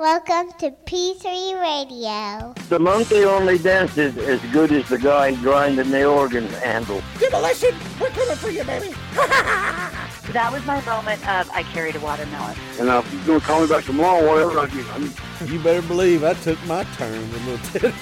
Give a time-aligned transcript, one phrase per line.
[0.00, 2.54] Welcome to P3 Radio.
[2.70, 7.02] The monkey only dances as good as the guy grinding the organ handle.
[7.18, 7.74] Demolition!
[8.00, 8.94] We're coming for you, baby!
[10.32, 12.56] That was my moment of I carried a watermelon.
[12.78, 15.52] And uh, if you're going to call me back tomorrow, whatever, I give I mean,
[15.52, 17.94] You better believe I took my turn with little Teddy.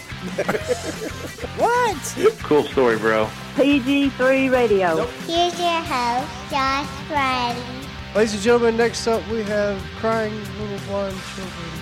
[1.59, 2.37] What?
[2.45, 3.29] cool story, bro.
[3.57, 5.05] PG3 Radio.
[5.27, 7.79] Here's your host, Josh Riley.
[8.15, 11.78] Ladies and gentlemen, next up we have crying little blind children.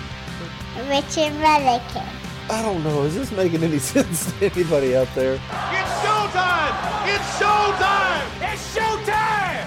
[0.85, 2.07] Richard Mullican.
[2.51, 3.01] I don't know.
[3.01, 5.33] Is this making any sense to anybody out there?
[5.33, 7.07] It's showtime!
[7.07, 8.53] It's showtime!
[8.53, 9.65] It's showtime!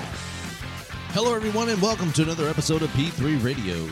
[1.12, 3.88] Hello, everyone, and welcome to another episode of P3 Radio.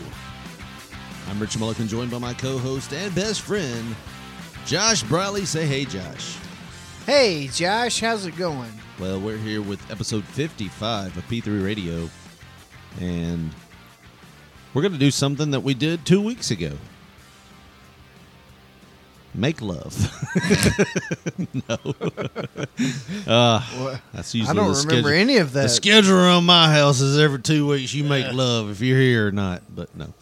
[1.28, 3.96] I'm Rich Mullican, joined by my co host and best friend,
[4.64, 5.44] Josh Briley.
[5.44, 6.36] Say hey, Josh.
[7.04, 8.70] Hey, Josh, how's it going?
[9.00, 12.08] Well, we're here with episode 55 of P3 Radio,
[13.00, 13.50] and
[14.72, 16.70] we're going to do something that we did two weeks ago
[19.34, 19.94] make love.
[21.68, 21.76] no.
[23.26, 25.08] uh, that's usually I don't remember schedule.
[25.08, 25.62] any of that.
[25.62, 29.28] The schedule around my house is every two weeks you make love if you're here
[29.28, 29.62] or not.
[29.74, 30.12] But no,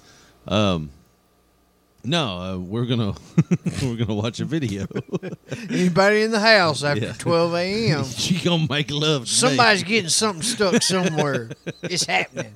[0.49, 0.91] um,
[2.05, 3.15] no, uh, we're gonna
[3.83, 4.87] we're gonna watch a video.
[5.71, 7.13] Anybody in the house after Yeah.
[7.19, 8.05] 12 a.m.
[8.05, 9.29] she gonna make love.
[9.29, 9.89] Somebody's me.
[9.89, 11.51] getting something stuck somewhere.
[11.83, 12.53] it's happening.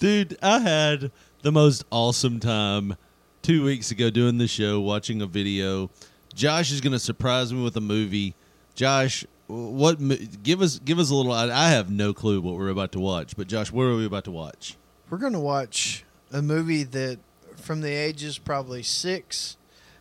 [0.00, 0.38] dude.
[0.42, 1.10] I had
[1.42, 2.96] the most awesome time
[3.44, 5.90] two weeks ago doing the show, watching a video.
[6.34, 8.34] Josh is gonna surprise me with a movie.
[8.74, 9.98] Josh, what?
[10.42, 11.30] Give us give us a little.
[11.30, 14.06] I, I have no clue what we're about to watch, but Josh, what are we
[14.06, 14.76] about to watch?
[15.10, 17.18] We're going to watch a movie that,
[17.56, 19.58] from the ages probably six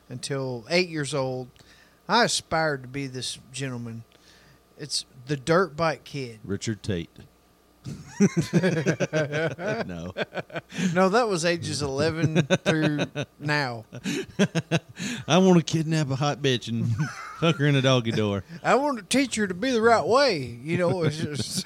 [0.10, 1.50] until eight years old,
[2.08, 4.06] I aspired to be this gentleman.
[4.78, 6.40] It's The Dirt Bike Kid.
[6.44, 7.10] Richard Tate.
[9.88, 10.14] no.
[10.94, 13.06] No, that was ages 11 through
[13.40, 13.86] now.
[15.28, 16.88] I want to kidnap a hot bitch and
[17.40, 18.44] fuck her in a doggy door.
[18.64, 20.40] I want to teach her to be the right way.
[20.64, 21.66] You know, it's just,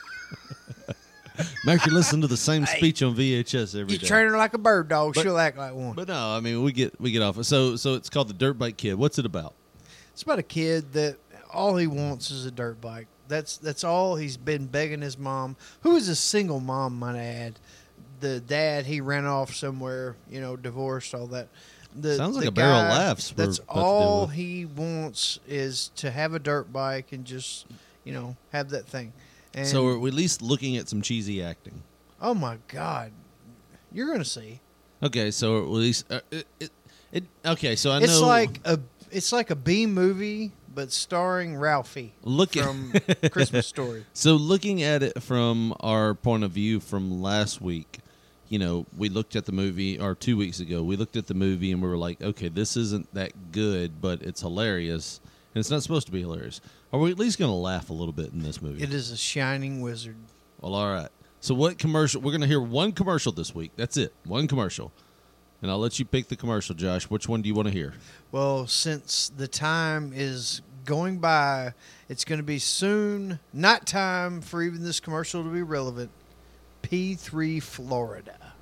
[1.65, 4.07] Make her listen to the same speech on VHS every you day.
[4.07, 5.93] train her like a bird dog, But- she'll act like one.
[5.93, 7.41] But no, I mean we get we get off.
[7.45, 8.95] So so it's called the Dirt Bike Kid.
[8.95, 9.53] What's it about?
[10.13, 11.17] It's about a kid that
[11.53, 13.07] all he wants is a dirt bike.
[13.27, 17.25] That's that's all he's been begging his mom, who is a single mom, might I
[17.25, 17.59] add.
[18.19, 21.49] The dad he ran off somewhere, you know, divorced, all that.
[21.95, 25.89] The, Sounds like a barrel of laughs That's about to deal all he wants is
[25.95, 27.65] to have a dirt bike and just,
[28.03, 29.13] you know, have that thing.
[29.55, 31.81] And so we're at least looking at some cheesy acting.
[32.21, 33.11] oh my god,
[33.91, 34.59] you're gonna see.
[35.01, 36.71] Okay, so at least uh, it, it,
[37.11, 37.75] it okay.
[37.75, 38.79] So I It's know like a
[39.11, 42.93] it's like a B movie, but starring Ralphie look at from
[43.31, 44.05] Christmas Story.
[44.13, 47.97] So looking at it from our point of view from last week,
[48.47, 50.83] you know, we looked at the movie or 2 weeks ago.
[50.83, 54.21] We looked at the movie and we were like, okay, this isn't that good, but
[54.21, 55.19] it's hilarious.
[55.55, 56.61] And it's not supposed to be hilarious.
[56.93, 58.83] Are we at least going to laugh a little bit in this movie?
[58.83, 60.17] It is a shining wizard.
[60.61, 61.09] Well, all right.
[61.39, 62.21] So what commercial?
[62.21, 63.71] We're going to hear one commercial this week.
[63.77, 64.13] That's it.
[64.25, 64.91] One commercial.
[65.61, 67.05] And I'll let you pick the commercial, Josh.
[67.05, 67.93] Which one do you want to hear?
[68.31, 71.73] Well, since the time is going by,
[72.09, 76.11] it's going to be soon not time for even this commercial to be relevant.
[76.83, 78.53] P3 Florida.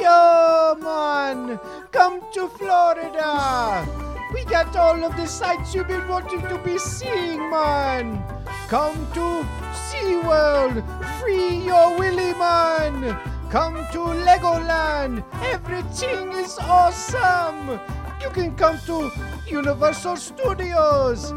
[0.00, 1.60] Yo, man!
[1.92, 3.86] Come to Florida!
[4.32, 8.22] We got all of the sights you've been wanting to be seeing, man!
[8.68, 10.82] Come to SeaWorld!
[11.20, 13.39] Free your willy, man!
[13.50, 15.24] Come to Legoland!
[15.42, 17.80] Everything is awesome!
[18.22, 19.10] You can come to
[19.48, 21.32] Universal Studios!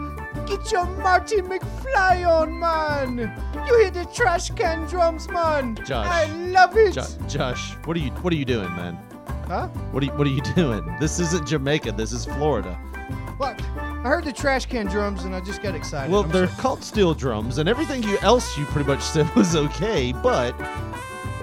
[0.46, 3.18] Get your Marty McFly on, man!
[3.68, 5.76] You hear the trash can drums, man!
[5.86, 6.06] Josh.
[6.08, 6.94] I love it!
[6.94, 8.96] Jo- Josh, what are you what are you doing, man?
[9.48, 9.68] Huh?
[9.92, 10.96] What are you what are you doing?
[11.00, 11.94] This isn't Jamaica.
[11.94, 12.76] This is Florida.
[13.38, 13.60] What?
[13.78, 16.12] I heard the trash can drums and I just got excited.
[16.12, 16.62] Well, I'm they're sorry.
[16.62, 20.12] called steel drums, and everything you else you pretty much said was okay.
[20.14, 20.52] But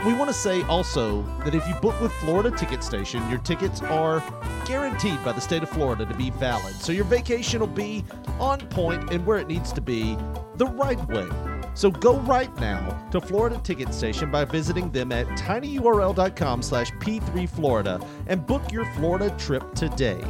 [0.05, 3.83] we want to say also that if you book with Florida Ticket Station, your tickets
[3.83, 4.23] are
[4.65, 6.75] guaranteed by the state of Florida to be valid.
[6.77, 8.05] So your vacation will be
[8.39, 10.17] on point and where it needs to be,
[10.57, 11.29] the right way.
[11.75, 18.05] So go right now to Florida Ticket Station by visiting them at tinyurl.com slash p3florida
[18.27, 20.23] and book your Florida trip today.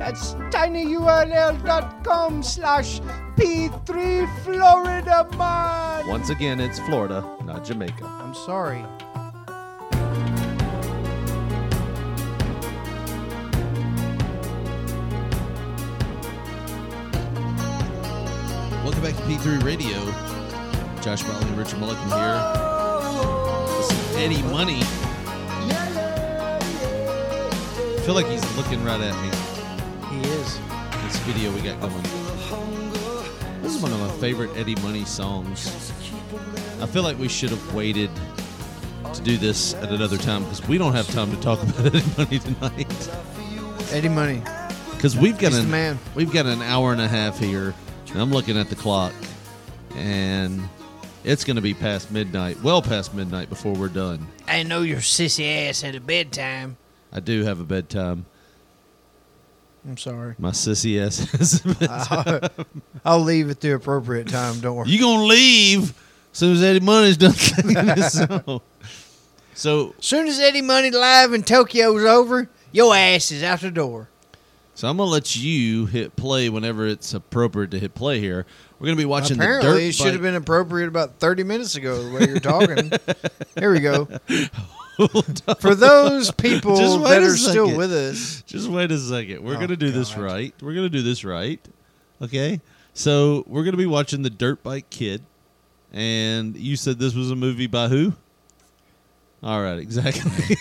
[0.00, 3.00] That's tinyurl.com slash
[3.36, 6.06] P3 Florida man.
[6.08, 8.06] Once again, it's Florida, not Jamaica.
[8.06, 8.82] I'm sorry.
[18.82, 19.98] Welcome back to P3 Radio.
[21.02, 22.40] Josh Bradley and Richard Mullican here.
[23.76, 24.80] This Eddie Money.
[27.82, 29.39] I feel like he's looking right at me.
[31.32, 31.52] He is.
[31.52, 32.02] This video we got going.
[33.62, 35.92] This is one of my favorite Eddie Money songs.
[36.80, 38.10] I feel like we should have waited
[39.12, 42.02] to do this at another time because we don't have time to talk about Eddie
[42.16, 43.10] Money tonight.
[43.92, 44.42] Eddie Money.
[44.92, 45.98] Because we've got He's an man.
[46.14, 47.74] we've got an hour and a half here,
[48.12, 49.14] and I'm looking at the clock,
[49.96, 50.62] and
[51.24, 54.26] it's going to be past midnight, well past midnight before we're done.
[54.46, 56.76] I know your sissy ass had a bedtime.
[57.12, 58.26] I do have a bedtime.
[59.88, 60.34] I'm sorry.
[60.38, 62.50] My sissy ass has a bedtime.
[62.58, 62.66] I'll,
[63.04, 64.60] I'll leave at the appropriate time.
[64.60, 64.88] Don't worry.
[64.88, 65.90] You gonna leave
[66.32, 68.60] as soon as Eddie Money's done singing this song.
[69.54, 74.08] So, soon as Eddie Money live in Tokyo's over, your ass is out the door.
[74.74, 78.46] so I'm gonna let you hit play whenever it's appropriate to hit play here.
[78.78, 81.74] We're gonna be watching the Apparently, dirt it should have been appropriate about 30 minutes
[81.74, 82.90] ago, the way you're talking.
[83.58, 84.08] Here we go.
[85.60, 87.78] For those people Just wait that a are still second.
[87.78, 89.42] with us, Just wait a second.
[89.44, 90.54] We're Oh, gonna do this right.
[90.60, 91.60] We're gonna do this right.
[92.22, 92.60] Okay.
[92.94, 95.22] So we're gonna be watching the Dirt Bike Kid,
[95.92, 98.14] and you said this was a movie by who?
[99.42, 100.56] All right, exactly.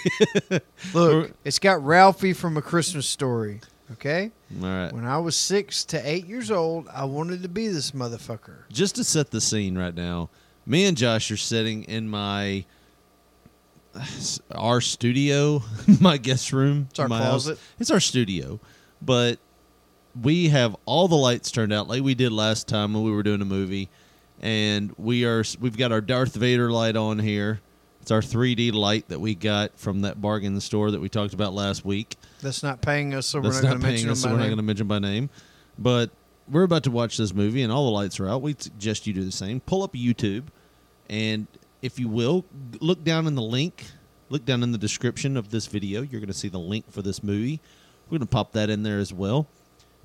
[0.94, 3.60] look, it's got Ralphie from A Christmas Story.
[3.94, 4.32] Okay?
[4.62, 4.94] All right.
[4.94, 8.60] When I was six to eight years old, I wanted to be this motherfucker.
[8.72, 10.30] Just to set the scene right now,
[10.66, 12.64] me and Josh are sitting in my
[14.52, 15.62] our studio,
[16.00, 16.88] my guest room.
[16.90, 17.46] It's our my house.
[17.46, 17.60] closet.
[17.80, 18.60] It's our studio,
[19.02, 19.40] but
[20.20, 23.24] we have all the lights turned out like we did last time when we were
[23.24, 23.90] doing a movie,
[24.42, 27.62] and we are we've got our Darth Vader light on here.
[28.02, 31.54] It's our 3D light that we got from that bargain store that we talked about
[31.54, 32.16] last week.
[32.42, 34.46] That's not paying us, so we're That's not going to mention us, so we're not
[34.46, 35.30] going to mention by name.
[35.78, 36.10] But
[36.50, 38.42] we're about to watch this movie, and all the lights are out.
[38.42, 39.60] We suggest you do the same.
[39.60, 40.46] Pull up YouTube,
[41.10, 41.46] and
[41.82, 42.46] if you will,
[42.80, 43.86] look down in the link.
[44.30, 46.02] Look down in the description of this video.
[46.02, 47.60] You're going to see the link for this movie.
[48.06, 49.48] We're going to pop that in there as well.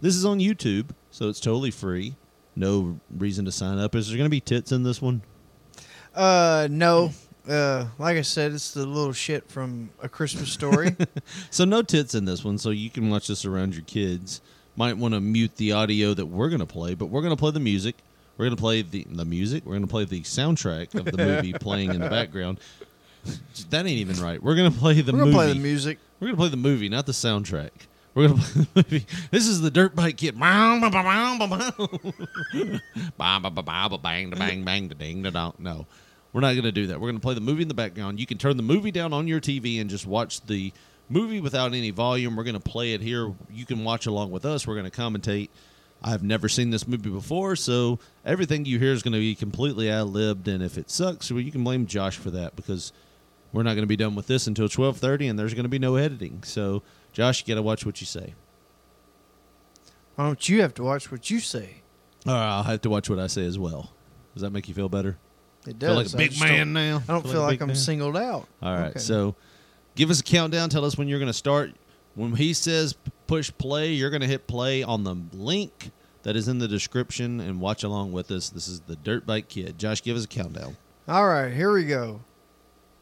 [0.00, 2.15] This is on YouTube, so it's totally free.
[2.56, 3.94] No reason to sign up.
[3.94, 5.23] Is there going to be tits in this one?
[6.15, 7.11] Uh, no.
[7.49, 10.97] Uh, like I said, it's the little shit from A Christmas Story.
[11.50, 14.41] So no tits in this one, so you can watch this around your kids.
[14.76, 17.61] Might want to mute the audio that we're gonna play, but we're gonna play the
[17.61, 17.97] music.
[18.37, 19.65] We're gonna play the the music.
[19.65, 22.61] We're gonna play the soundtrack of the movie playing in the background.
[23.71, 24.43] That ain't even right.
[24.43, 25.17] We're gonna play the movie.
[25.17, 25.33] we're going movie.
[25.33, 25.99] to play the music.
[26.21, 27.71] We're gonna play the movie, not the soundtrack.
[28.15, 29.07] We're gonna play the movie.
[29.31, 30.39] This is the Dirt Bike Kid.
[30.39, 30.93] Bang, bang,
[34.31, 35.55] bang, bang, ding, da, dong.
[35.59, 35.87] No,
[36.35, 37.01] we're not gonna do that.
[37.01, 38.21] We're gonna play the movie in the background.
[38.21, 40.71] You can turn the movie down on your TV and just watch the
[41.09, 42.37] movie without any volume.
[42.37, 43.33] We're gonna play it here.
[43.51, 44.67] You can watch along with us.
[44.67, 45.49] We're gonna commentate.
[46.06, 49.89] I've never seen this movie before, so everything you hear is going to be completely
[49.91, 50.47] ad libbed.
[50.49, 52.93] And if it sucks, well, you can blame Josh for that because
[53.55, 55.71] we're not going to be done with this until twelve thirty, and there's going to
[55.71, 56.43] be no editing.
[56.43, 56.83] So,
[57.15, 58.35] Josh, you got to watch what you say.
[60.17, 61.83] Why don't you have to watch what you say?
[62.27, 63.93] Or I'll have to watch what I say as well.
[64.35, 65.17] Does that make you feel better?
[65.67, 67.03] It Feel like a big man now.
[67.09, 67.77] I don't feel a like big I'm man?
[67.77, 68.47] singled out.
[68.62, 68.99] All right, Okay.
[68.99, 69.35] so
[69.95, 70.69] give us a countdown.
[70.69, 71.73] Tell us when you're going to start.
[72.15, 72.95] When he says
[73.26, 75.91] push play, you're going to hit play on the link
[76.23, 78.50] that is in the description and watch along with us.
[78.50, 79.79] This is the Dirt Bike Kid.
[79.79, 80.76] Josh, give us a countdown.
[81.06, 82.21] All right, here we go.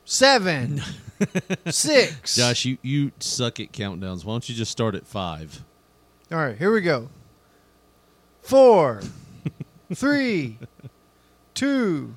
[0.05, 0.83] Seven,
[1.67, 2.35] six.
[2.35, 4.25] Josh, you, you suck at countdowns.
[4.25, 5.65] Why don't you just start at five?
[6.33, 7.09] All right, here we go.
[8.43, 9.03] Four,
[9.95, 10.59] three,
[11.55, 12.17] two,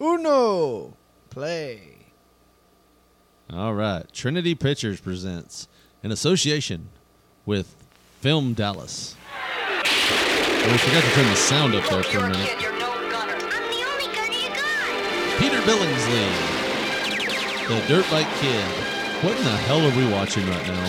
[0.00, 0.96] uno.
[1.30, 1.80] Play.
[3.50, 4.04] All right.
[4.12, 5.66] Trinity Pictures presents
[6.02, 6.90] in association
[7.46, 7.74] with
[8.20, 9.16] Film Dallas.
[9.84, 12.48] Oh, we forgot to turn the sound up there for a minute.
[15.38, 16.28] Peter Billingsley,
[17.68, 18.64] the Dirt Bike Kid.
[19.24, 20.84] What in the hell are we watching right now?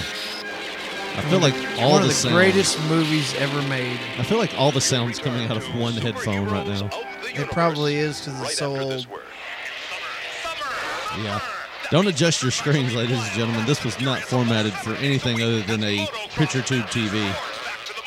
[1.15, 3.99] I feel like all One the, of the sound- greatest movies ever made.
[4.17, 6.89] I feel like all the sounds coming out of one headphone right now.
[7.35, 9.07] It probably is because it's so old.
[11.19, 11.39] Yeah.
[11.93, 13.67] Don't adjust your screens, ladies and gentlemen.
[13.67, 17.31] This was not formatted for anything other than a picture tube TV.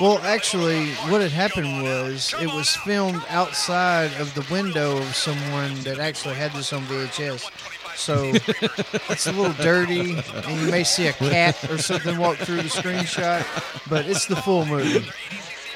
[0.01, 5.73] Well, actually, what had happened was it was filmed outside of the window of someone
[5.85, 7.49] that actually had this on VHS.
[7.95, 8.25] So
[9.09, 12.63] it's a little dirty, and you may see a cat or something walk through the
[12.63, 13.47] screenshot,
[13.89, 15.09] but it's the full movie.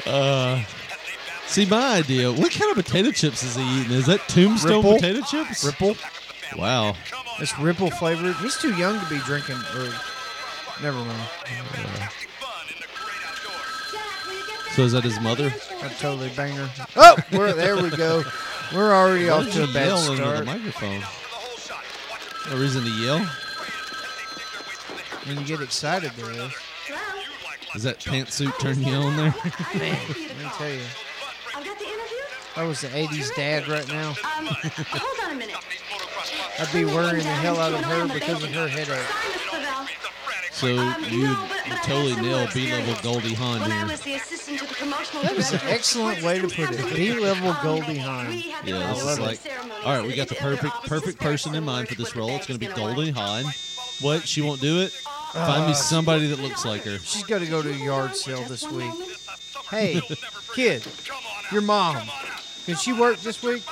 [0.04, 0.64] Uh,
[1.46, 2.32] see, my idea.
[2.32, 3.92] What kind of potato chips is he eating?
[3.92, 4.94] Is that Tombstone Ripple.
[4.96, 5.64] potato chips?
[5.64, 5.94] Ripple.
[6.56, 6.94] Wow.
[7.38, 8.34] It's Ripple flavored.
[8.36, 9.56] He's too young to be drinking.
[9.76, 9.92] Or
[10.82, 11.28] never mind.
[14.74, 15.52] So is that his mother?
[15.82, 16.68] I totally banger.
[16.96, 17.76] Oh, we're there.
[17.82, 18.22] We go.
[18.74, 20.46] We're already Why off did to a you bad yell into the start.
[20.46, 21.02] microphone.
[22.50, 23.18] No reason to yell.
[25.26, 26.52] When you get excited, there is.
[27.74, 29.34] Is that pantsuit turning you on there?
[29.74, 30.80] Man, let me tell you.
[31.54, 32.24] I've got the interview.
[32.26, 35.56] If I was the 80s dad right now, Um, hold on a minute.
[36.60, 38.86] I'd be worrying the hell out of her because of her headache.
[38.86, 39.86] Sorry, Miss Clavel.
[40.52, 42.94] So Um, you no, but- but totally had nailed B-level.
[43.02, 43.86] Goldie Hawn When here.
[43.86, 46.94] was the assistant to the promotional That was an excellent way to put it.
[46.94, 48.28] B-level Goldie Hawn.
[48.28, 49.40] we had the Yeah, this is like,
[49.84, 52.30] all right, we got the perfect perfect person in mind for this role.
[52.30, 53.44] It's going to be Goldie Hawn.
[53.44, 53.52] Hawn.
[54.02, 54.28] What?
[54.28, 54.92] She won't do it?
[55.32, 56.98] Find me Uh, somebody that looks like her.
[56.98, 58.92] She's got to go to a yard sale this week.
[59.70, 60.02] Hey,
[60.54, 60.82] kid,
[61.52, 61.96] your mom.
[62.66, 63.62] Can she work this week?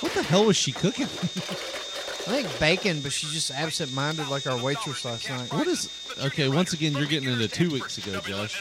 [0.00, 1.04] What the hell was she cooking?
[2.28, 5.52] I think bacon, but she's just absent-minded like our waitress last night.
[5.52, 5.88] What is?
[6.24, 8.60] Okay, once again, you're getting into two weeks ago, Josh.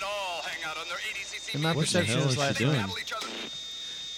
[1.53, 2.77] And my What the perception hell was is last she doing?
[2.81, 3.13] night.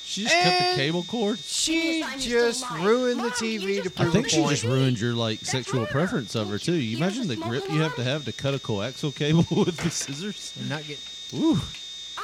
[0.03, 1.39] She just cut the And- cable cord.
[1.39, 4.49] She just ruined the TV to I prove think a she point.
[4.51, 6.73] just ruined your like sexual preference of her too.
[6.73, 9.89] You imagine the grip you have to have to cut a coaxial cable with the
[9.91, 10.53] scissors.
[10.59, 10.97] And not get.
[11.35, 11.59] Ooh!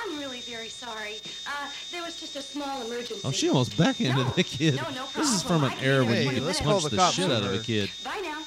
[0.06, 1.16] I'm really very sorry.
[1.48, 3.22] Uh, there was just a small emergency.
[3.24, 4.76] Oh, she almost backhanded No, the kid.
[4.76, 7.12] no, no this is from an era when Hey, you could call punch the the
[7.12, 7.90] shit on out of a kid.
[8.04, 8.42] Bye now.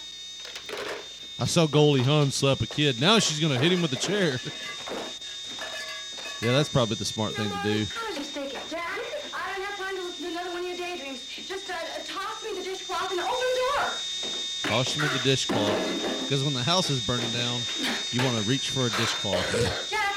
[1.39, 3.01] I saw Goldie Hawn slap a kid.
[3.01, 4.33] Now she's gonna hit him with a chair.
[6.43, 7.87] yeah, that's probably the smart thing to do.
[7.87, 8.61] I was mistaken.
[8.71, 8.81] Dad,
[9.35, 11.21] I don't have time to listen to another one of your daydreams.
[11.47, 13.85] Just uh, uh, toss me the dishcloth and open the door.
[14.65, 16.23] Toss me the dishcloth.
[16.23, 17.61] Because when the house is burning down,
[18.13, 19.45] you want to reach for a dishcloth.
[19.91, 20.15] Jack,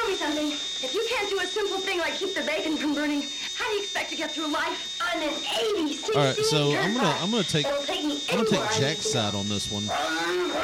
[0.00, 0.46] tell me something.
[0.48, 3.22] If you can't do a simple thing like keep the bacon from burning,
[3.56, 6.94] how do you expect to get through life on an 80 All right, so I'm
[6.94, 9.48] gonna I'm gonna take take I'm gonna take anywhere I need Jack's to side on
[9.48, 9.84] this one.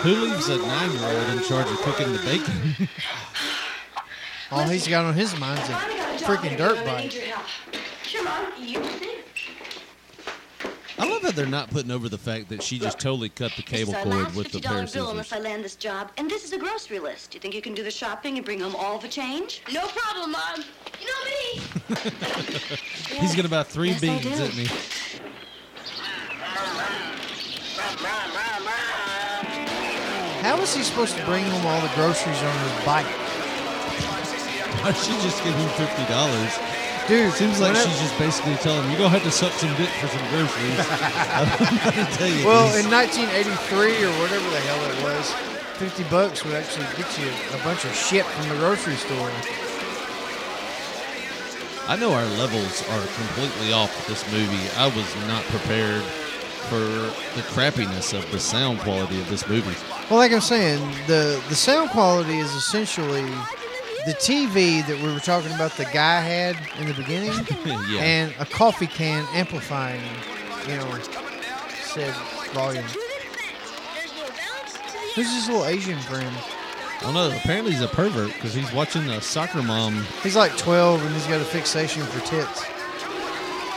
[0.02, 2.88] Who leaves a nine-year-old in charge of cooking the bacon?
[4.50, 8.12] All he's got on his mind a Finally a freaking dirt and I need bike.
[8.12, 8.46] your Mom.
[8.58, 9.25] You see?
[10.98, 13.62] I love that they're not putting over the fact that she just totally cut the
[13.62, 15.44] cable this is cord last with the $50 pair of bill unless scissors.
[15.44, 16.10] I land this job.
[16.16, 17.32] And this is a grocery list.
[17.32, 19.62] Do You think you can do the shopping and bring home all the change?
[19.72, 20.64] No problem, Mom.
[21.00, 21.96] You know me.
[23.20, 24.64] He's gonna buy three Yes, beans, at me.
[24.64, 24.68] he?
[30.42, 33.06] How is he supposed to bring home all the groceries on his bike?
[34.82, 36.56] Why she just give him fifty dollars?
[37.08, 39.88] Dude, Seems like she's just basically telling him, "You're gonna have to suck some dick
[40.00, 42.44] for some groceries." Tell you.
[42.44, 42.84] Well, this.
[42.84, 45.30] in 1983 or whatever the hell it was,
[45.78, 49.30] 50 bucks would actually get you a bunch of shit from the grocery store.
[51.88, 54.68] I know our levels are completely off with this movie.
[54.76, 56.02] I was not prepared
[56.66, 56.80] for
[57.38, 59.76] the crappiness of the sound quality of this movie.
[60.10, 63.24] Well, like I'm saying, the the sound quality is essentially
[64.06, 65.72] the TV that we were talking about.
[65.72, 67.32] The guy had in the beginning,
[67.90, 68.00] yeah.
[68.00, 70.00] and a coffee can amplifying,
[70.68, 70.98] you know,
[71.82, 72.14] said
[72.54, 72.84] volume.
[75.14, 76.34] Who's this little Asian friend?
[77.02, 80.04] Well, no, apparently he's a pervert because he's watching the soccer mom.
[80.22, 82.64] He's like 12 and he's got a fixation for tits.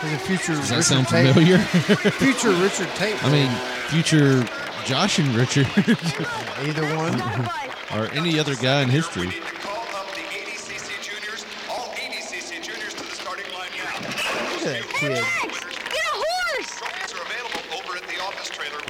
[0.01, 1.33] He's a future Does that Richard sound Tate.
[1.33, 1.57] familiar?
[2.19, 3.21] Future Richard Tate.
[3.21, 3.51] I mean,
[3.89, 4.48] future
[4.86, 5.67] Josh and Richard,
[6.62, 7.19] either one.
[7.93, 9.33] or any other guy in history.
[15.00, 15.08] He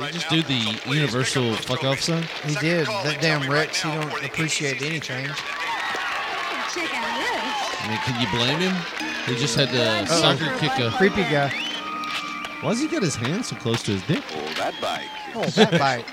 [0.02, 0.38] right just now.
[0.38, 2.06] do the So universal pick up those fuck off trophies.
[2.06, 2.50] sign?
[2.50, 2.88] He did.
[2.88, 5.26] That damn tell me right Rex, he don't appreciate 80cc anything.
[6.74, 7.80] Check out this.
[7.82, 8.76] I mean, can you blame him?
[9.26, 10.06] He just had to Uh-oh.
[10.22, 10.92] soccer kick a.
[10.98, 11.50] Creepy guy.
[12.62, 14.24] Why does he got his hand so close to his dick?
[14.34, 15.08] Oh, that bike.
[15.36, 16.06] Oh, that bike.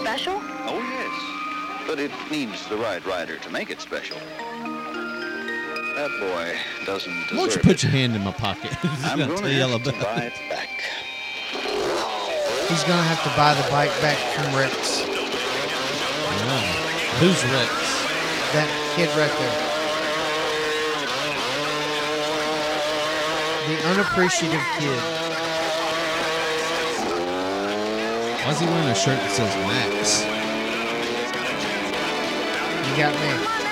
[0.00, 0.40] Special?
[0.66, 1.86] Oh, yes.
[1.86, 4.18] But it needs the right rider to make it special.
[5.94, 7.82] That boy doesn't Why deserve don't you put it.
[7.84, 8.74] your hand in my pocket?
[8.82, 10.32] He's I'm gonna going tell to you all have to about buy it.
[10.34, 10.68] it back.
[12.68, 15.00] He's gonna have to buy the bike back from Rex.
[15.06, 16.62] Yeah.
[17.22, 17.70] Who's Rex?
[18.58, 19.70] That kid right there.
[23.68, 25.00] The unappreciative kid.
[28.44, 30.24] Why is he wearing a shirt that says Max?
[32.90, 33.63] You got me.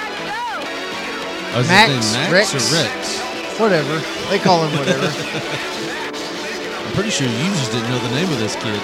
[1.55, 2.55] Oh, Max, Max Rex.
[2.55, 3.21] or Rex?
[3.61, 3.99] Whatever.
[4.31, 5.07] They call him whatever.
[6.87, 8.81] I'm pretty sure you just didn't know the name of this kid.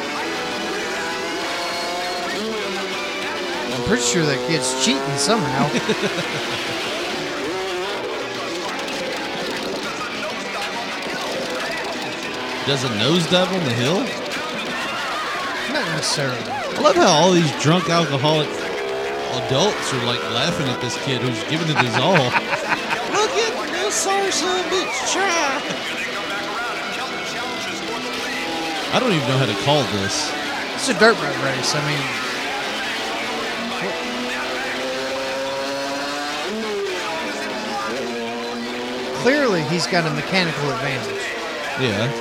[3.75, 5.69] I'm pretty sure that kid's cheating somehow.
[12.67, 14.01] Does a nosedive on the hill?
[15.73, 16.37] Not necessarily.
[16.43, 18.47] I love how all these drunk alcoholic
[19.47, 22.15] adults are like laughing at this kid who's giving it his all.
[23.89, 25.65] Look at this sorry son of a bitch try.
[25.65, 28.93] They come back around and Kelton challenges for the lead.
[28.93, 30.29] I don't even know how to call this.
[30.75, 31.73] It's a dirt bike race.
[31.75, 32.05] I mean,
[39.23, 41.25] clearly he's got a mechanical advantage.
[41.81, 42.13] Yeah.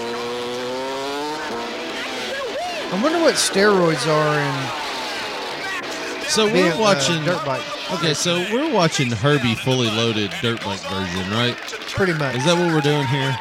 [2.93, 7.76] I wonder what steroids are in So we're watching dirt bike.
[7.93, 11.55] Okay, so we're watching Herbie fully loaded dirt bike version, right?
[11.95, 12.35] Pretty much.
[12.35, 13.35] Is that what we're doing here?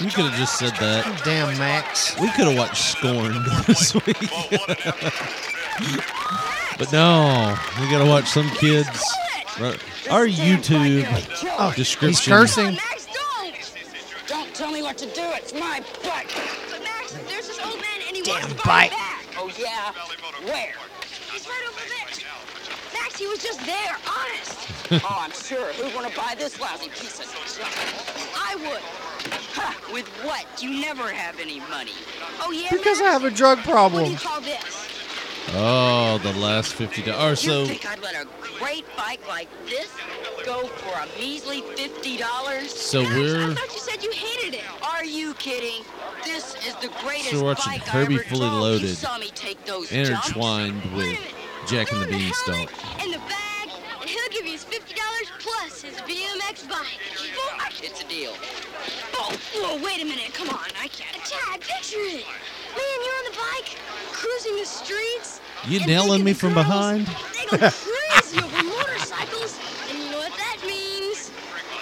[0.00, 1.22] We could have just said that.
[1.24, 2.18] Damn, Max.
[2.20, 4.16] We could have watched Scorned this week.
[6.78, 8.88] but no, we got to watch some kids.
[9.60, 9.78] Right.
[10.10, 11.06] Our YouTube
[11.58, 12.32] Oh, he's description.
[12.32, 12.74] cursing.
[12.74, 13.54] Max, don't!
[14.26, 15.22] Don't tell me what to do.
[15.34, 16.28] It's my bike.
[16.70, 18.64] But Max, there's this old man and he Damn wants to bike.
[18.66, 19.24] buy it back.
[19.38, 19.92] Oh yeah?
[20.44, 20.74] Where?
[21.32, 22.06] He's right over there.
[23.16, 25.02] Max, he was just there, honest.
[25.04, 25.72] oh, I'm sure.
[25.72, 28.36] Who'd want to buy this lousy piece of junk?
[28.36, 28.82] I would.
[29.54, 30.44] Huh, with what?
[30.62, 31.92] You never have any money.
[32.40, 34.02] Oh yeah, Because I have a drug problem.
[34.02, 34.92] What do you call this?
[35.54, 37.44] Oh, the last fifty dollars.
[37.44, 38.26] you So, think I'd let a
[38.58, 39.88] great bike like this
[40.44, 42.72] go for a measly fifty dollars?
[42.74, 44.64] So Max, we're- I thought you said you hated it.
[44.82, 45.84] Are you kidding?
[46.24, 48.60] This is the greatest So we're watching bike Herbie I ever Fully drove.
[48.60, 50.96] Loaded You saw me take those intertwined jumps.
[50.96, 51.34] with Wait a minute.
[51.66, 52.70] Jack and the Throw him Beanstalk.
[52.70, 53.68] helmet And the bag,
[54.00, 56.98] and he'll give you his fifty dollars plus his BMX bike.
[57.34, 57.60] Boom.
[57.82, 58.32] It's a deal.
[59.14, 60.32] Oh, whoa, wait a minute.
[60.32, 61.16] Come on, I can't.
[61.26, 62.24] Dad, picture it.
[62.74, 63.76] Man, you're on the bike,
[64.12, 65.40] cruising the streets.
[65.66, 67.06] you and nailing me from girls, behind?
[67.34, 69.58] They go crazy over motorcycles,
[69.90, 71.30] and you know what that means.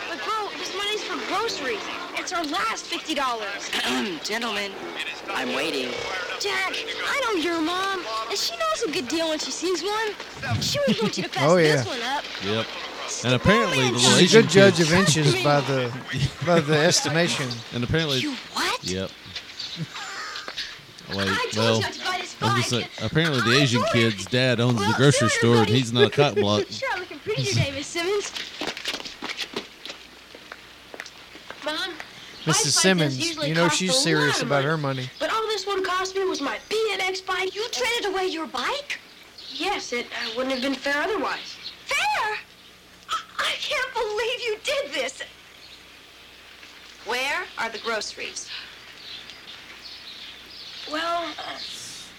[0.09, 1.81] But bro, this money's for groceries.
[2.17, 3.71] It's our last fifty dollars.
[4.25, 4.73] Gentlemen,
[5.29, 5.91] I'm waiting.
[6.41, 6.75] Jack,
[7.07, 10.61] I know your mom, and she knows a good deal when she sees one.
[10.61, 11.91] She would want you to pass Oh, this yeah.
[11.91, 12.25] one up.
[12.45, 12.67] Yep.
[13.25, 15.93] And apparently the little She's a good judge of inches by the
[16.47, 17.49] by the estimation.
[17.75, 18.83] And apparently, You what?
[18.85, 19.11] yep.
[21.11, 21.27] Wait, well,
[21.77, 22.07] you not to
[22.41, 22.71] I was bike.
[22.71, 26.41] gonna apparently the Asian kid's dad owns the grocery store, and he's not a cotton
[26.43, 26.65] block.
[26.71, 28.33] Sure, I'm looking pretty today, Miss Simmons.
[31.65, 31.95] Mom,
[32.45, 32.73] Mrs.
[32.73, 34.67] Simmons, you know she's serious about money.
[34.67, 35.11] her money.
[35.19, 37.55] But all this would cost me was my BMX bike.
[37.55, 39.01] You traded away your bike?
[39.51, 41.57] Yes, it uh, wouldn't have been fair otherwise.
[41.87, 42.37] Fair?
[43.09, 45.23] I, I can't believe you did this.
[47.07, 48.51] Where are the groceries?
[50.91, 51.59] Well, uh,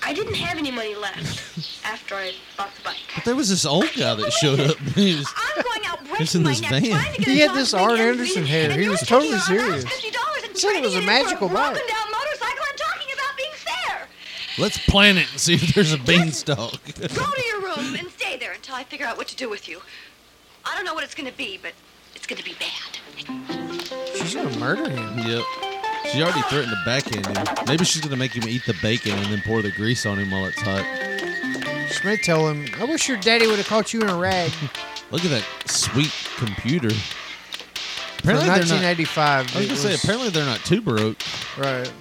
[0.08, 2.98] I didn't have any money left after I bought the bike.
[3.16, 4.78] But there was this old guy that showed up.
[4.96, 6.92] He was, I'm going out He's in breaking my this neck van.
[6.92, 8.64] trying to get He a had job this to make Arn ends Anderson meet, hair.
[8.70, 9.84] and He you're was taking totally our serious.
[9.86, 10.06] $50 and Said
[10.46, 11.74] it was trading a in magical for a bike.
[11.74, 14.08] broken down motorcycle and talking about being fair.
[14.60, 16.80] Let's plan it and see if there's a beanstalk.
[16.96, 19.68] Go to your room and stay there until I figure out what to do with
[19.68, 19.82] you.
[20.64, 21.74] I don't know what it's going to be, but
[22.16, 23.00] it's going to be bad.
[24.16, 25.18] She's gonna murder him.
[25.20, 25.44] yep.
[26.12, 27.66] She already threatened to backhand him.
[27.68, 30.32] Maybe she's gonna make him eat the bacon and then pour the grease on him
[30.32, 30.86] while it's hot.
[31.92, 34.52] She may tell him, "I wish your daddy would have caught you in a rag."
[35.12, 36.90] Look at that sweet computer.
[38.20, 38.82] Apparently they're not.
[38.82, 39.56] 1985.
[39.56, 41.18] I was it gonna say apparently they're not too broke.
[41.58, 41.92] right.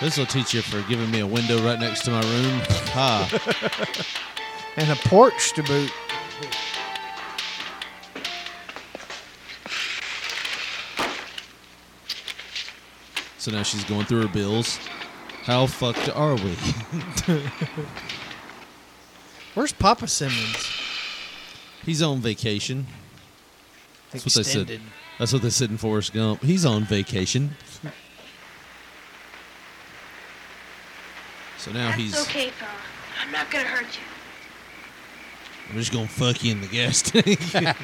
[0.00, 2.60] This will teach you for giving me a window right next to my room.
[2.92, 4.04] Ha.
[4.76, 5.92] And a porch to boot.
[13.38, 14.78] So now she's going through her bills.
[15.42, 16.56] How fucked are we?
[19.54, 20.66] Where's Papa Simmons?
[21.84, 22.86] He's on vacation.
[24.10, 24.62] That's what they said.
[24.62, 24.80] Extended.
[25.18, 26.42] That's what they said in Forrest Gump.
[26.42, 27.50] He's on vacation.
[31.58, 32.22] So now That's he's.
[32.22, 32.70] okay, fella.
[33.22, 34.13] I'm not going to hurt you.
[35.70, 37.40] I'm just gonna fuck you in the gas tank.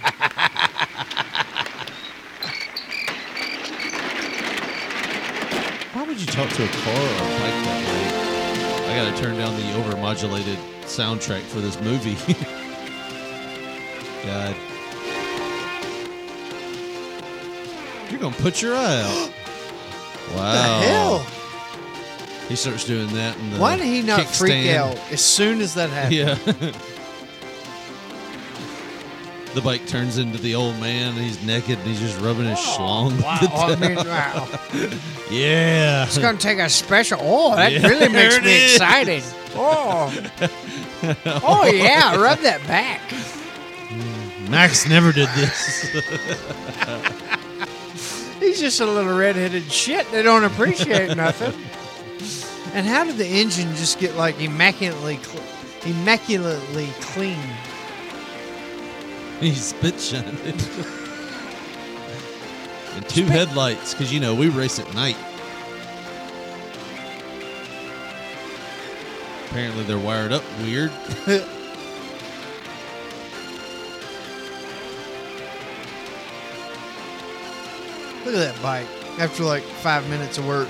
[5.93, 8.93] Why would you talk to a car or a bike that way?
[8.93, 12.15] I gotta turn down the overmodulated soundtrack for this movie.
[14.25, 14.55] God.
[18.11, 19.33] You're gonna put your eye out.
[20.37, 20.53] Wow.
[20.53, 21.19] the hell?
[22.49, 25.91] He starts doing that and Why did he not freak out as soon as that
[26.11, 26.15] happened?
[26.15, 26.37] Yeah.
[29.55, 32.59] The bike turns into the old man and he's naked and he's just rubbing his
[32.59, 33.23] oh, schlong.
[33.23, 33.39] Wow.
[33.41, 34.49] I oh, mean, wow.
[35.31, 36.05] yeah.
[36.05, 37.19] It's gonna take a special.
[37.21, 38.73] Oh, that Yeah, really makes me is.
[38.75, 39.23] excited.
[39.55, 40.13] Oh,
[41.43, 43.01] oh yeah, rub that back.
[44.49, 45.89] Max never did this.
[48.41, 50.11] He's just a little redheaded shit.
[50.11, 51.53] They don't appreciate nothing.
[52.75, 55.21] And how did the engine just get like immaculately,
[55.85, 57.39] immaculately clean?
[59.49, 60.37] he's spit shining.
[62.93, 65.17] And two headlights, because, you know, we race at night.
[69.47, 70.91] Apparently they're wired up weird.
[78.25, 78.87] Look at that bike.
[79.19, 80.69] After like five minutes of work.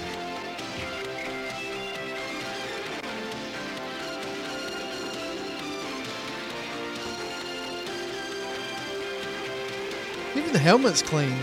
[10.61, 11.35] Helmet's clean.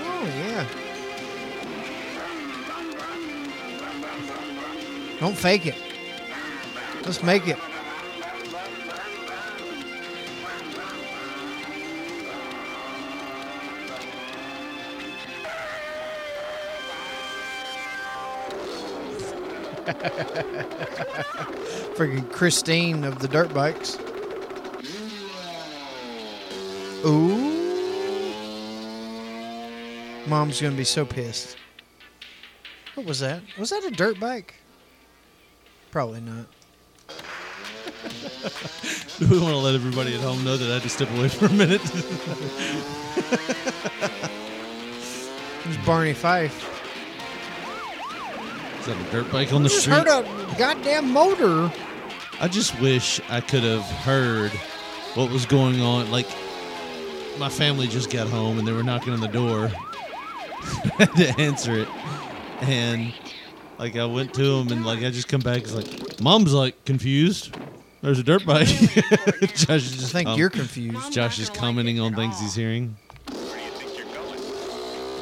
[0.00, 0.66] Oh yeah.
[5.20, 5.74] Don't fake it.
[7.04, 7.58] Let's make it.
[21.96, 23.98] Freaking Christine of the dirt bikes.
[27.04, 27.46] Ooh.
[30.26, 31.56] Mom's gonna be so pissed.
[32.94, 33.42] What was that?
[33.58, 34.54] Was that a dirt bike?
[35.92, 36.46] Probably not.
[39.18, 41.28] Do we want to let everybody at home know that I had to step away
[41.28, 41.80] for a minute?
[45.64, 46.75] It's Barney Fife.
[48.86, 49.94] Is that a dirt bike on the Just street?
[49.94, 51.72] heard a goddamn motor.
[52.40, 54.52] I just wish I could have heard
[55.14, 56.08] what was going on.
[56.12, 56.28] Like,
[57.36, 59.68] my family just got home and they were knocking on the door.
[60.98, 61.88] Had to answer it.
[62.60, 63.12] And,
[63.76, 65.62] like, I went to them and, like, I just come back.
[65.62, 67.56] It's like, Mom's, like, confused.
[68.02, 68.68] There's a dirt bike.
[68.68, 71.12] Josh is just I think com- you're confused.
[71.12, 72.96] Josh is commenting on things he's hearing.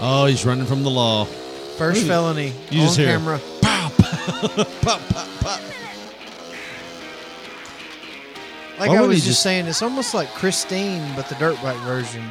[0.00, 1.24] Oh, he's running from the law.
[1.78, 3.40] First felony You on just hear camera.
[4.82, 5.60] Pop, pop, pop.
[8.78, 11.76] Like Why I was just, just- saying, it's almost like Christine, but the dirt bike
[11.78, 12.24] version.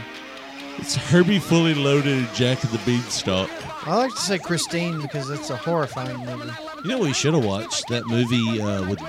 [0.80, 3.50] It's Herbie fully loaded and Jack of the Beanstalk.
[3.88, 6.52] I like to say Christine because it's a horrifying movie.
[6.84, 7.88] You know we should have watched?
[7.90, 9.00] That movie uh, with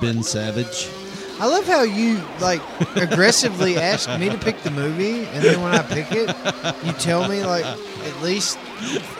[0.00, 0.88] Ben Savage.
[1.38, 2.62] I love how you like
[2.96, 6.34] aggressively ask me to pick the movie, and then when I pick it,
[6.84, 8.58] you tell me like at least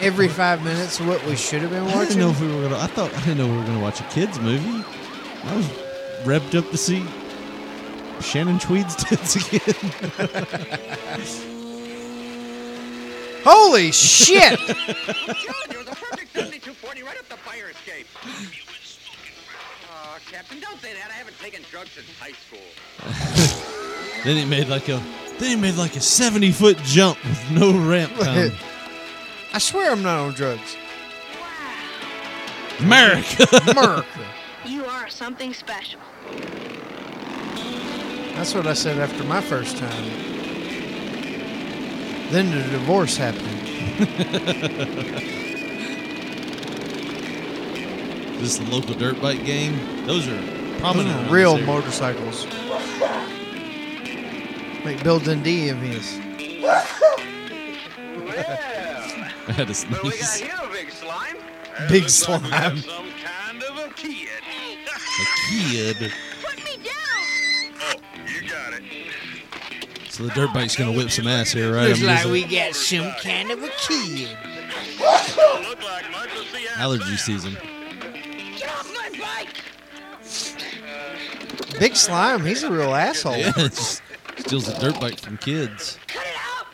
[0.01, 1.99] every five minutes what we should have been watching.
[1.99, 2.79] I didn't know if we were gonna.
[2.79, 4.85] I thought I didn't know we were gonna watch a kids movie.
[5.45, 5.67] I was
[6.25, 7.05] revved up to see
[8.23, 9.75] Shannon Tweed's tits again.
[13.45, 14.59] Holy shit!
[14.59, 14.77] John,
[15.71, 18.07] you're the perfect 7240 right up the fire escape.
[20.17, 21.11] Oh, Captain, don't say that.
[21.11, 22.59] I haven't taken drugs since high school.
[24.25, 25.03] then he made like a.
[25.39, 28.53] Then he made like a seventy foot jump with no ramp time.
[29.53, 30.75] I swear I'm not on drugs.
[32.79, 33.47] America.
[33.71, 34.07] America.
[34.65, 36.01] You are something special.
[38.37, 40.11] That's what I said after my first time.
[42.31, 43.45] Then the divorce happened.
[48.39, 50.07] This is the local dirt bike game.
[50.07, 51.29] Those are Those prominent.
[51.29, 52.47] are real this motorcycles.
[54.85, 56.17] Like Bill Dundee envious.
[58.29, 60.37] I had to What do we got sneeze.
[60.41, 61.37] here, big slime?
[61.91, 62.77] Big Looks like slime.
[62.79, 64.29] Some kind of a kid.
[64.89, 66.13] A kid.
[66.43, 67.75] Put me down!
[67.83, 68.83] Oh, you got it.
[70.09, 71.89] So the dirt bike's gonna whip some ass here, right?
[71.89, 72.33] Looks I'm like guessing.
[72.33, 74.37] we got some kind of a kid.
[75.37, 76.31] Don't look like much.
[76.35, 77.57] Let's see how allergy season.
[81.79, 83.37] Big slime, he's a real asshole.
[83.37, 84.03] Yeah, just
[84.39, 85.99] steals a dirt bike from kids.
[86.07, 86.67] Cut it out!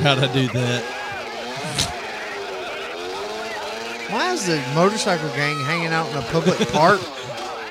[0.00, 0.82] How'd I do that?
[4.10, 7.00] Why is the motorcycle gang hanging out in a public park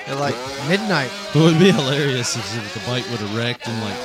[0.07, 0.35] at like
[0.67, 1.11] midnight?
[1.35, 3.97] It would be hilarious is if the bike would have wrecked and like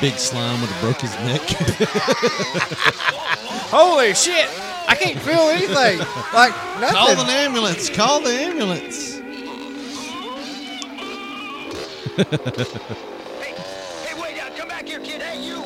[0.00, 1.42] Big Slime would have broke his neck.
[3.70, 4.48] Holy shit!
[4.88, 5.98] I can't feel anything.
[6.34, 6.96] Like nothing.
[6.96, 7.90] Call the ambulance!
[7.90, 9.18] Call the ambulance!
[12.16, 13.54] Hey,
[14.04, 15.22] hey, wait, uh, come back here, kid.
[15.22, 15.56] Hey, you.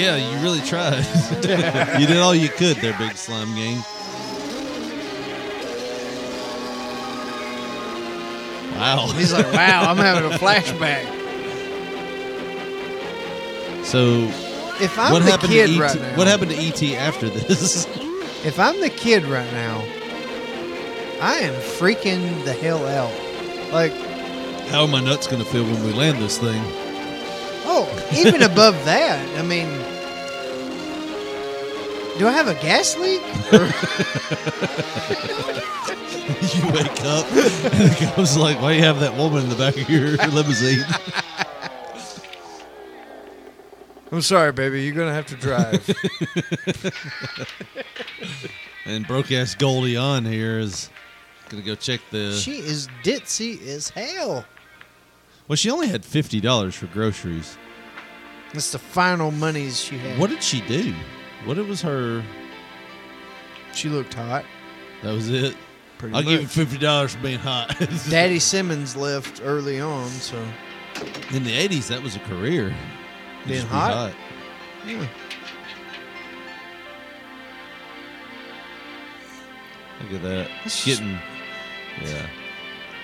[0.00, 0.98] Yeah, you really tried.
[2.00, 3.82] you did all you could there, Big Slime Gang.
[8.76, 9.08] Wow.
[9.14, 11.04] He's like, wow, I'm having a flashback.
[13.84, 14.28] So,
[14.82, 15.78] If I'm what the happened kid to ET?
[15.80, 17.86] right now, What happened to ET after this?
[18.44, 19.80] if I'm the kid right now,
[21.20, 23.12] I am freaking the hell out.
[23.72, 23.92] Like,
[24.68, 26.62] How are my nuts gonna feel when we land this thing?
[27.72, 29.68] oh, even above that, I mean,
[32.18, 33.20] Do I have a gas leak?
[36.54, 39.54] you wake up and the cop's like, "Why do you have that woman in the
[39.56, 40.84] back of your limousine?"
[44.12, 44.82] I'm sorry, baby.
[44.82, 45.88] You're gonna have to drive.
[48.84, 50.90] and broke ass Goldie on here is
[51.48, 52.32] gonna go check the.
[52.34, 54.44] she is ditzy as hell.
[55.48, 57.56] well, she only had fifty dollars for groceries.
[58.52, 60.18] That's the final monies she had.
[60.18, 60.92] What did she do?
[61.44, 62.22] What it was her?
[63.72, 64.44] She looked hot.
[65.02, 65.56] That was it.
[65.98, 67.76] Pretty I'll give you fifty dollars for being hot.
[68.08, 70.42] Daddy Simmons left early on, so
[71.32, 72.74] In the eighties, that was a career.
[73.46, 74.12] Being Just be hot?
[74.86, 75.06] yeah.
[80.02, 80.50] Look at that.
[80.62, 81.18] That's Getting.
[82.02, 82.26] Yeah.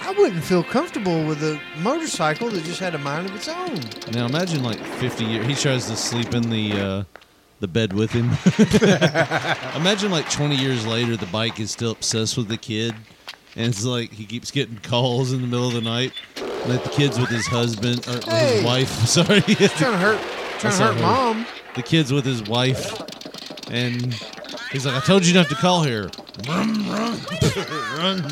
[0.03, 3.81] I wouldn't feel comfortable with a motorcycle that just had a mind of its own.
[4.13, 5.47] Now imagine like 50 years.
[5.47, 7.05] He tries to sleep in the uh,
[7.61, 8.27] the bed with him.
[9.77, 12.95] imagine like 20 years later, the bike is still obsessed with the kid,
[13.57, 16.13] and it's like he keeps getting calls in the middle of the night.
[16.67, 18.57] Like the kid's with his husband or Hey.
[18.57, 18.89] his wife.
[19.07, 20.21] Sorry, Trying to hurt,
[20.59, 21.03] trying to hurt her.
[21.03, 21.47] mom.
[21.75, 22.93] the kid's with his wife,
[23.71, 24.15] and
[24.73, 26.11] he's like, "I told you not to call here."
[26.47, 27.19] Run, run,
[27.97, 28.31] run.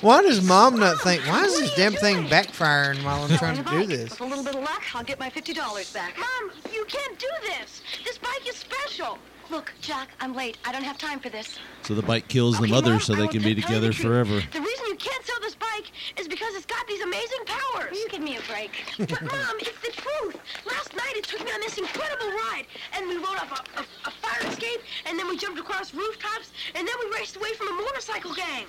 [0.00, 1.22] Why does mom not think?
[1.26, 4.10] Why is this damn thing backfiring while I'm trying to do this?
[4.12, 6.16] With a little bit of luck, I'll get my $50 back.
[6.18, 7.82] Mom, you can't do this.
[8.04, 9.18] This bike is special.
[9.50, 10.56] Look, Jack, I'm late.
[10.64, 11.58] I don't have time for this.
[11.82, 14.40] So the bike kills the mother, Mom, so they can be together the forever.
[14.52, 17.90] The reason you can't sell this bike is because it's got these amazing powers.
[17.90, 18.70] Will you give me a break?
[18.98, 20.36] But Mom, it's the truth.
[20.66, 22.64] Last night it took me on this incredible ride,
[22.96, 26.50] and we rode up a, a, a fire escape, and then we jumped across rooftops,
[26.74, 28.64] and then we raced away from a motorcycle gang.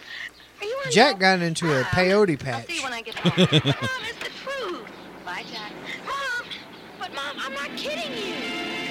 [0.62, 2.56] Are you Jack got into a peyote patch.
[2.56, 3.48] I'll see you when I get home.
[3.52, 4.88] But Mom, it's the truth.
[5.26, 5.72] Bye, Jack.
[6.06, 6.48] Mom,
[7.00, 8.85] but Mom, I'm not kidding you.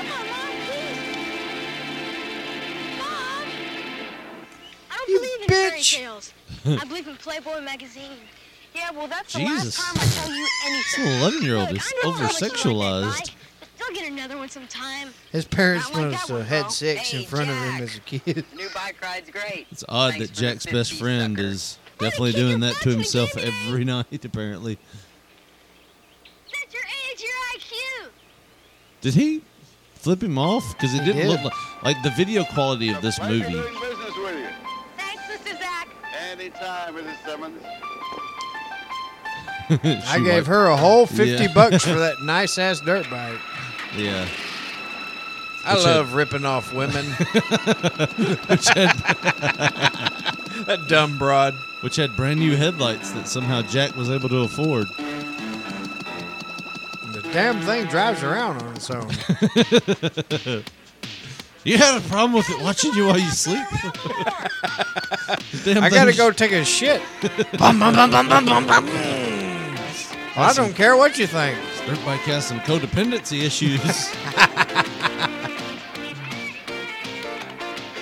[5.06, 6.32] Don't You believe in fairy tales.
[6.66, 8.18] I believe in Playboy magazine.
[8.74, 9.78] Yeah, well, that's the Jesus.
[9.78, 11.04] last time I tell you anything.
[11.04, 13.10] This 11 year old Look, is I know how over much you like that sexualized.
[13.18, 15.08] bike, but They'll get another one sometime.
[15.30, 16.70] His parents Not like must that have one, had bro.
[16.70, 17.82] sex in Hey, front of him Jack.
[17.82, 18.44] as a kid.
[18.56, 19.66] New bike ride's great.
[19.70, 21.48] It's odd Thanks that Jack's best friend sucker.
[21.48, 24.78] is definitely doing that to himself every night, apparently.
[26.52, 28.10] That's your age, your IQ.
[29.02, 29.42] Did he
[29.94, 30.64] flip him off?
[30.74, 31.28] Because it didn't did.
[31.28, 33.54] look like, like the video quality of this movie.
[36.44, 37.24] Anytime, Mrs.
[37.24, 37.62] Simmons.
[40.06, 41.52] I gave wa- her a whole 50 Yeah.
[41.54, 43.38] bucks for that nice ass dirt bike.
[43.96, 44.26] Yeah.
[45.64, 47.06] I Which had- love ripping off women.
[47.06, 48.90] Which had,
[50.66, 51.54] that dumb broad.
[51.80, 54.86] which had brand new headlights that somehow Jack was able to afford.
[57.14, 59.08] The damn thing drives around on its own.
[61.64, 63.66] You had a problem with it watching you while you sleep?
[65.64, 67.00] Damn I gotta thing- go take a shit.
[67.58, 68.86] Bum, bum, bum, bum, bum, bum, bum.
[70.36, 71.56] I don't care what you think.
[71.86, 73.80] Dirt bike has some codependency issues.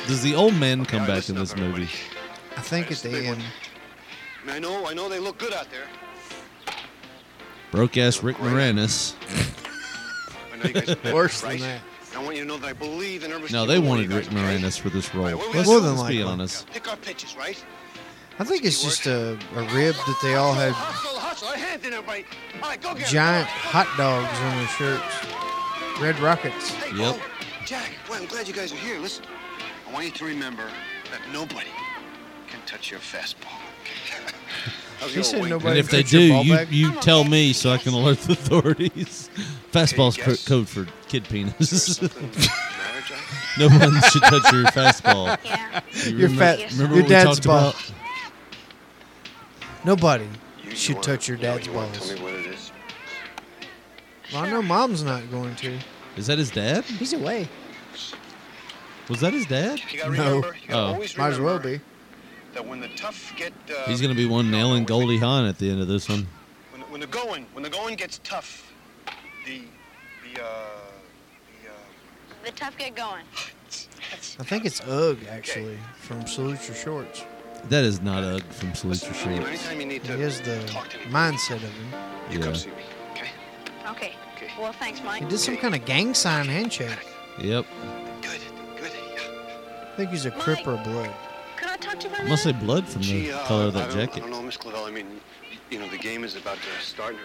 [0.09, 1.88] Does the old man come Yeah, back in up, this movie?
[2.57, 3.42] I think at the end.
[4.48, 5.87] I know, I know they look good out there.
[7.70, 9.14] Broke ass Rick Moranis.
[10.53, 11.61] I know you guys Worse than right?
[11.61, 11.81] that.
[12.23, 14.35] I want you to know that I believe in every No, they wanted Rick guys.
[14.63, 15.25] Moranis for this role.
[15.25, 16.69] Right, what we Let's, gotta let's be than honest.
[16.71, 17.63] Pick our pitches, right?
[18.39, 21.93] I think it's just a, a rib that they all had Hustle, hustle, hands in
[21.93, 22.25] everybody.
[22.63, 23.09] All right, go get 'em.
[23.09, 26.01] giant hot dogs on their shirts.
[26.01, 26.71] Red rockets.
[26.71, 27.17] Hey, Yep.
[27.19, 27.23] oh,
[27.67, 28.99] Jack, well, I'm glad you guys are here.
[29.01, 29.25] Listen,
[29.89, 30.69] I want you to remember
[31.11, 31.67] that nobody
[32.49, 33.59] can touch your fastball.
[35.03, 37.79] How's He your said nobody- And if they do, you, you tell me so I
[37.79, 39.29] can alert the authorities.
[39.73, 40.47] Fastball's co- guess.
[40.47, 41.97] code for kid penis.
[41.97, 43.19] something the matter, Jack?
[43.59, 45.37] no one should touch your fastball.
[45.45, 45.81] Yeah.
[45.95, 47.69] You Your remember, fat- remember your what we dad's talked ball.
[47.71, 47.93] about?
[49.85, 50.29] Nobody
[50.65, 51.99] You- should wanna- touch your dad's you balls.
[52.09, 52.71] Tell me what it is.
[54.33, 55.79] Well, I know mom's not going to.
[56.17, 56.85] Is that his dad?
[56.85, 57.49] He's away.
[59.09, 59.81] Was that his dad?
[59.91, 60.25] You gotta No.
[60.37, 60.47] remember.
[60.62, 60.93] You gotta Oh.
[60.95, 61.85] always Might as well remember be.
[62.55, 63.53] That when the tough get.
[63.71, 66.27] Uh, He's gonna be one nailing Goldie Hawn at the end of this one.
[66.73, 68.71] When, when the going, when the going gets tough,
[69.47, 69.61] the,
[70.35, 70.47] the, uh,
[71.62, 73.25] the, uh, The tough get going.
[74.38, 77.25] I think it's Ugg, actually, from Salute Your Shorts.
[77.71, 79.49] That is not Ugg from Salute Your Shorts.
[79.49, 81.87] anytime you need He to has the talk to me, mindset of him.
[82.31, 82.45] you Yeah.
[82.45, 82.75] come see me,
[83.12, 83.29] okay?
[83.88, 84.12] Okay.
[84.37, 84.51] Okay.
[84.59, 85.23] Well, thanks, Mike.
[85.23, 86.91] He did some kind of gang sign handshake.
[87.41, 87.65] Yep.
[88.21, 88.41] Good,
[88.77, 88.91] good.
[89.15, 89.91] Yeah.
[89.91, 91.15] I think he's a Crip or a Blood.
[91.83, 93.64] Could I talk to you for a Must say blood from the Gee, uh, color
[93.66, 94.85] of that don't, I don't know, Miss Clavel.
[94.85, 95.21] I mean,
[95.71, 97.16] you know, the game is about to start.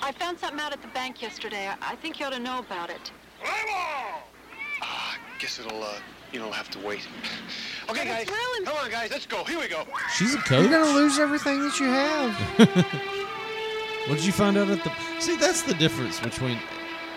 [0.00, 1.68] I found something out at the bank yesterday.
[1.68, 3.10] I, I think you ought to know about it.
[3.44, 5.94] I guess it'll, uh,
[6.32, 7.00] you know, have to wait.
[7.90, 8.28] Okay, But guys.
[8.28, 9.10] really- Come on, guys.
[9.10, 9.42] Let's go.
[9.42, 9.82] Here we go.
[10.16, 10.62] She's a coach.
[10.62, 12.86] You're gonna lose everything that you have.
[14.08, 14.92] What did you find out at the?
[15.20, 16.58] See, that's the difference between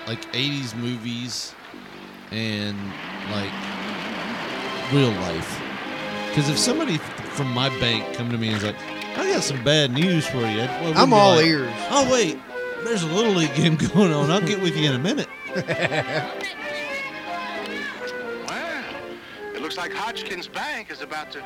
[0.08, 1.56] like '80s movies
[2.32, 2.78] and
[3.32, 3.52] like
[4.94, 5.62] real life.
[6.36, 8.76] Because if somebody from my bank come to me and is like,
[9.18, 11.72] "I got some bad news for you," well, I'm all like, ears.
[11.90, 12.38] Oh wait,
[12.84, 14.30] there's a little league game going on.
[14.30, 15.30] I'll get with you in a minute.
[18.48, 18.84] Well,
[19.54, 21.42] it looks like Hodgkins Bank is about to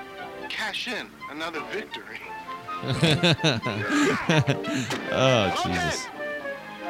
[0.50, 2.20] cash in another victory.
[5.12, 6.08] oh Jesus!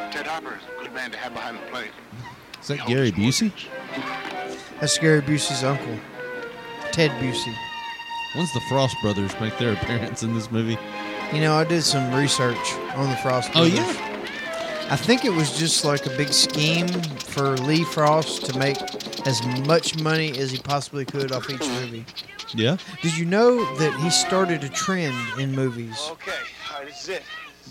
[0.09, 1.91] Ted Harper is a good man to have behind the plate.
[2.61, 3.51] Is that Gary Busey?
[4.79, 5.99] That's Gary Busey's uncle,
[6.91, 7.55] Ted Busey.
[8.33, 10.77] When's the Frost brothers make their appearance in this movie?
[11.33, 13.49] You know, I did some research on the Frost.
[13.55, 13.73] Oh, Brothers.
[13.75, 14.05] yeah?
[14.91, 18.77] I think it was just like a big scheme for Lee Frost to make
[19.27, 22.05] as much money as he possibly could off each movie.
[22.55, 22.77] Yeah.
[23.03, 25.95] Did you know that he started a trend in movies?
[26.13, 26.31] Okay,
[26.73, 27.23] all right, this is it.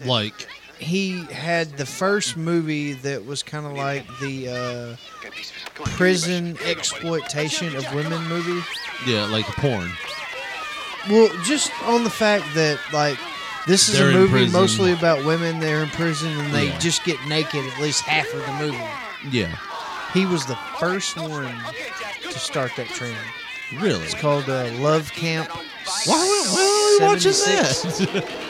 [0.06, 0.46] Like
[0.78, 5.50] He had the first movie that was kind of like the uh, Get a piece
[5.50, 5.74] of it.
[5.74, 6.76] Come on, prison give me a brush.
[6.78, 8.64] exploitation of women movie.
[9.08, 9.90] yeah, like porn.
[11.08, 13.18] Well, just on the fact that like
[13.66, 14.52] this is They're a in movie prison.
[14.52, 15.60] mostly about women.
[15.60, 16.78] They're in prison and they Yeah.
[16.78, 18.78] just get naked at least half of the movie.
[19.30, 19.56] Yeah.
[20.14, 21.54] He was the first one
[22.22, 23.16] to start that trend.
[23.74, 24.04] Really?
[24.04, 25.48] It's called uh, Love Camp.
[25.50, 25.64] Why,
[26.06, 27.98] why, are we watching 76.
[27.98, 28.46] that?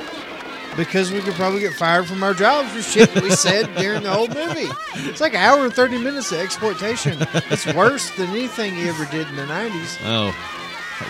[0.76, 4.04] Because we could probably get fired from our jobs for shit that we said during
[4.04, 4.68] the whole movie.
[5.08, 7.18] It's like an hour and 30 minutes of exploitation.
[7.50, 9.98] It's worse than anything he ever did in the 90s.
[10.04, 10.32] oh,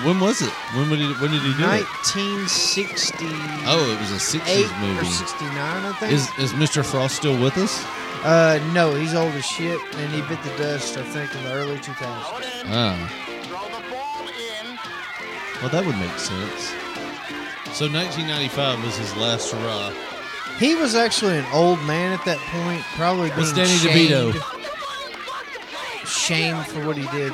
[0.05, 0.51] when was it?
[0.77, 1.85] When did he, when did he do it?
[2.15, 3.25] 1960.
[3.67, 4.93] Oh, it was a '60s movie.
[4.93, 5.07] or movie.
[5.07, 5.51] 69,
[5.85, 6.13] I think.
[6.13, 6.85] Is is Mr.
[6.85, 7.83] Frost still with us?
[8.25, 10.97] Uh, no, he's old as shit, and he bit the dust.
[10.99, 12.65] I think in the early 2000s.
[12.67, 12.97] Ah,
[13.45, 14.79] Throw the ball in.
[15.63, 16.73] well, that would make sense.
[17.77, 19.93] So 1995 was his last hurrah.
[20.59, 26.07] He was actually an old man at that point, probably being Was Danny shamed, DeVito.
[26.07, 27.33] shamed for what he did.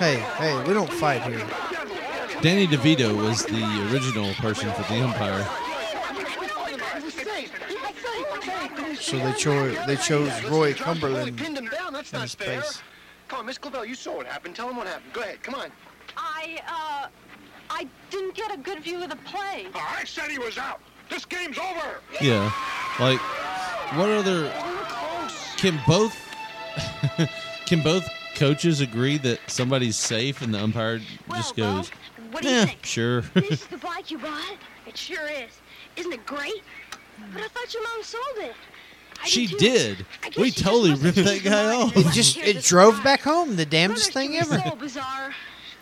[0.00, 1.46] Hey, hey, we don't fight here.
[2.40, 5.46] Danny DeVito was the original person for the umpire.
[8.98, 11.92] So they chose they chose Roy Cumberland pinned him down.
[11.92, 12.62] That's in not his fair.
[12.62, 12.80] place.
[13.28, 14.56] Come on, Miss Clavel, you saw what happened.
[14.56, 15.12] Tell him what happened.
[15.12, 15.42] Go ahead.
[15.42, 15.70] Come on.
[16.16, 17.08] I, uh,
[17.68, 19.66] I didn't get a good view of the play.
[19.74, 20.80] I said he was out.
[21.10, 22.00] This game's over.
[22.22, 22.50] Yeah,
[22.98, 23.20] like
[23.98, 24.50] what other?
[25.58, 26.16] Can both
[27.66, 28.08] can both
[28.40, 30.98] coaches agree that somebody's safe and the umpire
[31.34, 31.90] just well, goes,
[32.30, 32.86] What do you "Yeah, think?
[32.86, 34.56] sure." this is the bike you bought?
[34.86, 35.50] It sure is.
[35.96, 36.62] Isn't it great?
[37.34, 38.54] But I thought your mom sold it.
[39.22, 39.58] I she too.
[39.58, 40.06] did.
[40.38, 41.94] We she totally ripped that guy off.
[41.94, 43.04] It just it drove score.
[43.04, 44.58] back home, the damnedest thing ever.
[44.58, 45.34] So bizarre.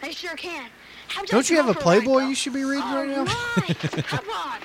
[0.03, 0.69] They sure can.
[1.07, 3.09] How Don't you you have a go ride, Playboy you should be reading All right
[3.09, 3.25] now?
[3.57, 3.79] right.
[4.09, 4.59] Come on.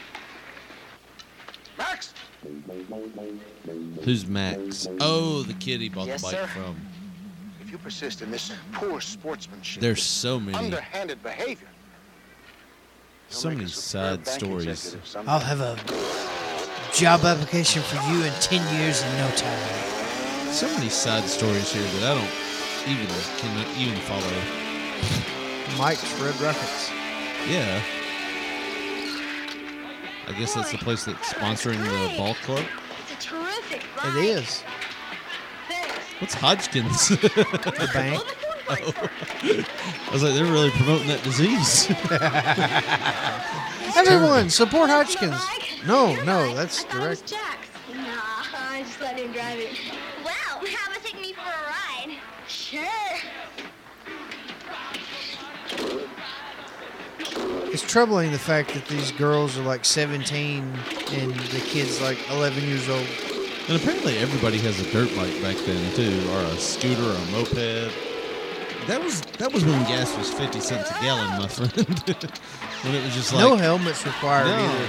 [1.78, 2.14] Max.
[4.04, 4.88] Who's Max?
[5.00, 6.48] Oh, the kid he bought Yes, the bike sir.
[6.48, 6.76] from.
[7.74, 11.68] If you persist in this poor sportsmanship, There's so many, underhanded behavior,
[13.32, 14.96] you'll so many a superb side bank stories.
[15.26, 15.76] I'll have a
[16.94, 20.54] job application for you in 10 years in no time.
[20.54, 23.08] So many sad stories here that I don't even
[23.40, 25.80] cannot even follow.
[25.80, 26.92] Mike's Red Rockets.
[27.50, 27.82] Yeah.
[30.28, 32.64] I guess that's the place that's sponsoring the ball club.
[33.10, 34.26] It's a terrific It ride.
[34.26, 34.64] is.
[36.26, 36.34] Thanks.
[36.34, 37.10] What's Hodgkins?
[37.20, 38.24] The bank.
[38.70, 41.90] I was like, they're really promoting that disease.
[43.98, 45.32] Everyone, support Hodgkins.
[45.32, 45.80] Mike?
[45.86, 46.56] No, Your no, bike.
[46.56, 47.32] that's I thought it was direct.
[47.32, 47.68] Jack's.
[47.94, 49.78] Nah, I just let him drive it.
[50.24, 50.34] Well,
[50.66, 52.18] how about taking me for a ride?
[52.48, 52.84] Sure.
[57.72, 60.64] It's troubling the fact that these girls are like 17
[61.12, 63.06] and the kid's like 11 years old.
[63.68, 67.32] And apparently everybody has a dirt bike back then too, or a scooter or a
[67.32, 67.94] moped.
[68.88, 71.72] That was that was when gas was fifty cents a gallon, my friend.
[72.84, 74.58] when it was just like no helmets required No.
[74.60, 74.88] either.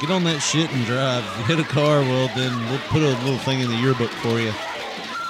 [0.00, 1.22] get on that shit and drive.
[1.46, 4.52] Hit a car, well then we'll put a little thing in the yearbook for you.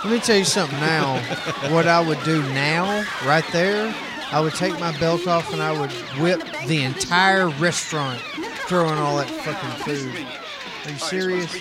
[0.05, 1.19] Let me tell you something now.
[1.73, 3.93] what I would do now, right there,
[4.31, 8.21] I would take my belt off and I would whip the entire restaurant,
[8.69, 10.15] throwing all that fucking food.
[10.15, 11.53] Are you All right, serious?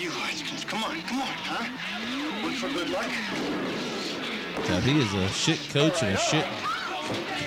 [0.66, 1.02] This one's for you, Hodgkins.
[1.02, 2.46] Come on, come on, huh?
[2.46, 3.06] Look for good luck.
[4.68, 6.46] God, he is a shit coach and a shit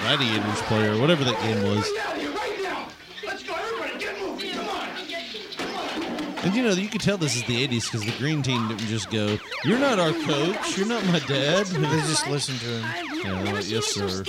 [0.01, 1.79] gladiators player, whatever that game was.
[1.79, 2.87] Right now, right now.
[3.25, 4.51] Let's go, everybody, get moving.
[4.51, 6.45] Come on.
[6.45, 8.87] And you know, you could tell this is the 80s because the green team didn't
[8.87, 10.77] just go, You're not our coach.
[10.77, 11.67] You're not my dad.
[11.79, 13.19] They just listen to him.
[13.23, 14.07] Yeah, well, yes, sir.
[14.07, 14.23] Why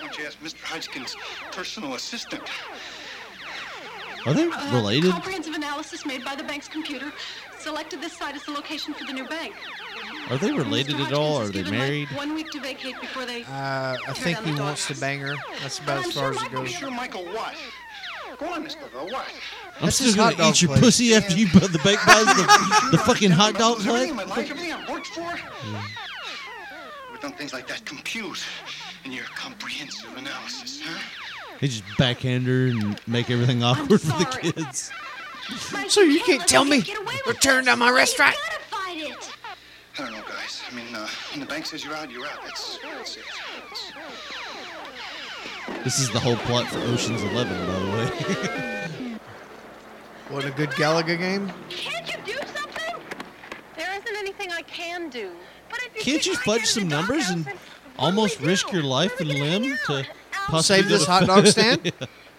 [0.00, 0.62] don't you ask Mr.
[0.62, 1.16] Hodgkin's
[1.52, 2.42] personal assistant?
[4.26, 5.10] Are they uh, related?
[5.10, 7.12] Comprehensive analysis made by the bank's computer
[7.64, 9.54] selected this site as the location for the new bank.
[10.30, 11.40] Are they related at all?
[11.40, 12.08] Are they married?
[12.10, 13.42] One week to vacate before they.
[13.44, 15.34] Uh, I think he wants to bang her.
[15.62, 16.70] That's about as far as it goes.
[16.70, 17.54] Sure, Michael, what?
[18.38, 18.92] Go on, Mr.
[18.92, 19.26] Go, what?
[19.80, 20.80] I'm That's still gonna hot dog eat your place.
[20.82, 24.28] pussy after you put the bank buys the, the fucking hot dog Everything in place.
[24.28, 25.32] my life, everything I've worked for.
[27.12, 28.44] We've done things like that compute
[29.04, 30.98] in your comprehensive analysis, huh?
[31.60, 34.90] They just backhand her and make everything awkward for the kids.
[35.88, 36.82] So you can't tell me
[37.26, 38.36] return to my restaurant?
[38.72, 39.16] I
[39.96, 40.62] don't know, guys.
[40.70, 42.40] I mean, uh, when the bank says you're out, you're out.
[42.44, 43.22] That's, that's it.
[43.68, 43.92] That's-
[45.84, 48.10] This is the whole plot for Ocean's Eleven, by the way.
[50.30, 51.52] What a good Gallagher game.
[51.68, 52.96] Can't you do something?
[53.76, 55.30] There isn't anything I can do.
[55.68, 57.60] But if you Can't keep you fudge some numbers and doghouse,
[57.98, 60.06] almost risk your life and limb to
[60.62, 61.92] Save this hot dog stand?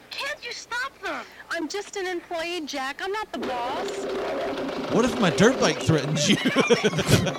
[0.09, 1.23] Can't you stop them?
[1.55, 3.01] I'm just an employee, Jack.
[3.01, 3.89] I'm not the boss.
[4.93, 6.35] What if my dirt bike threatens you?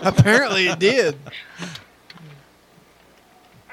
[0.02, 1.18] Apparently it did.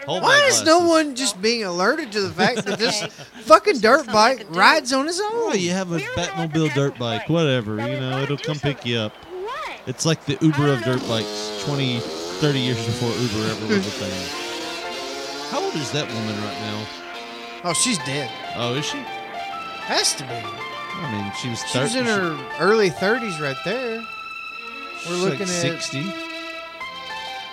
[0.06, 0.90] Hold Why my is no glasses.
[0.90, 3.04] one just being alerted to the fact that this
[3.44, 5.30] fucking dirt bike rides on his own?
[5.32, 7.76] Oh, you have a Batmobile dirt bike, whatever.
[7.76, 9.14] You know, it'll come pick you up.
[9.88, 13.92] It's like the Uber of dirt bikes 20, 30 years before Uber ever was a
[13.92, 15.50] thing.
[15.52, 16.86] How old is that woman right now?
[17.64, 18.30] Oh, she's dead.
[18.58, 19.02] Oh, is she?
[19.86, 20.30] Has to be.
[20.30, 23.98] I mean, she was She was in her early 30s right there.
[23.98, 26.14] We're she's looking like at 60.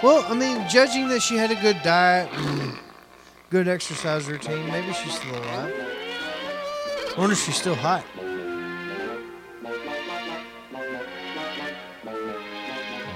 [0.02, 2.30] Well, I mean, judging that she had a good diet,
[3.50, 5.74] good exercise routine, maybe she's still alive.
[5.74, 8.04] I wonder if she's still hot.
[8.14, 8.24] Well,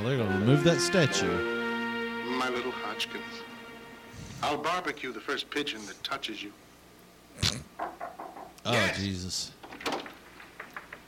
[0.02, 1.30] they're going to remove that statue.
[2.36, 3.22] My little Hodgkins.
[4.42, 6.52] I'll barbecue the first pigeon that touches you.
[8.66, 9.52] Oh, Jesus.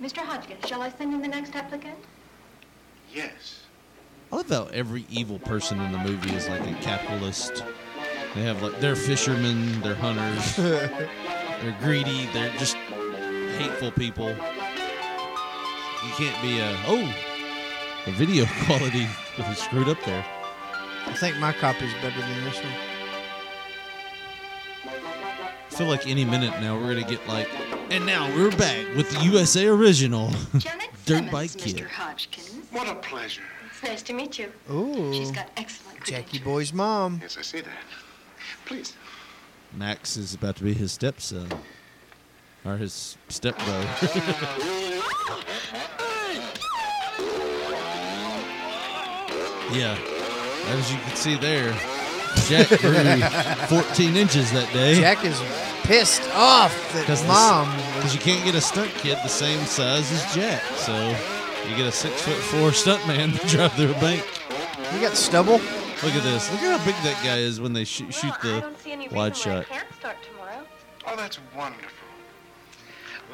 [0.00, 0.18] Mr.
[0.18, 1.96] Hodgkins, shall I send in the next applicant?
[3.12, 3.60] Yes.
[4.30, 7.64] I love how every evil person in the movie is like a capitalist.
[8.34, 12.76] They have like they're fishermen, they're hunters, they're greedy, they're just
[13.56, 14.28] hateful people.
[14.28, 17.10] You can't be a oh,
[18.04, 19.06] the video quality
[19.38, 20.26] was screwed up there.
[21.06, 22.95] I think my copy's better than this one.
[25.76, 27.50] I feel like any minute now we're gonna get like,
[27.90, 30.30] and now we're back with the USA original
[31.04, 31.76] Dirt Bike Kid.
[31.76, 31.86] Mr.
[31.86, 32.50] Hodgkins.
[32.70, 33.42] What a pleasure.
[33.70, 34.50] It's nice to meet you.
[34.72, 35.12] Ooh.
[35.12, 37.18] She's got excellent Jackie Boy's mom.
[37.20, 37.76] Yes, I see that.
[38.64, 38.94] Please.
[39.74, 41.46] Max is about to be his stepson,
[42.64, 43.86] or his stepbrother.
[49.72, 49.98] Yeah,
[50.68, 51.76] as you can see there,
[52.46, 54.94] Jack grew 14 inches that day.
[54.94, 55.38] Jack is
[55.86, 57.70] pissed off that Because mom.
[57.96, 60.94] because you can't get a stunt kid the same size as Jack, so
[61.68, 64.24] you get a six foot four stunt man to drive through a bank.
[64.92, 65.60] You got stubble.
[66.02, 66.50] Look at this.
[66.52, 69.66] Look at how big that guy is when they shoot, shoot the wide shot.
[69.66, 70.66] Can't start tomorrow.
[71.06, 71.88] Oh, that's wonderful.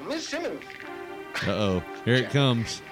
[0.06, 0.62] Miss Simmons,
[1.46, 2.82] Uh oh, here it comes.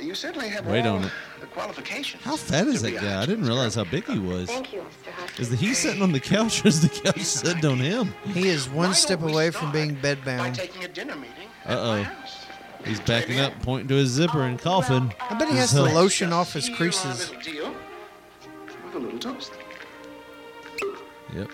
[0.00, 1.12] You certainly have Wait on it.
[1.40, 2.22] the qualifications.
[2.22, 3.22] How fat is to that guy?
[3.22, 4.48] I didn't realize how big he was.
[4.48, 5.10] Thank you, Mr.
[5.12, 5.38] Hodgkins.
[5.40, 8.14] Is the he sitting on the couch or is the couch sitting on him?
[8.32, 10.54] He is one step away from being By bedbound.
[10.54, 11.48] taking a dinner meeting.
[11.66, 12.16] Uh oh.
[12.86, 15.12] He's backing up, pointing to his zipper and coughing.
[15.28, 17.30] I bet he has His health- lotion off his Seal our creases.
[17.30, 17.74] little deal
[18.84, 19.52] with a little toast.
[21.34, 21.50] Yep.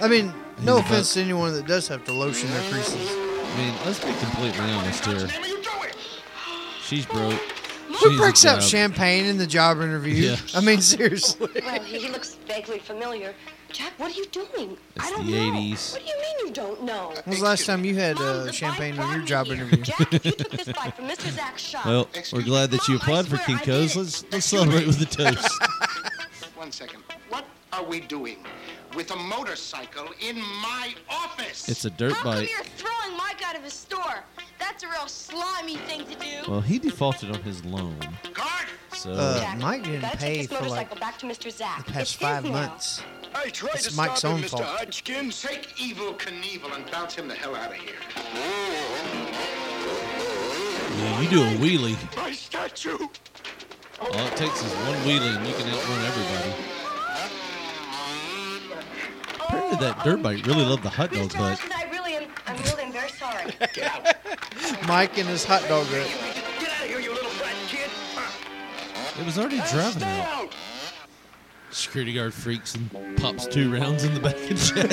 [0.00, 0.32] I mean,
[0.62, 3.10] no He's offense to anyone that does have to lotion their creases.
[3.10, 5.28] I mean, let's be completely honest here.
[6.82, 7.40] She's broke.
[7.98, 10.14] She Who needs a breaks out champagne in the job interview?
[10.14, 10.36] Yeah.
[10.54, 11.48] I mean, seriously.
[11.64, 13.34] Well, he looks vaguely familiar.
[13.72, 14.76] Jack, what are you doing?
[14.96, 15.52] It's I don't the know.
[15.58, 15.92] 80s.
[15.92, 17.08] What do you mean you don't know?
[17.08, 19.82] When was the last time you had uh, champagne on your job interview?
[19.82, 21.30] Jack, you took this bike from Mr.
[21.30, 21.86] Zach's shop.
[21.86, 23.94] Well, we're glad that you applied for Kinko's.
[23.96, 25.62] Let's let's celebrate with a toast.
[26.56, 27.02] One second.
[27.28, 28.38] What are we doing
[28.96, 31.68] with a motorcycle in my office?
[31.68, 32.50] It's a dirt How come bike.
[32.50, 34.24] you're throwing Mike out of his store?
[34.60, 36.50] That's a real slimy thing to do.
[36.50, 37.96] Well, he defaulted on his loan.
[38.92, 41.50] So Uh, Mike didn't Gotta pay take this for like motorcycle back to Mr.
[41.50, 41.78] Zach.
[41.86, 42.50] the past It's his five now.
[42.50, 43.02] months.
[43.34, 44.50] I tried It's to Mike's stop him, own Mr.
[44.50, 44.62] fault.
[44.64, 45.40] Hodgkins.
[45.42, 47.94] Take Evel Knievel and bounce him the hell out of here.
[50.98, 51.96] yeah, you do a wheelie.
[52.16, 52.98] My statue.
[54.00, 56.54] All it takes is one wheelie and you can outrun everybody.
[59.34, 61.58] Apparently, that dirt bike really loved the hot dog butt.
[61.58, 61.99] Hodgkins, I really am.
[62.50, 63.44] I'm really am very sorry.
[64.88, 65.86] Mike and his hot dog.
[65.88, 66.06] Get out
[66.82, 67.20] of here, you It
[69.24, 70.52] was already driving out.
[71.70, 74.90] Security guard freaks and pops two rounds in the back of Jack.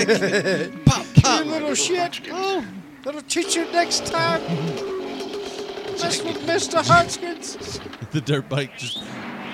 [0.86, 1.45] pop, pop.
[1.45, 2.22] You little shit.
[2.32, 2.64] Oh,
[3.03, 4.43] that'll teach you next time.
[5.99, 6.86] Mess with Mr.
[6.86, 7.80] Hodgkins.
[8.12, 9.03] the dirt bike just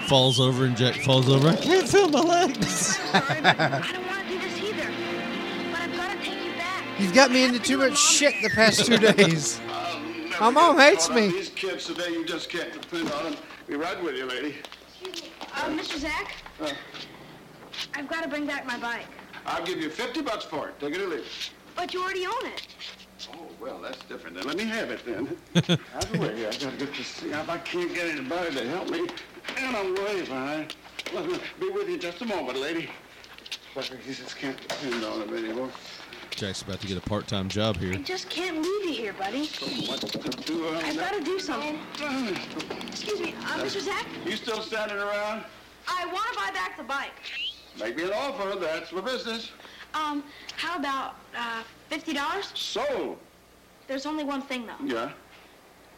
[0.08, 1.48] falls over and Jack falls over.
[1.48, 3.00] I can't feel my legs.
[7.04, 7.16] Back.
[7.16, 9.60] You've got me into too much shit the past two days.
[10.40, 11.30] My mom hates me.
[11.30, 13.36] These kids today, you just can't depend on them.
[13.68, 14.56] Be right with you, lady.
[15.00, 15.30] Excuse me.
[15.56, 15.98] Uh, Mr.
[16.00, 16.72] Zach, Uh,
[17.94, 19.06] I've got to bring back my bike.
[19.46, 20.80] I'll give you 50 bucks for it.
[20.80, 21.52] Take it or leave it.
[21.76, 22.68] But you already own it.
[23.34, 24.36] Oh, well, that's different.
[24.36, 25.38] Then let me have it then.
[25.96, 26.48] Out of the way.
[26.48, 29.08] I gotta get to see if I can't get anybody to help me.
[29.58, 30.76] And I'm way behind.
[31.14, 31.28] Well,
[31.60, 32.90] be with you just a moment, lady.
[33.76, 35.70] But you just can't depend on him anymore.
[36.36, 37.94] Jack's about to get a part-time job here.
[37.94, 39.48] I just can't leave you here, buddy.
[39.88, 41.80] What to do on I've got to do something.
[42.88, 43.80] Excuse me, uh, Mr.
[43.82, 45.44] Zach, You still standing around?
[45.88, 47.12] I want to buy back the bike.
[47.80, 48.58] Make me an offer.
[48.58, 49.52] That's for business.
[49.94, 50.24] Um,
[50.56, 52.52] how about uh, fifty dollars?
[52.56, 53.18] Sold.
[53.88, 54.84] There's only one thing though.
[54.86, 55.12] Yeah.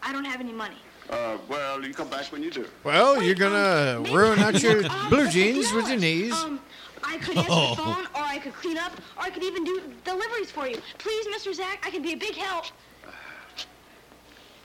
[0.02, 0.78] I don't have any money.
[1.10, 2.66] Uh, well, you come back when you do.
[2.84, 6.34] Well, you're gonna ruin out your Um, blue jeans with your knees.
[6.34, 6.60] Um,
[7.06, 7.70] I could answer Oh.
[7.70, 10.78] the phone, or I could clean up, or I could even do deliveries for you.
[10.98, 11.54] Please, Mr.
[11.54, 12.66] Zach, I could be a big help.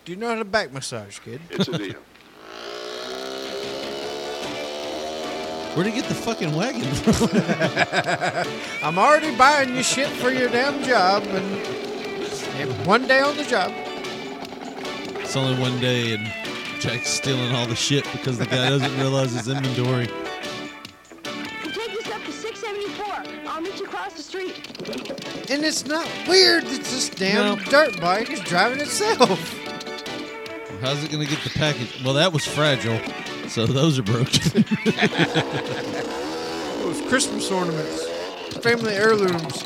[0.05, 1.41] Do you know how to back massage, kid?
[1.51, 1.95] It's a deal.
[5.75, 7.29] Where'd he get the fucking wagon from?
[8.87, 11.45] I'm already buying you shit for your damn job, and,
[12.57, 13.73] and one day on the job.
[15.21, 16.27] it's only one day and
[16.81, 20.09] Jack's stealing all the shit because the guy doesn't realize his inventory.
[24.49, 25.51] Street.
[25.51, 27.65] And it's not weird that this damn No.
[27.65, 29.57] dirt bike is driving itself.
[30.81, 32.03] How's it gonna get the package?
[32.03, 32.99] Well, that was fragile,
[33.49, 34.65] so those are broken.
[36.81, 38.09] Those Christmas ornaments,
[38.63, 39.65] family heirlooms.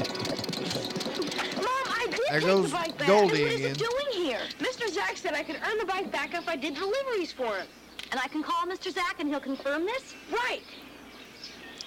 [1.56, 3.06] Mom, I did There take goes the bike back.
[3.06, 3.70] Goldie what is again.
[3.70, 4.40] it doing here?
[4.58, 4.92] Mr.
[4.92, 7.66] Zach said I could earn the bike back if I did deliveries for him.
[8.10, 8.92] And I can call Mr.
[8.92, 10.14] Zach and he'll confirm this?
[10.30, 10.60] Right.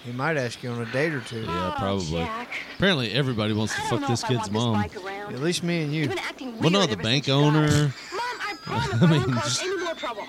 [0.04, 1.42] He might ask you on a date or two.
[1.42, 2.20] yeah, oh, probably.
[2.22, 2.48] Oh, Jack.
[2.76, 4.80] Apparently, everybody wants to fuck this kid's mom.
[4.82, 4.96] This.
[5.04, 6.02] At least me and you.
[6.02, 7.56] You've been acting weird Well, no, the bank since you got it.
[7.56, 7.68] owner.
[8.14, 10.24] Mom, I promise I I, mean, won't cause any more trouble.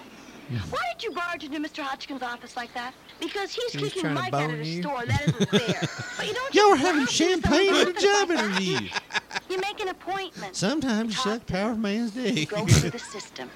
[0.71, 1.83] Why did you barge into Mr.
[1.83, 2.95] Hodgkins' office like that?
[3.19, 4.81] Because he's He was kicking trying to Mike out of the you.
[4.81, 5.05] store.
[5.05, 5.89] That isn't fair.
[6.17, 8.37] but you don't Y'all were just having barge into champagne someone's at a job like
[8.39, 8.61] that.
[8.61, 8.89] interview.
[9.49, 10.55] You make an appointment.
[10.55, 12.49] Sometimes you suck power of man's dick.
[12.49, 13.49] Go through the system.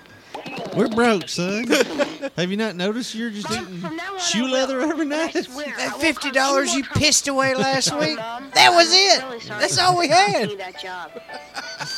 [0.75, 1.65] We're broke, son.
[2.35, 5.33] Have you not noticed you're just eating From now on, I shoe leather every night?
[5.33, 9.47] That fifty dollars you pissed away last week, that was it.
[9.59, 10.47] That's all we had.
[10.49, 11.11] need that job.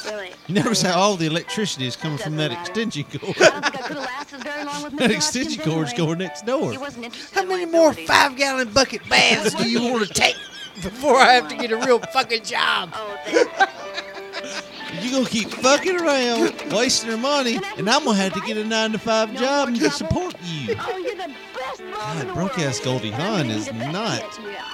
[0.05, 0.31] Really.
[0.47, 3.35] You notice how all the electricity is coming from that extension cord.
[3.39, 4.97] I don't think I could have lasted very long with Mr.
[4.99, 6.07] that extension Hodgkins cord's anyway.
[6.07, 6.71] going next door.
[6.71, 10.35] He wasn't interested How many more five gallon bucket baths do you want to take
[10.83, 12.93] before I have to get a real fucking job?
[14.95, 15.03] There.
[15.05, 18.63] You gonna keep fucking around, wasting your money, and I'm gonna have to get a
[18.63, 20.75] nine to five job and to support you.
[20.79, 24.21] Oh, you're the best mom God, the broke ass Goldie And Hawn is not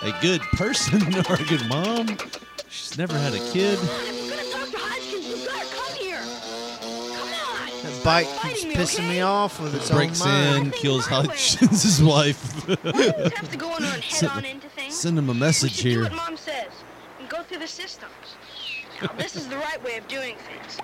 [0.04, 2.18] a good person or a good mom.
[2.70, 3.78] She's never had a kid.
[3.82, 6.22] If you're gonna talk to Hodgkins, you gotta come here.
[6.82, 7.84] Come on.
[7.84, 10.66] That bike keeps pissing me off with its own Breaks mind.
[10.68, 12.66] in, kills Hodgkins' wife.
[12.68, 14.96] You have to go in there and head Send- on into things.
[14.96, 16.04] Send him a message should do here.
[16.04, 16.68] what Mom says
[17.20, 18.12] and go through the systems.
[19.02, 20.78] Now, this is the right way of doing things.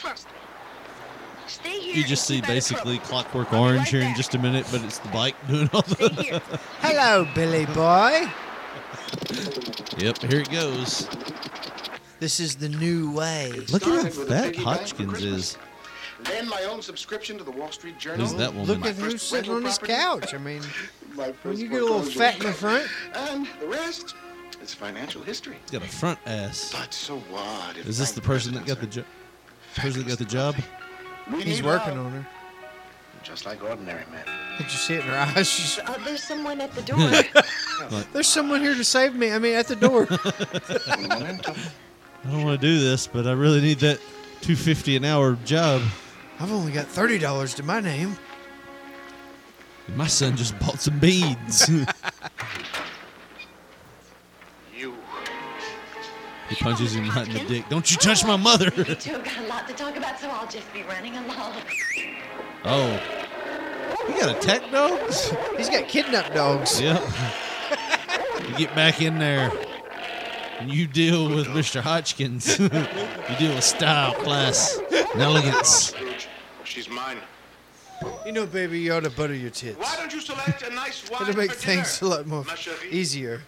[0.00, 0.32] Trust me.
[1.46, 1.94] Stay here.
[1.96, 2.98] You just see and keep out of basically.
[3.00, 6.08] Clockwork Orange right here in just a minute, but it's the bike doing all Stay
[6.08, 6.22] the.
[6.22, 6.40] here.
[6.80, 8.30] Hello, Billy boy.
[9.98, 11.08] Yep, here it goes.
[12.20, 13.50] This is the new way.
[13.72, 15.56] Look at how Started with a fat piggy Hodgkins is.
[16.24, 18.26] Then my own subscription to the Wall Street Journal.
[18.26, 18.66] Who's that woman?
[18.68, 20.26] Look at first who's sitting on rental his property.
[20.26, 20.34] couch.
[20.34, 20.62] I mean,
[21.14, 24.14] My when you get a little fat in the front, And the rest
[24.62, 25.56] is financial history.
[25.62, 26.72] He's got a front ass.
[26.76, 27.76] But so what?
[27.76, 29.04] if Is this the person that got the job?
[29.74, 30.56] Person that got the job?
[31.32, 32.26] We he's need working love, on her.
[33.22, 34.24] Just like ordinary men.
[34.56, 35.48] Did you see it in her eyes?
[35.50, 37.10] She's, Uh, there's someone at the door.
[38.12, 39.30] There's someone here to save me.
[39.32, 40.06] I mean, at the door.
[40.10, 41.40] Un.
[42.24, 43.98] I don't want to do this, but I really need that
[44.42, 45.82] two fifty an hour job.
[46.38, 48.16] I've only got thirty dollars to my name.
[49.96, 51.70] My son just bought some beads.
[56.56, 57.68] Punches him right in the dick.
[57.68, 58.70] Don't you touch my mother!
[58.76, 61.54] You two have got a lot to talk about, so I'll just be running along.
[62.64, 63.00] Oh,
[64.08, 65.32] you got attack dogs?
[65.56, 66.80] He's got kidnapped dogs.
[66.80, 67.02] Yep.
[68.48, 69.52] You get back in there,
[70.58, 71.80] and you deal with Mr.
[71.80, 72.58] Hodgkins.
[72.58, 72.68] you
[73.38, 75.94] deal with style, class, and elegance.
[76.64, 77.18] She's mine.
[78.24, 79.78] You know, baby, you ought to butter your tits.
[79.78, 82.44] Why don't you select a nice wine It'll make for things a lot more
[82.90, 83.42] easier.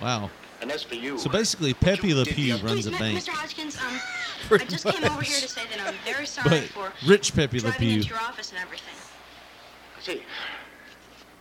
[0.00, 0.30] Wow.
[0.60, 3.28] And as for you, So basically, Pepe Le Pew runs a Please, bank, Mr.
[3.28, 3.84] Hodgkins, um,
[4.44, 7.34] I Pretty just came over here to say that I'm very sorry but for rich
[7.34, 7.96] Pepe Le driving Pew.
[7.98, 8.94] into your office and everything.
[9.96, 10.22] I see.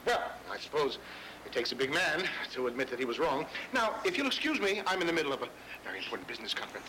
[0.05, 0.99] Well, I suppose
[1.45, 3.45] it takes a big man to admit that he was wrong.
[3.73, 5.47] Now, if you'll excuse me, I'm in the middle of a
[5.83, 6.87] very important business conference.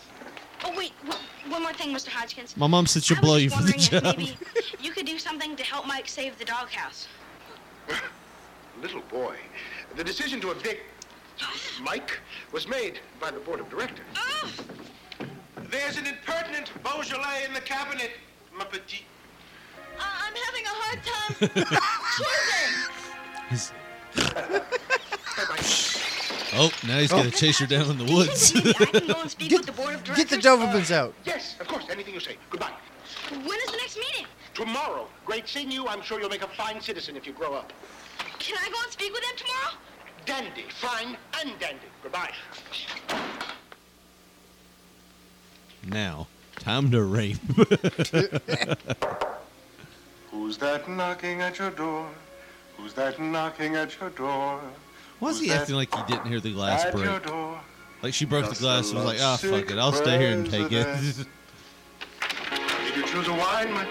[0.63, 2.09] Oh, wait, w- one more thing, Mr.
[2.09, 2.55] Hodgkins.
[2.57, 4.17] My mom said she'll blow you for the wondering job.
[4.17, 4.37] maybe
[4.81, 7.07] you could do something to help Mike save the doghouse.
[8.81, 9.35] Little boy,
[9.95, 10.81] the decision to evict
[11.81, 12.19] Mike
[12.51, 14.05] was made by the board of directors.
[14.15, 14.51] Ah!
[15.69, 18.11] There's an impertinent Beaujolais in the cabinet,
[18.57, 19.03] ma petite.
[19.99, 21.35] I'm having a hard time
[22.17, 22.73] choosing.
[23.49, 23.71] His-
[26.53, 27.31] oh, now he's gonna oh.
[27.31, 28.53] chase her down in the woods.
[28.55, 30.45] Maybe I can go and speak with the board of Get the directors.
[30.45, 31.13] Dobermans out.
[31.25, 32.37] Yes, of course, anything you say.
[32.49, 32.71] Goodbye.
[33.29, 34.25] When is the next meeting?
[34.53, 35.07] Tomorrow.
[35.25, 35.87] Great seeing you.
[35.87, 37.71] I'm sure you'll make a fine citizen if you grow up.
[38.39, 39.77] Can I go and speak with them tomorrow?
[40.25, 41.87] Dandy, fine and dandy.
[42.03, 42.31] Goodbye.
[45.87, 47.37] now, time to rape.
[50.31, 52.07] Who's that knocking at your door?
[52.77, 54.61] Who's that knocking at your door?
[55.19, 57.25] Why is he that acting like he didn't hear the glass at your break?
[57.25, 57.59] door?
[58.01, 60.31] Like she broke the glass and was like, "Ah, lovesick fuck it, I'll stay here
[60.31, 60.87] and take it."
[62.85, 63.87] Did you choose a wine, my...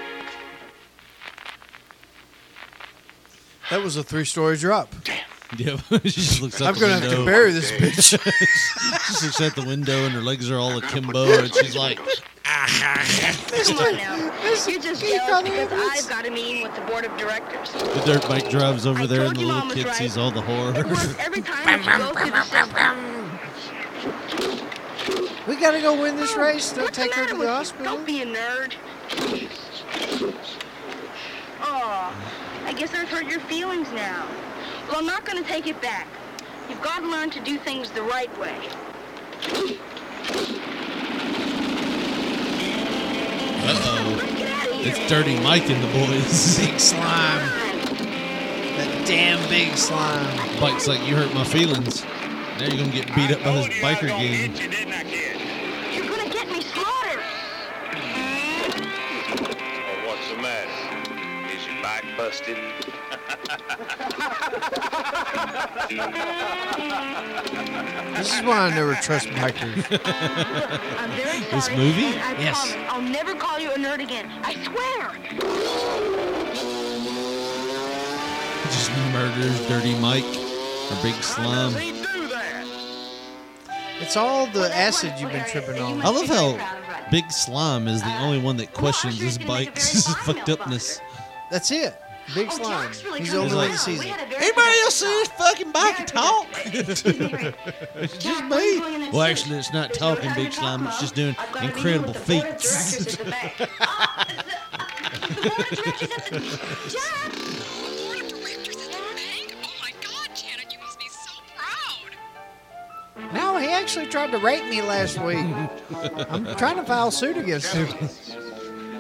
[3.70, 4.95] That was a three-story drop.
[5.59, 5.81] Yep.
[6.05, 8.19] she just looks out I'm the gonna have to bury this bitch.
[8.21, 11.99] she just looks out the window and her legs are all akimbo, and she's like,
[12.45, 12.67] ah,
[13.65, 14.17] Come on now.
[14.45, 17.73] You're just Geek jealous on because I've got a meeting with the board of directors.
[17.73, 19.95] the dirt bike drives over I there, and the you little kid right.
[19.95, 20.79] sees all the horror.
[20.79, 22.99] It works every time that you go through the system.
[25.49, 26.73] we gotta go win this oh, race.
[26.73, 27.59] Don't What's the take her matter to with the you?
[27.59, 27.85] hospital.
[27.97, 28.75] Don't be a nerd.
[31.63, 32.13] Oh,
[32.67, 34.29] I guess I've hurt your feelings now.
[34.89, 36.09] Well, I'm not going to take it back.
[36.70, 38.57] You've got to learn to do things the right way.
[43.61, 44.20] Uh oh.
[44.80, 46.59] It's Dirty Mike and the boys.
[46.66, 47.68] Big slime.
[48.78, 50.61] That damn big slime.
[50.61, 52.05] Mike's like, you hurt my feelings.
[52.05, 54.57] Now you're gonna get beat up by this biker gang.
[55.93, 57.22] You're going to get me slaughtered.
[59.84, 61.53] Oh, what's the matter?
[61.55, 62.57] Is your back busted?
[68.16, 69.85] This is why I never trust bikers.
[70.99, 71.51] I'm very sorry.
[71.53, 72.07] This movie?
[72.07, 72.72] and I Yes.
[72.72, 74.29] promise I'll never call you a nerd again.
[74.43, 75.12] I swear.
[78.64, 81.74] Just murders Dirty Mike or Big Slime.
[84.01, 86.03] It's all the acid you've been tripping on.
[86.03, 86.59] I love how
[87.11, 91.01] Big Slime is the uh, only one that questions his bike's fucked upness.
[91.51, 91.95] That's it.
[92.35, 92.91] Big Oh, slime.
[93.05, 93.72] Really He's the only one around.
[93.72, 94.07] that sees it.
[94.09, 96.47] had a very Anybody else see this fucking bike talk?
[96.66, 97.55] Excuse me, Ray.
[97.97, 99.09] It's just Jack, what are you doing in me.
[99.11, 99.31] Well, suit?
[99.31, 100.87] actually, it's not There's talking Big to talk, Slime.
[100.89, 103.16] It's just doing I've got a meeting incredible with the board of feats.
[103.16, 103.55] directors at the bank.
[105.20, 107.33] Oh, the- uh, the board of directors at the- Jack!
[113.35, 115.39] No, he actually tried to rape me last week.
[116.31, 117.89] I'm trying to file suit against him.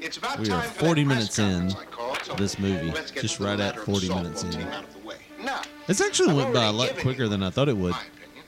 [0.00, 2.92] We time are 40 minutes in conference I called, so this movie.
[3.20, 4.50] Just right at matter of the 40 minutes in.
[4.50, 5.16] team out of the way.
[5.42, 7.92] Now, It's actually I've went by a lot quicker than I thought it would.
[7.92, 8.44] my opinion.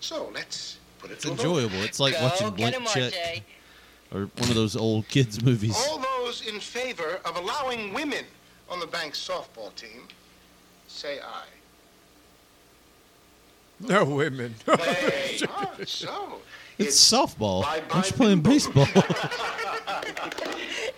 [0.00, 1.44] So let's put it It's to a vote.
[1.44, 1.82] enjoyable.
[1.84, 3.42] It's like watching Blank Check
[4.12, 5.76] or one of those old kids movies.
[5.88, 8.24] All those in favor of allowing women
[8.70, 10.08] on the bank's softball team,
[10.88, 11.44] say aye.
[13.80, 14.54] No women.
[14.66, 16.38] They are so.
[16.78, 17.62] It's softball.
[17.62, 18.86] bye-bye Aren't you playing baseball?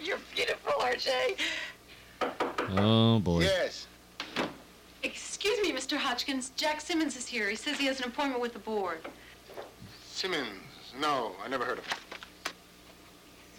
[0.02, 1.38] You're beautiful, RJ.
[2.78, 3.42] oh boy.
[3.42, 3.86] Yes.
[5.02, 5.96] Excuse me, Mr.
[5.96, 6.50] Hodgkins.
[6.56, 7.48] Jack Simmons is here.
[7.50, 8.98] He says he has an appointment with the board.
[10.10, 10.48] Simmons.
[10.98, 11.98] No, I never heard of him.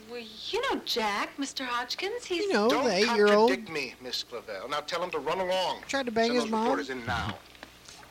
[0.09, 1.65] Well, you know Jack, Mr.
[1.65, 2.25] Hodgkins.
[2.25, 4.69] He's You know, Don't the eight-year-old contradict me, Miss Clavel.
[4.69, 5.81] Now tell him to run along.
[5.87, 6.63] tried to bang Send his those mom.
[6.63, 7.35] reporters in now.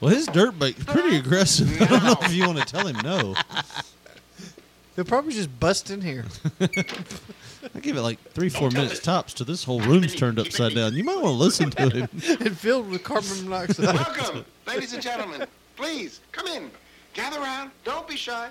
[0.01, 1.27] Well, his dirt bike's pretty uh-huh.
[1.27, 1.83] aggressive.
[1.83, 3.35] I don't know if you want to tell him no.
[4.95, 6.25] They'll probably just bust in here.
[6.61, 10.95] I give it like three, four minutes tops to this whole room's turned upside down.
[10.95, 12.09] You might want to listen to him.
[12.41, 13.95] and filled with carbon monoxide.
[13.95, 15.47] Welcome, ladies and gentlemen.
[15.77, 16.71] Please, come in.
[17.13, 17.71] Gather around.
[17.85, 18.49] Don't be shy.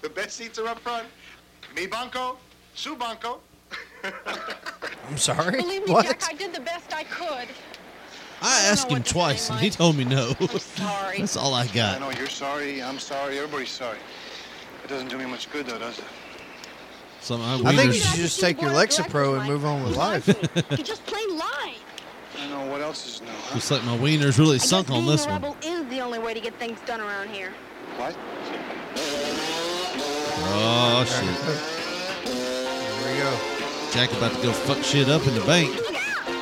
[0.00, 1.06] The best seats are up front.
[1.76, 2.38] Me Banco,
[2.74, 3.40] Sue Banco.
[5.08, 5.60] I'm sorry.
[5.60, 6.06] Believe me, what?
[6.06, 7.48] Jack, I did the best I could.
[8.42, 10.32] I asked him twice, and he told me no.
[10.58, 11.18] sorry.
[11.20, 11.96] That's all I got.
[11.96, 12.82] I know you're sorry.
[12.82, 13.38] I'm sorry.
[13.38, 13.98] Everybody's sorry.
[14.84, 16.04] It doesn't do me much good, though, does it?
[17.20, 20.28] Some I think you should just take your Lexapro and move on with life.
[20.70, 21.74] You just plain lie.
[22.38, 23.28] I know what else is new.
[23.28, 23.54] Huh?
[23.54, 25.56] Looks like my wiener's really I sunk on this a one.
[25.62, 27.52] is the only way to get things done around here.
[27.96, 28.14] What?
[30.46, 32.26] Oh shit!
[32.26, 33.90] There we go.
[33.92, 35.93] Jack about to go fuck shit up in the bank.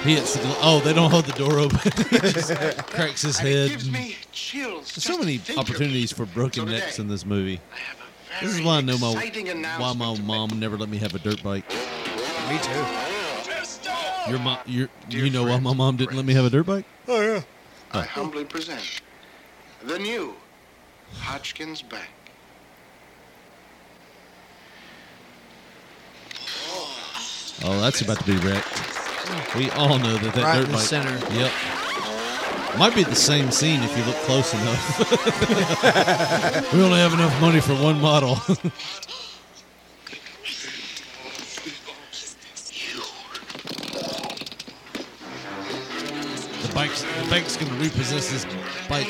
[0.05, 0.57] He hits the.
[0.61, 1.79] Oh, they don't hold the door open.
[2.11, 2.53] he just
[2.89, 3.71] cracks his And it head.
[3.71, 4.93] gives me chills.
[4.93, 7.61] There's so many to think of opportunities for broken So today, necks in this movie.
[7.73, 10.89] I have a This is why I know my why my to mom never let
[10.89, 11.69] me have a dirt bike.
[11.71, 12.85] Me too.
[14.29, 16.85] Your mom, your, you know why my mom didn't let me have a dirt bike?
[17.07, 17.35] Oh yeah.
[17.35, 17.45] make.
[17.93, 19.03] I humbly present
[19.85, 20.35] the new
[21.15, 22.09] Hodgkins Bank.
[27.65, 28.92] Oh, that's about to be wrecked.
[29.57, 30.87] We all know that that Right dirt in the bike.
[30.87, 31.35] center.
[31.35, 31.53] Yep.
[32.79, 34.99] Might be the same scene if you look close enough.
[36.73, 38.37] we only have enough money for one model.
[45.43, 48.45] the bike's the bank's gonna repossess this
[48.89, 49.07] bike.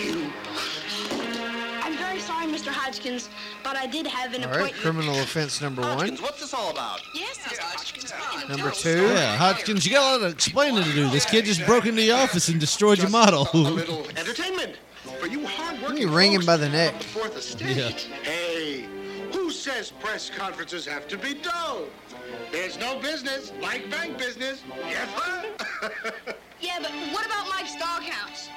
[1.84, 2.68] I'm very sorry, Mr.
[2.68, 3.28] Hodgkins,
[3.64, 4.56] but I did have an All right.
[4.56, 4.82] appointment.
[4.82, 6.16] Criminal offense number one.
[6.16, 7.00] What's this all about?
[7.14, 7.58] Yes, Mr.
[7.60, 8.48] Hodgkins.
[8.48, 9.02] Number two.
[9.08, 11.08] Yeah, Hodgkins, you got a lot of explaining to do.
[11.10, 13.48] This kid just broke into your office and destroyed your model.
[13.52, 14.76] A little entertainment
[15.20, 17.02] for you hardworking You ring him folks by the neck.
[17.02, 17.76] Fourth Estate.
[17.76, 17.88] Yeah.
[18.22, 18.86] Hey,
[19.32, 21.84] who says press conferences have to be dull?
[22.50, 24.62] There's no business like bank business.
[24.88, 25.08] Yes,
[25.80, 25.92] sir.
[26.60, 28.48] Yeah, but what about Mike's doghouse?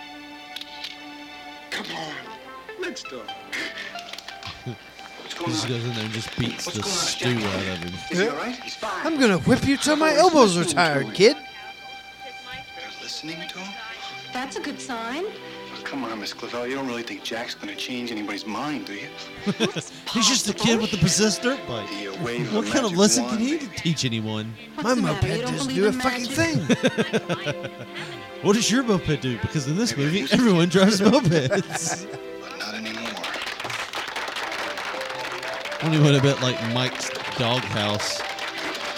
[1.71, 2.13] Come on,
[2.79, 3.27] let's talk.
[5.25, 7.83] What's He just goes in there and just beats What's the going stew out of
[7.83, 7.93] him.
[8.11, 8.55] Is he all right?
[8.55, 9.05] He's fine.
[9.05, 11.35] I'm gonna whip you till my elbows are tired, kid.
[11.35, 13.73] You're listening to him?
[14.33, 15.25] That's a good sign.
[15.83, 16.67] Come on, Miss Clavel.
[16.67, 19.07] You don't really think Jack's gonna change anybody's mind, do you?
[20.11, 21.87] He's just a kid with a possessed dirt bike.
[21.89, 24.51] He uh, waved What kind of magic lesson wand, can he teach anyone?
[24.81, 25.27] My the matter?
[25.27, 27.55] You moped don't doesn't believe do a in fucking magic?
[27.55, 27.71] thing.
[28.41, 29.39] What does your moped do?
[29.39, 32.05] Because in this movie, everyone drives mopeds.
[35.83, 38.19] Only would have bet like Mike's doghouse,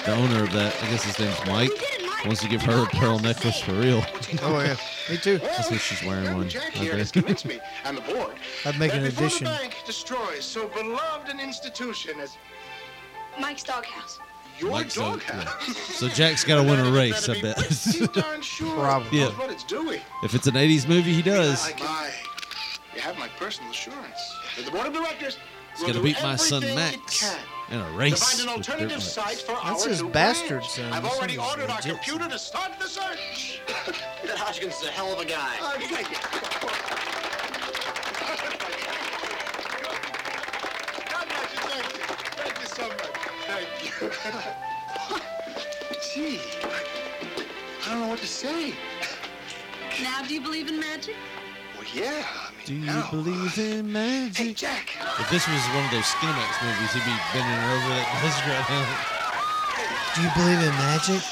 [0.05, 1.71] the owner of that, I guess his name's Mike,
[2.25, 4.03] wants to give her a pearl necklace for real.
[4.41, 4.75] Oh yeah.
[5.09, 5.37] Me too.
[5.37, 6.49] That's what she's wearing one.
[6.49, 6.97] Jack right here there.
[6.99, 8.33] has convinced me, and the board,
[8.65, 9.45] I'd make that an before addition.
[9.45, 12.35] the bank destroys so beloved an institution as
[13.39, 14.19] Mike's doghouse.
[14.59, 15.67] your Mike's dog- doghouse.
[15.67, 15.73] yeah.
[15.93, 17.57] So Jack's got to win a race, I bet.
[17.61, 19.19] He's darn sure Probably.
[19.19, 19.39] knows Yeah.
[19.39, 20.01] what it's doing.
[20.23, 21.63] if it's an 80s movie, he does.
[21.79, 22.11] My,
[22.93, 24.35] you have my personal assurance.
[24.57, 25.37] that The board of directors
[25.77, 27.97] He's will going to do beat my son everything it Max can in a to
[27.97, 28.23] race.
[28.23, 29.03] find an alternative bikes.
[29.11, 30.69] site for That's our his new bastard branch.
[30.71, 30.93] son.
[30.93, 31.93] I've This already thing's ordered our legit.
[31.93, 33.61] computer to start the search.
[34.25, 35.55] That Hodgkins is a hell of a guy.
[35.61, 36.17] Uh, thank you.
[41.09, 41.59] God bless you.
[41.69, 42.03] Thank you.
[42.35, 43.13] Thank you so much.
[43.47, 44.09] Thank you.
[46.13, 46.39] Gee,
[47.85, 48.73] I don't know what to say.
[50.03, 51.15] Now, do you believe in magic?
[51.75, 52.25] Well, yeah.
[52.67, 53.09] I Do you now.
[53.11, 54.35] believe uh, in magic?
[54.37, 54.89] Hey, Jack.
[55.19, 58.67] If this was one of those Skinamax movies, he'd be bending over that desk right
[58.67, 58.85] now.
[60.15, 61.23] Do you believe in magic?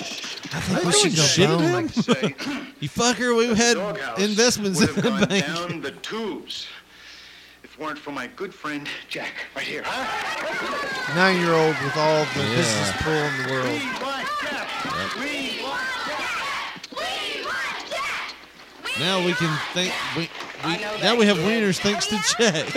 [0.54, 1.88] I think we should go shit at bone.
[1.90, 2.68] him?
[2.80, 5.46] You fucker, we've had Doghouse investments would in have the gone bank.
[5.46, 6.68] down the tubes
[7.64, 9.82] if it weren't for my good friend Jack right here.
[9.86, 11.16] huh?
[11.16, 12.56] Nine year old with all the Yeah.
[12.56, 13.68] business pull in the world.
[13.68, 14.70] We want Jack.
[15.18, 16.88] We want Jack.
[16.92, 19.00] We want Jack.
[19.00, 19.94] Now we can think.
[20.16, 20.30] We,
[20.66, 22.76] we now we have wieners thanks to Jack.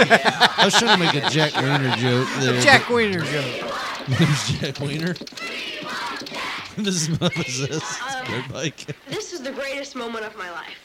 [0.59, 2.61] I was trying to make a Jack Wiener joke there.
[2.61, 3.73] Jack Wiener joke.
[4.09, 5.15] There's Jack Wiener.
[6.77, 8.87] this is my possessed um, dirt bike.
[9.09, 10.79] This is the greatest moment of my life.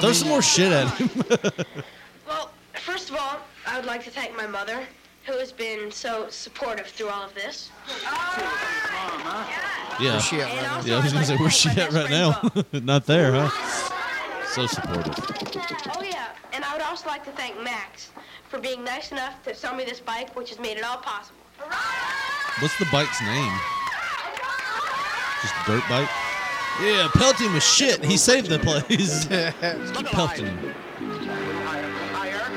[0.00, 1.10] Throw some more shit at him.
[2.26, 4.80] Well, first of all, I would like to thank my mother,
[5.24, 7.70] who has been so supportive through all of this.
[10.00, 10.12] yeah.
[10.12, 10.80] Where's she at right now?
[10.84, 12.40] Yeah, I was gonna say where's she at right now?
[12.72, 13.50] Not there, huh?
[14.54, 15.14] So supportive.
[15.94, 18.10] Oh yeah, and I would also like to thank Max
[18.48, 21.38] for being nice enough to sell me this bike, which has made it all possible.
[22.60, 23.52] What's the bike's name?
[25.42, 26.08] Just dirt bike.
[26.80, 28.02] Yeah, pelt him with shit.
[28.04, 29.26] He saved the place.
[29.94, 30.74] Keep pelting him.
[31.66, 32.48] higher, higher.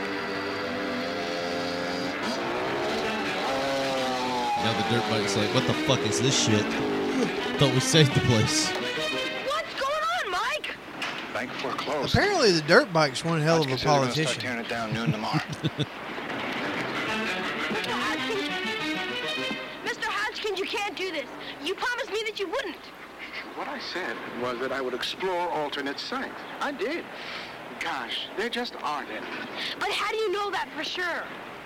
[4.63, 6.65] Now the dirt bike's like, what the fuck is this shit?
[7.59, 8.80] Thought we saved the place.
[11.41, 12.13] Bank foreclosed.
[12.13, 14.41] Apparently, the dirt bike's one hell of a Hodgkins said they're gonna Start politician.
[14.43, 15.39] tearing it down noon tomorrow.
[17.71, 17.89] Mr.
[17.89, 18.47] Hodgkins,
[19.83, 20.03] Mr.
[20.03, 21.25] Hodgkins, you can't do this.
[21.63, 22.85] You promised me that you wouldn't.
[23.55, 26.39] what I said was that I would explore alternate sites.
[26.59, 27.05] I did.
[27.79, 29.25] Gosh, there just aren't any.
[29.79, 31.23] But how do you know that for sure?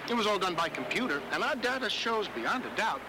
[0.10, 3.02] It was all done by computer, and our data shows beyond a doubt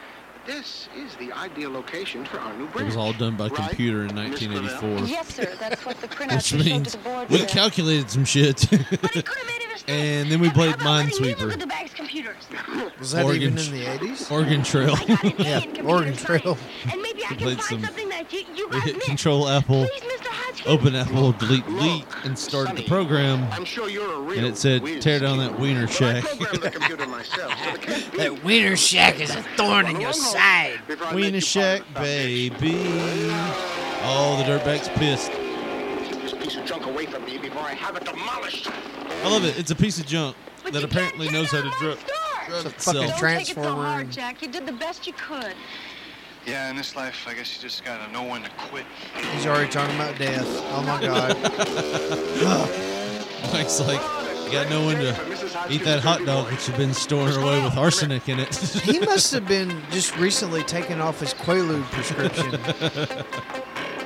[0.47, 4.05] this is the ideal location for our new It was all done by Right, computer
[4.07, 5.07] in 1984.
[5.09, 5.53] Yes, sir.
[5.59, 7.29] That's what the printout Which showed means to the board.
[7.29, 7.47] we sir.
[7.47, 8.71] calculated some shit.
[9.89, 11.59] and then we played Minesweeper.
[11.59, 12.37] the bag's computers.
[12.99, 14.31] Was that Oregon even in the 80s?
[14.31, 14.97] Oregon Trail.
[15.39, 16.57] yeah, Oregon Trail.
[16.93, 19.07] And maybe I We can find some- something that you, you We guys hit missed.
[19.09, 19.87] Control Apple,
[20.67, 23.47] open Apple, delete, delete, and started the program.
[23.53, 26.25] I'm sure you're a real And it said, tear down that wiener shack.
[26.25, 30.01] programmed the computer myself, so there can't be That wiener shack is a thorn in
[30.01, 30.36] your side.
[30.87, 32.77] Before I make Wiener shack, baby.
[34.09, 35.33] Oh, the dirtbag's pissed.
[35.33, 38.69] Keep this piece of junk away from me before I have it demolished.
[38.71, 39.59] I love it.
[39.59, 40.37] It's a piece of junk
[40.71, 41.99] that apparently knows how to dr-
[42.49, 43.21] It's a fucking itself.
[43.21, 44.43] Don't take it so hard, Jack.
[44.43, 45.55] You did the best you could.
[46.47, 48.85] Yeah, in this life, I guess you just gotta know when to quit.
[49.33, 50.47] He's already talking about death.
[50.71, 51.37] Oh my god.
[53.53, 54.01] Mike's like,
[54.47, 55.11] you got no one to
[55.69, 58.55] eat that hot dog that you've been storing away with arsenic in it.
[58.85, 62.51] he must have been just recently taken off his Quaalude prescription.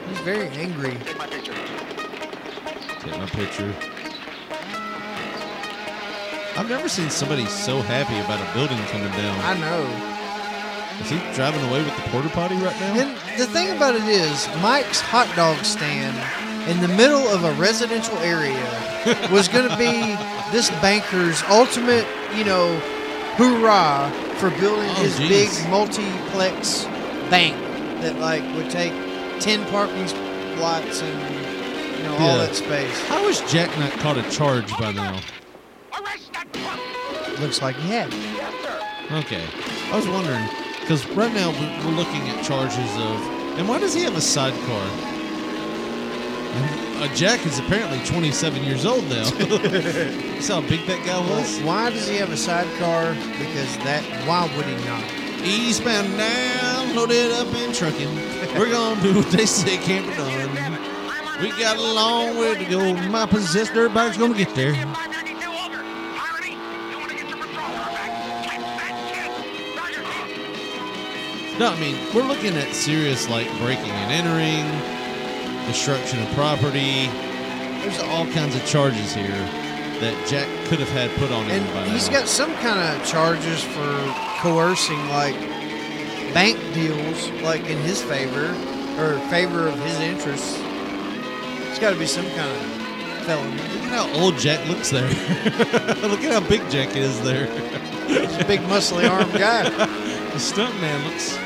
[0.09, 0.97] He's very angry.
[1.05, 1.55] Take my picture.
[3.01, 3.75] Take my picture.
[6.57, 9.39] I've never seen somebody so happy about a building coming down.
[9.41, 10.21] I know.
[11.01, 12.95] Is he driving away with the porta potty right now?
[12.95, 16.17] And the thing about it is, Mike's hot dog stand
[16.71, 18.55] in the middle of a residential area
[19.31, 20.15] was going to be
[20.53, 22.07] this banker's ultimate,
[22.37, 22.77] you know,
[23.37, 25.29] hoorah for building Oh, his jeez.
[25.29, 26.85] big multiplex
[27.31, 27.57] bank
[28.03, 28.93] that like would take
[29.41, 30.07] ten parking
[30.61, 32.99] lots and you know all that space.
[33.07, 35.19] How is Jack not caught a charge by now?
[37.41, 38.13] Looks like he had.
[39.13, 39.43] Okay.
[39.91, 40.45] I was wondering,
[40.81, 43.21] because right now we- we're looking at charges of.
[43.59, 44.87] And why does he have a sidecar?
[46.53, 49.25] Uh, Jack is apparently 27 years old now.
[50.41, 51.61] saw how big that guy was?
[51.61, 53.15] Why does he have a sidecar?
[53.15, 54.03] Because that.
[54.27, 55.05] Why would he not?
[55.43, 58.15] Eastbound now, loaded up and trucking.
[58.59, 61.41] We're gonna do what they say can't be done.
[61.41, 62.95] We got a long way to go.
[63.09, 64.75] My possessed dirtbag's gonna get there.
[71.59, 75.00] No, I mean we're looking at serious like breaking and entering,
[75.71, 77.07] destruction of property.
[77.83, 79.29] There's all kinds of charges here
[80.01, 82.21] that Jack could have had put on him by And he's now.
[82.21, 85.39] got some kind of charges for coercing like
[86.35, 88.47] bank deals like in his favor
[88.99, 90.59] or favor of his interests.
[91.71, 93.53] It's got to be some kind of felony.
[93.57, 95.09] Look at how old Jack looks there.
[96.09, 97.47] Look at how big Jack is there.
[98.09, 99.69] He's a big, muscly armed guy.
[99.71, 101.37] the stuntman looks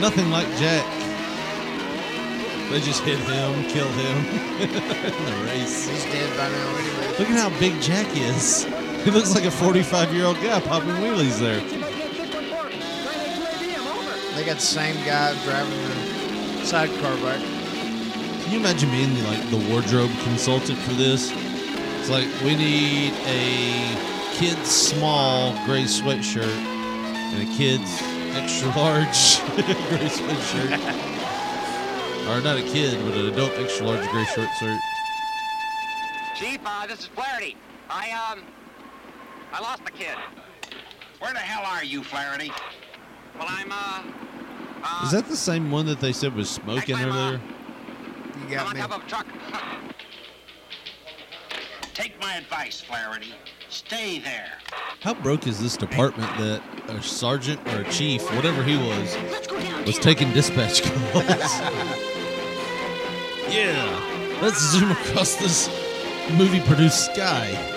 [0.00, 0.84] nothing like Jack.
[2.70, 4.16] They just hit him, kill him
[4.60, 5.88] in the race.
[5.88, 7.18] He's dead by now anyway.
[7.18, 8.64] Look at how big Jack is.
[9.04, 11.60] He looks like a 45 year old guy popping wheelies there.
[14.34, 15.78] They got the same guy driving
[16.58, 17.40] the sidecar back.
[18.42, 21.32] Can you imagine being the, like the wardrobe consultant for this?
[22.00, 28.02] It's like we need a kid's small gray sweatshirt and a kid's
[28.36, 29.40] extra large
[29.88, 31.12] gray sweatshirt.
[32.28, 34.78] or not a kid, but an adult extra large gray short shirt.
[36.34, 37.56] Chief, uh, this is Flaherty.
[37.88, 38.42] I, um,
[39.52, 40.16] I lost the kid.
[41.20, 42.50] Where the hell are you, Flaherty?
[43.38, 44.02] Well, I'm, uh,
[44.82, 47.40] uh Is that the same one that they said was smoking earlier?
[48.42, 49.26] You got I'm on top of a truck.
[51.94, 53.34] Take my advice, Flaherty.
[53.70, 54.58] Stay there.
[55.00, 59.16] How broke is this department that a sergeant or a chief, whatever he was,
[59.86, 62.12] was taking dispatch calls?
[63.50, 65.68] yeah, let's zoom across this
[66.36, 67.72] movie produced sky.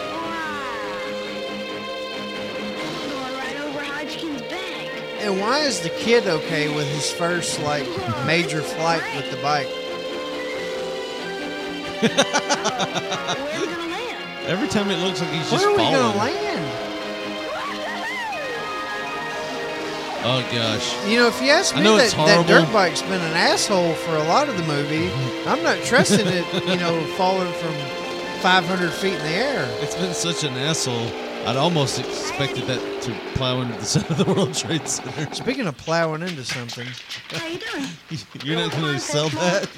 [5.22, 7.86] And why is the kid okay with his first like
[8.26, 9.68] major flight with the bike?
[14.48, 15.94] Every time it looks like he's just Where are we falling.
[15.94, 16.89] gonna land?
[20.22, 21.08] Oh gosh.
[21.08, 23.38] You know, if you ask I me, know that, it's that dirt bike's been an
[23.38, 25.10] asshole for a lot of the movie.
[25.48, 27.74] I'm not trusting it, you know, falling from
[28.42, 29.66] 500 feet in the air.
[29.80, 31.08] It's been such an asshole.
[31.48, 35.34] I'd almost expected that to plow into the side of the World Trade Center.
[35.34, 36.88] Speaking of plowing into something,
[37.30, 37.86] How you doing?
[38.44, 39.70] You're not going to sell that?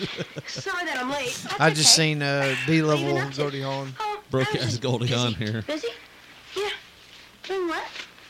[0.48, 1.40] Sorry that I'm late.
[1.44, 2.14] That's I just okay.
[2.14, 3.94] seen uh, B level Goldie Hawn.
[4.32, 5.62] Broke ass Goldie on here.
[5.68, 5.90] Busy?
[6.56, 6.70] Yeah.
[7.44, 7.84] Doing what?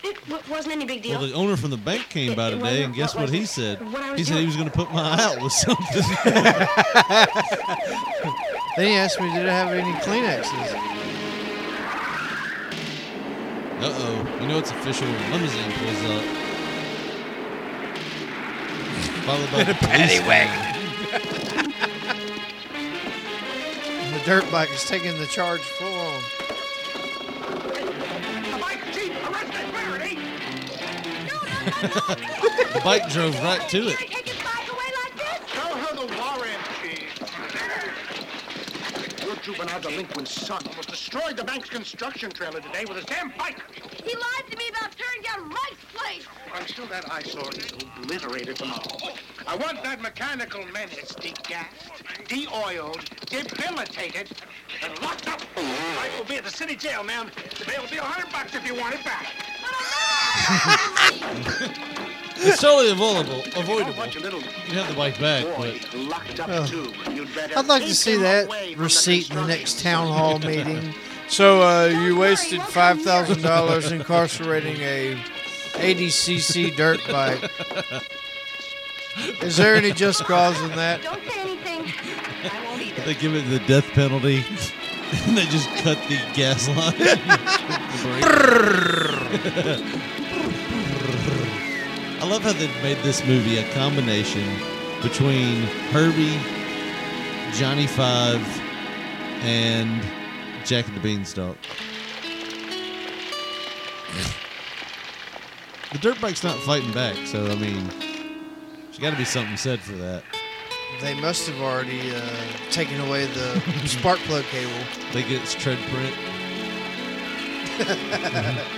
[0.04, 1.20] It w- wasn't any big deal.
[1.20, 3.34] Well, the owner from the bank came by It- it today, and guess what what
[3.34, 3.48] he it?
[3.48, 3.80] said?
[3.94, 6.04] What He said he was going to put my eye out with something.
[8.78, 10.74] Then he asked me, did I have any Kleenexes?
[13.82, 14.38] Uh oh.
[14.42, 15.08] You know it's official.
[15.30, 16.24] Limousine pulls up.
[19.26, 20.68] Followed by a the paddy police wagon.
[24.14, 25.88] The dirt bike is taking the charge full
[31.66, 33.98] The bike drove right to it.
[35.48, 37.10] Tell her the warrant, Chief.
[39.24, 43.60] Your juvenile delinquent son almost destroyed the bank's construction trailer today with his damn bike.
[44.04, 46.28] He lied to me about tearing down Mike's place.
[46.54, 49.16] Until that eyesore is obliterated tomorrow.
[49.48, 54.32] I want that mechanical menace degassed, de-oiled, debilitated,
[54.84, 55.42] and locked up.
[55.56, 57.32] Mike will be at the city jail, ma'am.
[57.60, 59.26] The bail will be a hundred bucks if you want it back.
[62.44, 63.44] It's totally avoidable.
[63.56, 63.94] Avoidable.
[63.94, 66.66] want your little You can have the bike back, but locked Oh.
[66.66, 66.94] too.
[67.14, 70.08] You'd better I'd like to see that away from the receipt in the next town
[70.08, 70.94] hall meeting.
[71.28, 75.16] So uh, you wasted five thousand dollars incarcerating a
[75.74, 77.50] 80cc dirt bike.
[79.42, 81.02] Is there any just cause in that?
[81.04, 81.94] Don't say anything.
[82.52, 83.02] I won't either.
[83.04, 84.38] they give it the death penalty.
[85.26, 86.96] and they just cut the gas line.
[92.22, 94.48] I love how they've made this movie a combination
[95.02, 96.38] between Herbie,
[97.58, 98.46] Johnny Five,
[99.42, 100.06] and
[100.64, 101.58] Jack and the Beanstalk.
[105.94, 109.80] The dirt bike's not fighting back, so I mean, there's got to be something said
[109.80, 110.22] for that.
[111.02, 112.22] They must have already uh,
[112.70, 114.72] taken away the spark plug cable.
[115.12, 116.16] They get its tread print.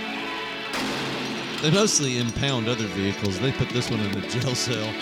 [1.64, 3.40] They mostly impound other vehicles.
[3.40, 4.92] They put this one in a jail cell.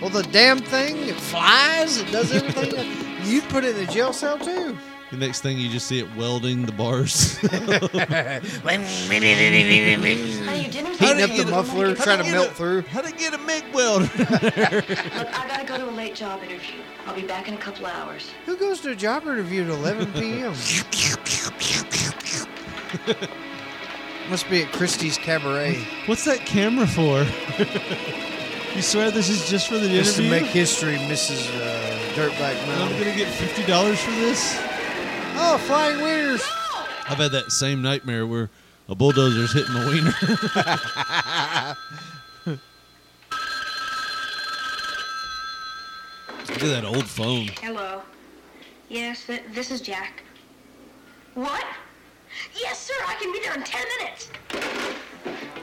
[0.00, 2.88] Well, the damn thing, it flies, it does everything.
[3.30, 4.78] you put it in a jail cell too.
[5.10, 7.36] The next thing you just see it welding the bars.
[7.40, 7.52] Heating
[10.96, 12.82] How'd up it the get a- muffler, how'd trying to get melt a- through.
[12.84, 14.04] How'd it get a MIG welder?
[14.06, 16.80] Look, I gotta go to a late job interview.
[17.06, 18.30] I'll be back in a couple hours.
[18.46, 20.54] Who goes to a job interview at 11 p.m.?
[24.30, 25.76] Must be at Christie's Cabaret.
[26.04, 27.20] What's that camera for?
[28.76, 29.98] you swear this is just for the history.
[29.98, 31.48] Just to make history, Mrs.
[31.58, 34.56] Uh, Dirtbag And I'm gonna get fifty dollars for this.
[35.40, 36.42] Oh, flying wieners!
[37.08, 38.50] I've had that same nightmare where
[38.88, 40.14] a bulldozer's hitting the wiener.
[46.48, 47.48] Look at that old phone.
[47.62, 48.02] Hello.
[48.90, 50.22] Yes, th- this is Jack.
[51.34, 51.64] What?
[52.58, 52.94] Yes, sir.
[53.06, 54.30] I can be there in 10 minutes.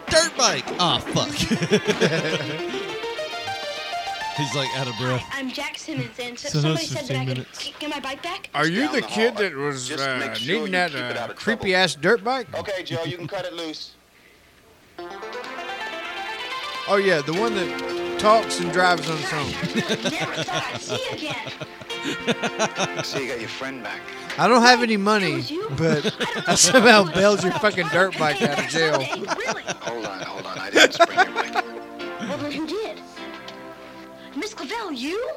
[0.09, 0.65] Dirt bike.
[0.79, 1.29] Ah, fuck.
[4.37, 5.23] He's like out of breath.
[5.31, 7.71] I'm Jack Simmons, and so So somebody said that I 15 could minutes.
[7.79, 8.49] get my bike back.
[8.53, 9.41] Are you down the the kid hall.
[9.43, 11.73] that was Just uh, make sure needing you that keep it out uh, of creepy
[11.73, 12.53] ass dirt bike?
[12.53, 13.93] Okay, Joe, you can cut it loose.
[16.87, 19.49] Oh yeah, the one that talks and drives on its own.
[20.03, 21.51] Never thought I'd see you again.
[23.03, 24.01] So you got your friend back.
[24.37, 25.45] I don't have any money,
[25.77, 26.13] but
[26.47, 29.01] I somehow bailed your fucking dirt bike out of jail.
[29.01, 30.57] Hold on, hold on.
[30.59, 31.53] I didn't spring your bike.
[32.21, 32.99] Well, then who did?
[34.35, 35.31] Miss Clavel, you?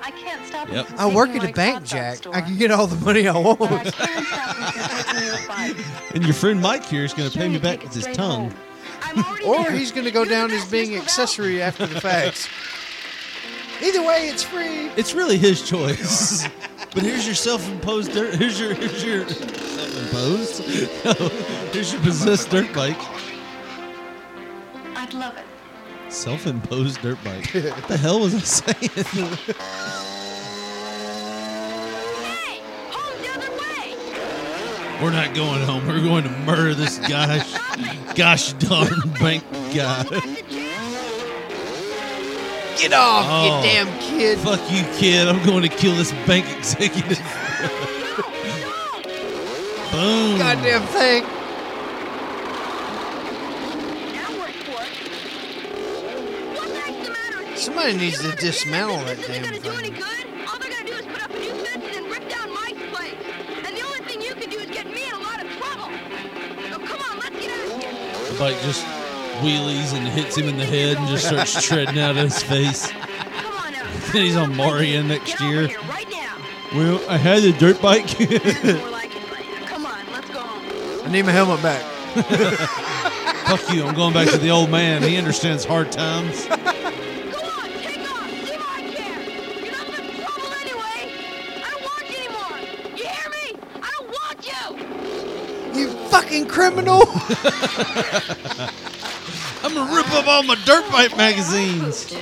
[0.00, 0.86] I can't stop him Yep.
[0.96, 2.18] I work at a bank, Jack.
[2.18, 2.34] store.
[2.34, 3.60] I can get all the money I want.
[3.60, 5.76] I can't stop him from taking your bike.
[6.14, 8.50] And your friend Mike here is going to pay me back with his tongue.
[8.50, 8.54] home.
[9.02, 9.72] I'm already Or there.
[9.72, 12.48] he's going to go down as being accessory after the fact.
[13.82, 14.86] Either way, it's free.
[14.96, 16.48] It's really his choice.
[16.94, 18.34] but here's your self-imposed dirt.
[18.34, 20.62] Here's your here's your self-imposed.
[21.72, 22.98] here's your possessed dirt bike.
[24.96, 25.44] I'd love it.
[26.12, 27.46] Self-imposed dirt bike.
[27.52, 29.36] what the hell was I saying?
[32.24, 32.60] Hey,
[32.90, 35.02] home the other way.
[35.02, 35.86] We're not going home.
[35.86, 37.52] We're going to murder this gosh,
[38.14, 40.04] gosh darn bank guy.
[42.78, 43.44] Get off, Oh.
[43.56, 44.38] you damn kid.
[44.38, 45.26] Fuck you, kid.
[45.26, 47.18] I'm going to kill this bank executive.
[49.90, 50.38] Boom.
[50.38, 51.24] Goddamn thing.
[54.14, 54.92] Now work for it.
[56.54, 57.56] What the heck's the matter with you?
[57.56, 59.98] Somebody needs to dismantle that This damn isn't gonna do any thing.
[59.98, 60.48] good.
[60.48, 63.14] All they're gonna do is put up a new fence and rip down Mike's place.
[63.66, 65.90] And the only thing you can do is get me in a lot of trouble.
[66.86, 67.92] Come on, let's get out of here.
[68.32, 68.84] The bike just
[69.38, 72.88] wheelies and hits him in the head and just starts treading out of his face.
[72.90, 73.72] Come on.
[74.12, 75.62] Then he's on Mario next Get year.
[75.88, 76.36] right now.
[76.74, 78.18] Well, I had a dirt bike.
[78.20, 78.28] More
[78.90, 79.66] like it.
[79.66, 81.06] Come on, let's go home.
[81.06, 81.82] I need my helmet back.
[83.48, 83.84] Fuck you.
[83.84, 85.02] I'm going back to the old man.
[85.02, 86.44] He understands hard times.
[86.46, 86.60] Go on,
[87.80, 88.28] take off.
[88.30, 89.64] See if I can.
[89.64, 91.10] You're not in trouble anyway.
[91.64, 92.58] I don't want you anymore.
[92.98, 93.58] You hear me?
[93.82, 94.38] I don't want
[95.74, 95.80] you.
[95.80, 97.00] You fucking criminal!
[99.62, 102.14] I'm gonna rip up all my dirt bike magazines.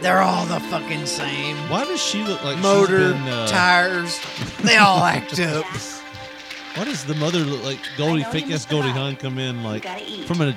[0.00, 1.56] They're all the fucking same.
[1.68, 4.18] Why does she look like Motor, she's been, uh, tires,
[4.62, 5.66] they all act up.
[6.76, 9.84] Why does the mother look like Goldie, fake ass Goldie Hawn come in like
[10.26, 10.56] from a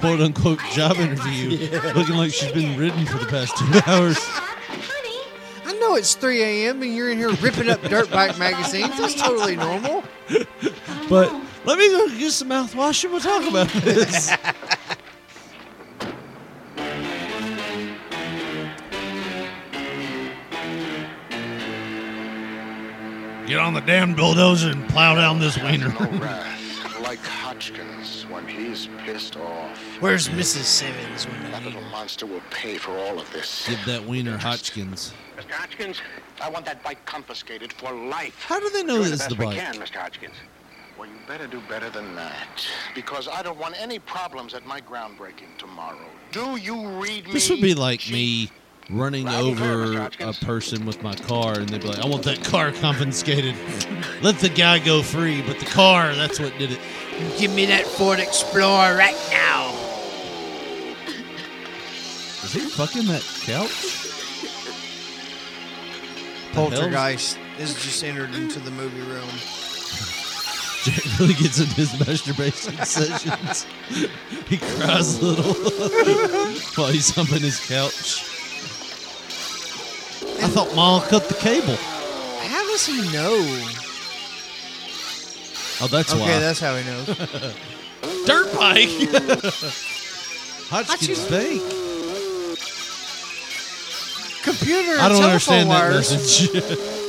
[0.00, 4.16] quote unquote job interview, looking like she's been ridden for the past two hours?
[5.66, 6.80] I know it's 3 a.m.
[6.82, 8.96] and you're in here ripping up dirt bike magazines.
[8.96, 10.04] That's totally normal.
[11.08, 11.34] But
[11.64, 14.30] let me go get some mouthwash and we'll talk about this.
[23.46, 25.92] Get on the damn bulldozer and plow down this wiener.
[27.02, 29.76] Like Hodgkins when he's pissed off.
[30.00, 30.62] Where's Mrs.
[30.64, 33.68] Simmons when That little monster will pay for all of this.
[33.68, 35.12] Give that wiener Hodgkins.
[35.36, 35.50] Mr.
[35.50, 36.00] Hodgkins,
[36.40, 38.42] I want that bike confiscated for life.
[38.46, 39.58] How do they know Doing this is the the we bike?
[39.58, 39.96] can, Mr.
[39.96, 40.36] Hodgkins.
[40.98, 42.66] Well, you better do better than that.
[42.94, 46.06] Because I don't want any problems at my groundbreaking tomorrow.
[46.30, 47.32] Do you read me?
[47.32, 48.50] This would be like me
[48.90, 52.06] running Loud and clear, over a person with my car and they'd be like, I
[52.06, 53.54] want that car confiscated.
[54.22, 56.80] Let the guy go free, but the car, that's what did it.
[57.38, 59.70] Give me that Ford Explorer right now.
[62.44, 63.98] Is he fucking that couch?
[66.52, 69.28] Poltergeist is just entered into the movie room.
[70.82, 73.66] Jack really gets into his masturbation sessions.
[74.48, 75.54] he cries a little
[76.74, 78.24] while he's humping his couch.
[80.42, 81.76] I thought Ma cut the cable.
[81.76, 83.36] How does he know?
[85.80, 86.38] Oh, that's okay, why.
[86.40, 87.06] that's how he knows.
[88.26, 88.88] Dirt bike.
[90.68, 91.62] Hodgkin's fake.
[94.42, 94.98] Computer.
[95.00, 96.10] I don't telephone understand that wires.
[96.12, 97.01] message.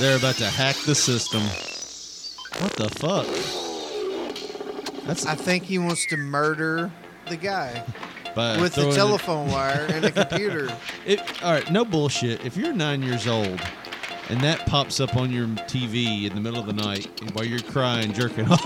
[0.00, 1.42] They're about to hack the system.
[2.62, 3.26] What the fuck?
[5.04, 6.90] That's I think he wants to murder
[7.28, 7.84] the guy
[8.34, 10.74] by with the throwing telephone wire and a computer.
[11.04, 12.46] It, all right, no bullshit.
[12.46, 13.60] If you're nine years old
[14.30, 17.58] and that pops up on your TV in the middle of the night while you're
[17.60, 18.64] crying, jerking off,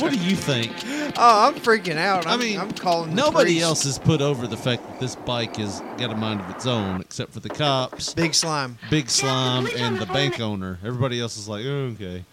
[0.00, 0.72] what do you think?
[1.16, 2.26] Oh, I'm freaking out.
[2.26, 3.14] I I'm, mean, I'm calling.
[3.14, 3.64] Nobody priest.
[3.64, 6.66] else has put over the fact that this bike has got a mind of its
[6.66, 8.78] own, except for the cops, Big slime.
[8.90, 10.78] Big Slime, and the bank owner.
[10.84, 12.24] Everybody else is like, oh, okay.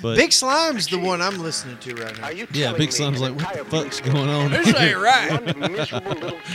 [0.00, 2.28] But Big Slime's the one I'm listening to right now.
[2.52, 4.50] yeah, Big Slime's like, what the fuck's going on?
[4.50, 5.44] This ain't right.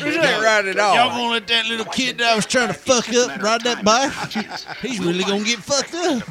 [0.01, 0.95] This ain't right at all.
[0.95, 3.83] Y'all gonna let that little kid that I was trying to fuck up ride that
[3.85, 4.11] bike?
[4.81, 6.23] He's really gonna get fucked up.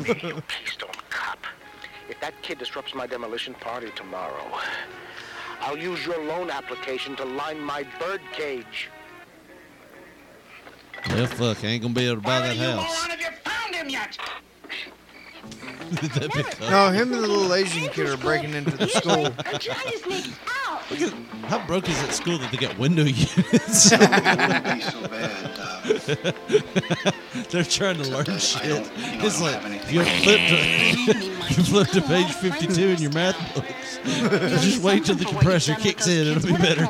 [2.09, 4.45] If that kid disrupts my demolition party tomorrow,
[5.61, 8.89] I'll use your loan application to line my bird cage.
[11.09, 13.05] Well, fuck, I ain't gonna be able to buy that house.
[13.05, 14.19] have you found him yet?
[15.91, 16.47] That big.
[16.71, 19.25] No, him and the little Asian kid are breaking into the school.
[20.91, 21.13] Look at
[21.47, 23.91] how broke is that school that they got window units?
[27.51, 28.91] They're trying to learn shit.
[28.97, 30.57] It's like you flip to
[31.55, 33.99] you flip to page fifty-two in your math books.
[34.65, 36.87] Just wait till the compressor kicks in; it'll be better.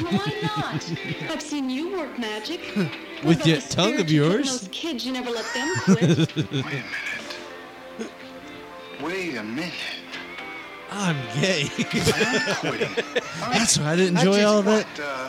[0.00, 0.92] Why not?
[1.30, 2.60] I've seen you work magic.
[2.76, 4.60] With What that about the tongue of spiritual from yours.
[4.60, 6.34] Those kids, you never let them quit.
[6.34, 7.34] Wait a minute.
[9.02, 9.72] Wait a minute.
[10.90, 11.68] I'm gay.
[11.78, 12.88] I'm quitting.
[13.52, 14.86] That's why I didn't enjoy all that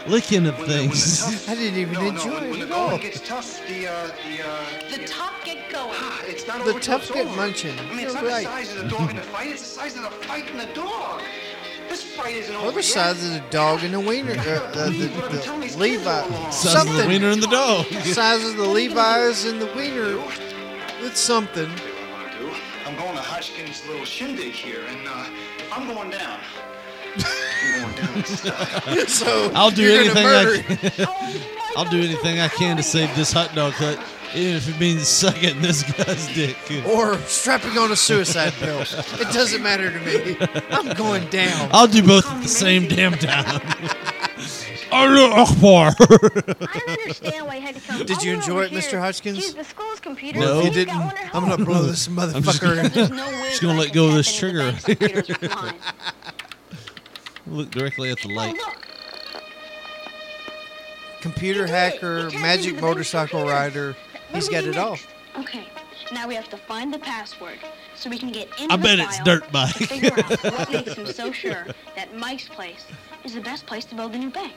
[0.07, 1.47] licking of things.
[1.49, 2.89] I didn't even enjoy when it the at all.
[2.91, 5.97] going gets tough, the uh, the uh, the tough get going.
[6.27, 7.35] it's not The over till tough it's get over.
[7.35, 7.77] munching.
[7.77, 8.45] I mean, it's You're not right.
[8.45, 10.57] the size of the dog in the fight; it's the size of the fight in
[10.57, 11.21] the dog.
[11.89, 12.85] This fight isn't over Other yet.
[12.85, 16.21] sides of the dog and the wiener, uh, uh, the, the Levi.
[16.51, 17.07] Size of the something.
[17.07, 17.85] wiener and the dog.
[18.03, 20.21] Size of the Levi's and the wiener.
[21.01, 21.69] It's something.
[22.85, 25.25] I'm going to Hodgkin's little shindig here, and uh,
[25.71, 26.39] I'm going down.
[27.15, 29.07] I'm going down in style.
[29.07, 31.07] So I'll do anything I can.
[31.77, 33.99] I'll do anything I can to save this hot dog hut,
[34.35, 36.57] even if it means sucking this guy's dick.
[36.87, 38.81] or strapping on a suicide pill.
[38.81, 40.37] It doesn't matter to me.
[40.69, 41.69] I'm going down.
[41.71, 43.61] I'll do both at the same damn time.
[44.91, 45.93] Allah Akbar.
[45.99, 48.89] I don't understand why you had to come Did you enjoy it, Mr.
[48.91, 48.99] here.
[48.99, 49.37] Hodgkins?
[49.37, 50.39] Use the school's computer.
[50.39, 50.59] No.
[50.59, 52.35] If you didn't, got one at I'm gonna blow this motherfucker.
[52.35, 52.93] I'm just motherfucker.
[52.95, 54.61] gonna, no just gonna let go of this trigger.
[54.61, 55.75] into the bank's computers with mine.
[57.47, 58.55] Look directly at the Oh, light.
[58.55, 58.75] look.
[61.21, 61.93] Computer You did it.
[61.93, 63.55] hacker, magic into the bank's motorcycle computer.
[63.59, 63.95] rider.
[64.29, 64.97] What He's got do it all.
[65.37, 65.65] Okay.
[66.11, 67.59] Now we have to find the password
[67.95, 69.75] so we can get into I the bet it's file dirt to bike.
[69.75, 71.65] figure out what makes him so sure
[71.95, 72.85] that Mike's place
[73.23, 74.53] is the best place to build a new bank.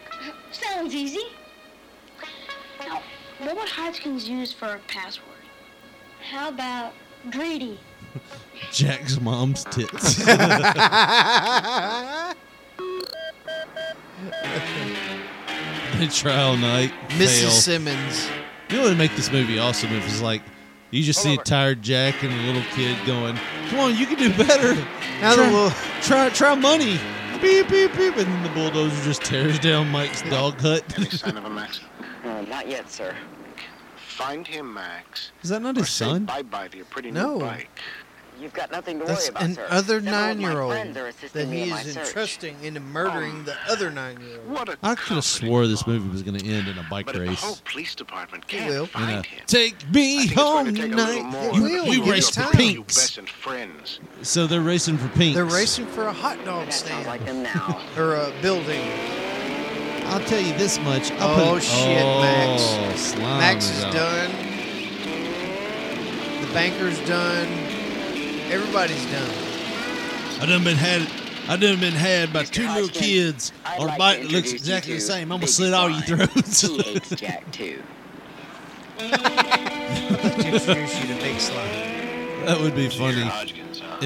[0.51, 1.25] Sounds easy.
[2.81, 3.03] Now,
[3.39, 5.27] what would Hodgkins use for a password?
[6.31, 6.93] How about
[7.31, 7.79] greedy?
[8.73, 10.17] Jack's mom's tits.
[15.99, 16.93] they try all night.
[17.09, 17.41] Mrs.
[17.41, 17.51] fail.
[17.51, 18.29] Simmons.
[18.73, 20.41] You know what would make this movie awesome if it's like
[20.91, 23.37] you just see a tired Jack and a little kid going,
[23.69, 24.75] "Come on, you can do better."
[25.21, 25.71] Now the try, little-
[26.01, 26.99] try try money.
[27.43, 30.83] Beep beep beep, and then the bulldozer just tears down Mike's dog hut.
[30.97, 31.81] Any sign of a Max?
[32.25, 33.15] Uh, not yet, sir.
[33.97, 35.33] Find him, Max.
[35.43, 36.25] Is that not or his say son?
[36.25, 37.35] bye-bye to your pretty No.
[37.35, 37.79] new bike.
[38.43, 39.67] You've got nothing to That's worry about, an sir.
[39.71, 43.45] other Several of my nine-year-old friends are that he in is entrusting into murdering um,
[43.45, 44.49] the other nine-year-old.
[44.49, 47.07] What a I could have swore this movie was going to end in a bike
[47.07, 47.41] But if the race.
[47.41, 48.87] whole police department can't will.
[48.87, 49.41] Find uh, him.
[49.47, 51.31] take me I think it's going home to take a little tonight.
[51.31, 51.53] more.
[51.53, 51.89] Will.
[51.89, 52.97] We race for pinks.
[52.97, 54.01] best and friends.
[54.23, 55.37] So they're racing for pinks.
[55.37, 57.81] They're racing for a hot dog stand like them now.
[57.97, 58.83] or a building.
[60.07, 61.13] I'll tell you this much.
[61.13, 63.17] I'll Oh, put, shit, oh, Max.
[63.17, 63.93] Max is is out.
[63.95, 64.31] done.
[66.45, 67.62] The banker's done.
[68.53, 69.31] Everybody's done.
[70.41, 71.09] I done been had.
[71.49, 74.53] I done been had by two little kids I'd on a like bike that looks
[74.53, 75.33] exactly the same.
[75.33, 76.61] I'm gonna slit all your throats.
[76.61, 77.83] He hates Jack, too.
[78.99, 79.05] to
[80.47, 82.47] introduce you to Big Slime.
[82.47, 83.29] that would be funny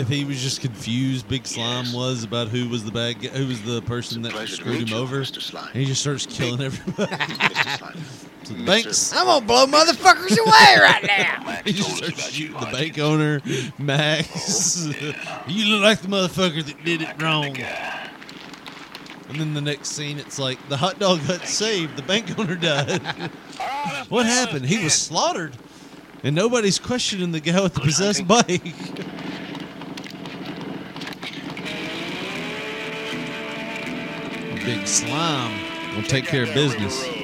[0.01, 1.29] if he was just confused.
[1.29, 4.89] Big Slime was about who was the bad guy, who was the person that screwed
[4.89, 5.43] him over, Mr.
[5.43, 5.69] Slime.
[5.73, 7.17] and he just starts killing everybody.
[8.47, 8.55] Mr.
[8.55, 8.55] Slime.
[8.55, 9.13] So the banks.
[9.13, 11.43] I'm gonna blow motherfuckers away right now.
[11.67, 13.41] He just starts about you, shooting the bank owner,
[13.79, 14.87] Max.
[15.49, 17.57] you look like the motherfucker that did it wrong.
[19.29, 22.55] And then the next scene, it's like the hot dog hut saved, the bank owner
[22.55, 23.03] died.
[24.09, 24.67] what happened?
[24.67, 25.57] He was slaughtered,
[26.23, 28.63] and nobody's questioning the guy with the possessed bike.
[34.65, 37.16] Big slime will take care of business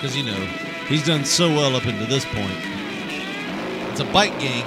[0.00, 0.46] because you know
[0.88, 2.56] he's done so well up into this point.
[3.90, 4.66] It's a bike gang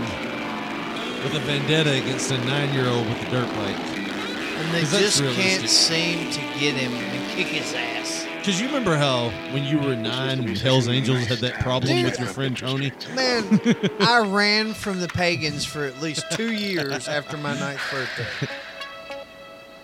[1.23, 3.75] with a vendetta against a nine-year-old with a dirt bike.
[3.75, 8.27] And they just can't seem to get him and kick his ass.
[8.37, 12.27] Because you remember how when you were nine, Hell's Angels had that problem with your
[12.27, 12.91] friend Tony.
[13.15, 13.59] Man,
[14.01, 18.47] I ran from the pagans for at least two years after my ninth birthday.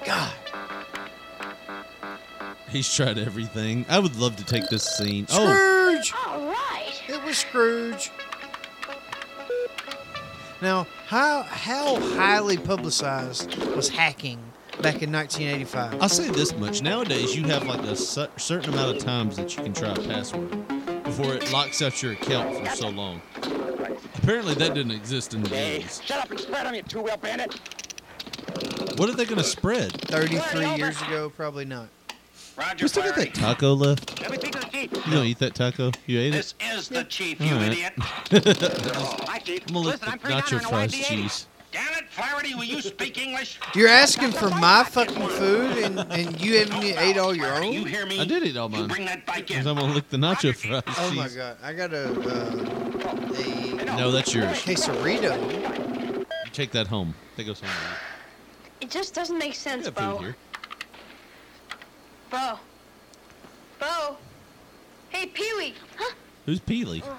[0.06, 0.34] God.
[2.72, 3.86] He's tried everything.
[3.90, 5.26] I would love to take this scene.
[5.32, 6.14] Oh, Scrooge!
[6.28, 6.94] All right.
[7.08, 8.12] It was Scrooge.
[10.62, 14.40] Now, how how highly publicized was hacking
[14.82, 16.02] back in 1985?
[16.02, 16.82] I'll say this much.
[16.82, 19.96] Nowadays, you have like a cer- certain amount of times that you can try a
[19.96, 20.50] password
[21.04, 23.22] before it locks out your account for so long.
[24.16, 26.02] Apparently, that didn't exist in the Hey, days.
[26.04, 27.54] shut up and spread on you two-wheel bandit.
[28.98, 29.92] What are they going to spread?
[30.10, 31.88] 33 years ago, probably not.
[32.60, 33.32] Roger, We still got Flaherty.
[33.32, 34.22] that taco left.
[34.22, 34.92] Let me speak to the chief.
[35.08, 35.92] You don't eat that taco?
[36.08, 36.32] You ate it?
[36.32, 36.78] This it?
[36.78, 37.72] is the chief, All you right.
[37.72, 37.94] idiot.
[37.98, 39.64] Hi, chief.
[39.68, 41.06] I'm gonna lick Listen, the I'm pretty down nacho on the fries YMCA.
[41.08, 41.48] cheese.
[41.72, 43.60] Damn it, Flaherty, will you speak English?
[43.76, 47.68] You're asking for my fucking food and, and you haven't e- ate all your Flaherty,
[47.70, 47.88] You own?
[47.88, 48.20] hear me?
[48.20, 48.88] I did eat all You mine.
[48.88, 49.70] bring that bike Because in.
[49.72, 51.36] I'm going to lick the nacho fries Oh my cheese.
[51.36, 51.58] god.
[51.62, 54.48] I got a, uh, a No, that's yours.
[54.64, 55.38] quesarito.
[56.20, 57.14] You take that home.
[57.38, 57.70] That goes home.
[58.82, 60.18] It just doesn't make sense, got Bo.
[60.24, 60.36] here.
[62.30, 62.60] Bo.
[63.80, 64.18] Bo.
[65.10, 65.74] Hey, Pee-wee.
[65.98, 66.14] Huh?
[66.46, 67.02] Who's Peely?
[67.06, 67.18] Oh.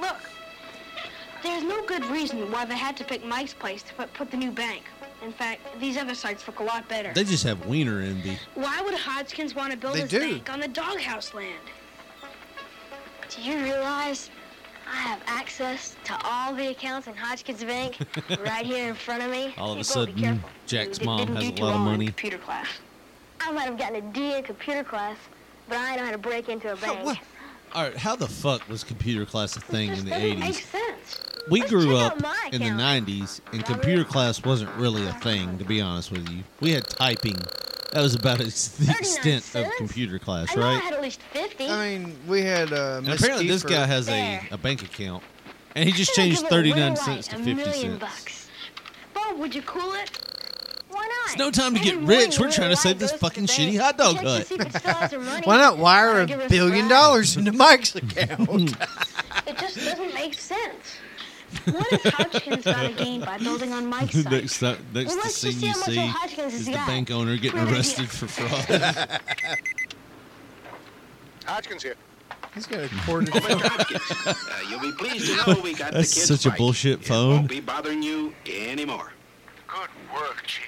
[0.00, 0.16] Look.
[1.42, 4.36] There's no good reason why they had to pick Mike's place to put, put the
[4.36, 4.84] new bank.
[5.22, 7.12] In fact, these other sites look a lot better.
[7.14, 8.38] They just have wiener envy.
[8.54, 10.20] Why would Hodgkins want to build They his do.
[10.20, 11.60] bank on the doghouse land?
[13.30, 14.30] Do you realize
[14.90, 17.98] I have access to all the accounts in Hodgkins Bank
[18.44, 19.54] right here in front of me?
[19.56, 20.50] All of Hey, a Bo, be sudden, careful.
[20.66, 22.06] Jack's You mom didn't has do a too lot of wrong in money.
[22.06, 22.66] Computer class.
[23.40, 25.16] I might have gotten a D in computer class,
[25.68, 27.04] but I know how to break into a bank.
[27.04, 27.18] what?
[27.74, 30.70] All right, how the fuck was computer class a thing in the Doesn't make 80s?
[30.70, 31.20] sense.
[31.50, 33.06] We Let's grew check out up my in the account.
[33.08, 36.42] 90s, and computer class wasn't really a thing, to be honest with you.
[36.60, 37.36] We had typing.
[37.92, 39.74] That was about as the 39 extent of cents?
[39.76, 40.82] computer class, I know I right?
[40.82, 41.68] had at least 50.
[41.68, 44.48] I mean, we had uh, And apparently, this Kiefer- guy has a, There.
[44.52, 45.22] a bank account,
[45.74, 47.74] and he just I'd changed give it a 39 cents light, to a 50 million
[47.74, 48.00] cents.
[48.00, 48.48] bucks.
[49.14, 50.10] Bo, would you cool it?
[51.06, 51.26] Why not?
[51.28, 52.38] It's no time to get rich.
[52.38, 54.46] We're trying to save this fucking shitty hot dog hut.
[54.46, 55.42] see if it still has some money.
[55.46, 58.74] Why not wire I a give her a billion dollars into Mike's account?
[59.46, 60.96] It just doesn't make sense.
[61.66, 64.32] What has Hodgkins got to gain by building on Mike's site?
[64.32, 66.52] next time, next Well, to let's just scene see you how much see old Hodgkins
[66.52, 66.86] has is the got.
[66.88, 67.76] bank owner getting Great idea.
[67.76, 69.20] arrested for fraud.
[71.46, 71.94] Hodgkins here.
[72.54, 73.60] He's got a corded Mr.
[73.60, 74.34] Hodgkins, uh,
[74.68, 76.58] you'll be pleased to know we got That's the kid's such a bike.
[76.58, 77.30] bullshit It phone.
[77.30, 79.12] won't be bothering you anymore.
[80.12, 80.64] Good work, Chief.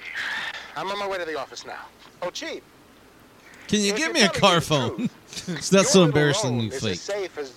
[0.75, 1.85] I'm on my way to the office now.
[2.21, 2.61] Oh, Chief.
[3.67, 4.95] Can you If give me a car phone?
[4.97, 6.91] truth, it's not so little embarrassing loan you is fake.
[6.93, 7.53] as safe as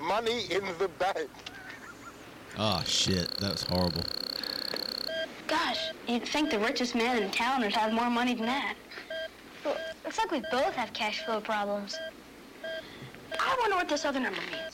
[0.00, 1.28] money in the bank.
[2.58, 4.02] Oh shit, that was horrible.
[5.46, 8.74] Gosh, you'd think the richest man in town would have more money than that.
[9.64, 11.98] Well, looks like we both have cash flow problems.
[13.38, 14.71] I wonder what this other number means.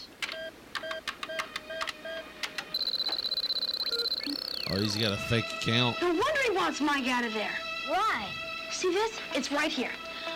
[4.70, 6.00] Oh, he's got a fake account.
[6.00, 7.50] No wonder he wants Mike out of there.
[7.88, 8.26] Why?
[8.70, 9.18] See this?
[9.34, 9.90] It's right here.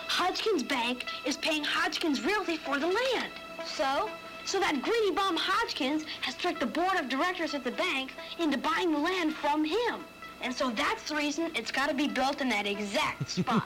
[0.07, 3.31] Hodgkins Bank is paying Hodgkins Realty for the land.
[3.65, 4.09] So?
[4.45, 8.57] So that greedy bum Hodgkins has tricked the board of directors at the bank into
[8.57, 10.03] buying the land from him.
[10.41, 13.65] And so that's the reason it's got to be built in that exact spot.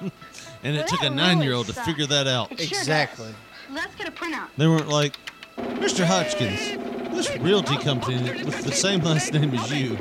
[0.63, 2.51] And it Well, took a really nine-year-old to figure that out.
[2.51, 3.25] It sure Exactly.
[3.27, 3.75] does.
[3.75, 4.49] Let's get a printout.
[4.57, 5.17] They weren't like,
[5.57, 6.05] Mr.
[6.05, 6.59] Hodgkins,
[7.15, 9.95] this realty company with the same last name as you.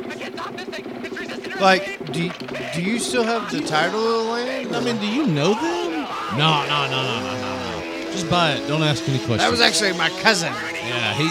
[1.60, 2.32] Like, do you,
[2.74, 4.76] do you still have the title of the land?
[4.76, 5.92] I mean, do you know them?
[6.36, 8.12] No, no, no, no, no, no, no.
[8.12, 8.66] Just buy it.
[8.68, 9.38] Don't ask any questions.
[9.38, 10.52] That was actually my cousin.
[10.74, 11.30] Yeah, he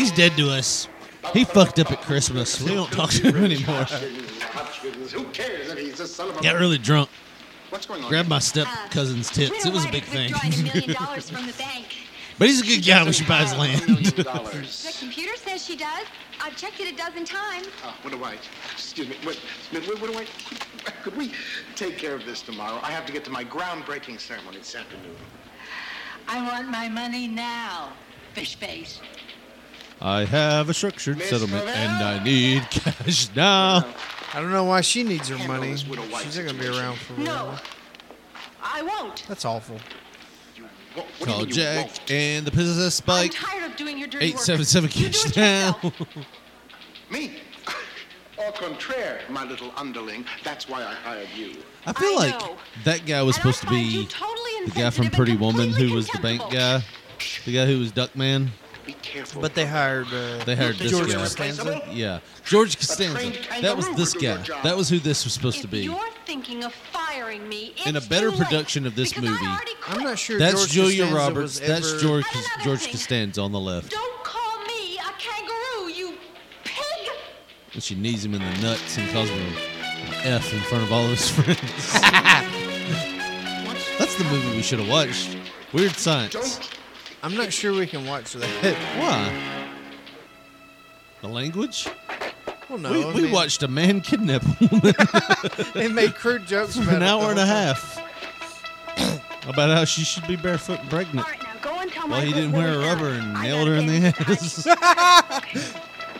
[0.00, 0.88] he's dead to us.
[1.32, 2.60] He fucked up at Christmas.
[2.60, 3.84] We don't talk to him anymore.
[3.84, 6.42] Who cares if he's a son of a...
[6.42, 7.08] Got really drunk.
[7.70, 8.08] What's going on?
[8.08, 9.64] Grabbed my step cousin's tits.
[9.64, 10.32] We It was a big thing.
[10.32, 11.93] withdrawing a million dollars from the bank.
[12.38, 13.04] But he's a good guy.
[13.04, 13.82] We should buy his land.
[14.14, 16.06] The computer says she does.
[16.42, 17.68] I've checked it a dozen times.
[17.84, 18.34] Oh, what do I...
[18.72, 19.16] Excuse me.
[19.22, 19.38] What,
[19.68, 20.26] Smith, what, what do I...
[21.02, 21.32] Could we
[21.74, 22.80] take care of this tomorrow?
[22.82, 25.16] I have to get to my groundbreaking ceremony this afternoon.
[26.28, 27.92] I want my money now,
[28.32, 29.00] fish face.
[30.00, 33.84] I have a structured settlement and I need cash now.
[34.32, 35.70] I don't know why she needs her money.
[35.72, 37.32] this widow wife She's not gonna be around for No.
[37.32, 37.58] long.
[38.62, 39.24] I won't.
[39.28, 39.78] That's awful.
[40.94, 42.10] What, what Call Jack won't?
[42.10, 43.32] and the possessed spike.
[43.42, 44.48] I'm tired of doing your dirty work.
[44.48, 45.92] 877 You cash now.
[47.10, 47.32] Me?
[48.38, 50.24] Au contraire, my little underling.
[50.42, 51.56] That's why I hired you.
[51.86, 52.56] I feel I like know.
[52.84, 56.08] that guy was And supposed to be totally the guy from Pretty Woman who was
[56.08, 56.80] the bank guy.
[57.44, 58.48] The guy who was Duckman.
[58.86, 59.40] Be careful.
[59.40, 60.06] But they hired.
[60.08, 61.14] Uh, They hired this George guy.
[61.14, 61.82] Costanza.
[61.90, 63.32] Yeah, George Costanza.
[63.62, 64.62] That was this would do your guy.
[64.62, 65.84] That was who this was supposed to be.
[65.84, 69.36] you're thinking of firing me, it's In a better too late, production of this movie.
[69.88, 70.38] I'm not sure.
[70.38, 71.60] That's George Julia Costanza Roberts.
[71.60, 72.90] was That's George Another George thing.
[72.92, 73.90] Costanza on the left.
[73.90, 76.14] Don't call me a kangaroo, you
[76.64, 77.10] pig!
[77.72, 79.54] And she knees him in the nuts and calls him an
[80.24, 81.92] F in front of all of his friends.
[83.98, 85.36] That's the movie we should have watched.
[85.72, 86.60] Weird Science.
[87.24, 88.76] I'm not sure we can watch that.
[88.98, 89.68] Why?
[91.22, 91.88] The language?
[92.68, 92.92] Well, no.
[92.92, 94.94] we I we mean, watched a man kidnap a woman
[95.74, 97.76] They made crude jokes for about an it hour and a whole time.
[97.76, 99.48] half.
[99.48, 101.26] About how she should be barefoot and pregnant.
[101.26, 103.36] All right, now go and tell Well, he Michael didn't wear a Billy rubber and
[103.38, 105.74] I nailed her in the things ass.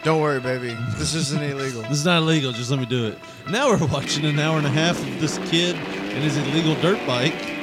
[0.04, 0.74] Don't worry, baby.
[0.96, 1.82] This isn't illegal.
[1.82, 2.52] This is not illegal.
[2.52, 3.18] Just let me do it.
[3.50, 7.06] Now we're watching an hour and a half of this kid and his illegal dirt
[7.06, 7.53] bike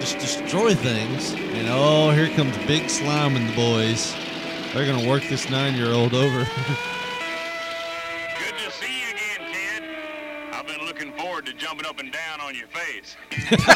[0.00, 1.32] just destroy things.
[1.32, 4.14] And oh, here comes Big Slime and the boys.
[4.72, 6.44] They're gonna work this nine-year-old over.
[8.38, 9.82] Good to see you again, kid.
[10.52, 13.16] I've been looking forward to jumping up and down on your face.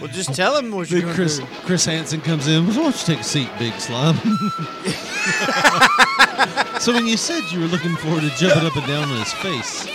[0.00, 1.48] Well, just tell him what you're Big going Chris to do.
[1.66, 2.66] Chris Hansen comes in.
[2.68, 4.16] Why don't you take a seat, Big Slime?
[6.80, 9.32] so when you said you were looking forward to jumping up and down on his
[9.34, 9.86] face,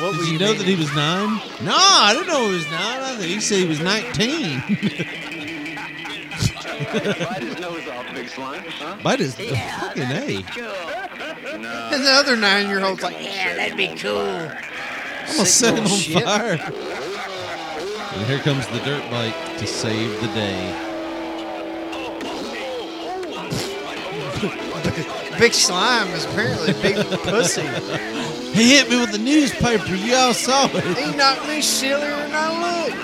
[0.00, 1.40] What did you, you know that he was nine?
[1.62, 3.00] No, I didn't know he was nine.
[3.00, 4.60] I think he said he was nineteen.
[6.94, 8.64] Bite his nose off, big slime.
[8.66, 8.96] Huh?
[9.02, 10.44] Bite his fucking a.
[11.58, 11.88] No.
[11.92, 14.18] And the other nine-year-old's like, yeah, that'd be cool.
[14.18, 16.24] I'm gonna set him on shit.
[16.24, 16.58] fire.
[18.14, 20.90] And here comes the dirt bike to save the day.
[25.38, 27.62] Big slime is apparently a big pussy.
[28.54, 29.94] He hit me with the newspaper.
[29.94, 30.96] You all saw it.
[30.96, 32.94] He knocked me sillier than I look.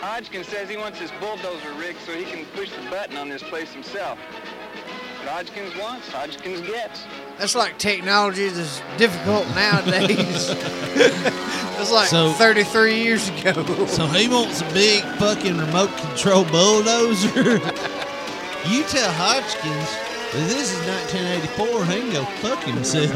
[0.00, 3.42] Hodgkins says he wants his bulldozer rigged so he can push the button on this
[3.44, 4.18] place himself.
[4.18, 7.04] What Hodgkins wants, Hodgkins gets.
[7.38, 10.50] That's like technology that's difficult nowadays.
[11.80, 13.86] It's like So- 33 years ago.
[13.86, 17.54] So he wants a big fucking remote control bulldozer.
[18.68, 23.14] you tell Hodgkins that this is 1984 and he can go fuck himself.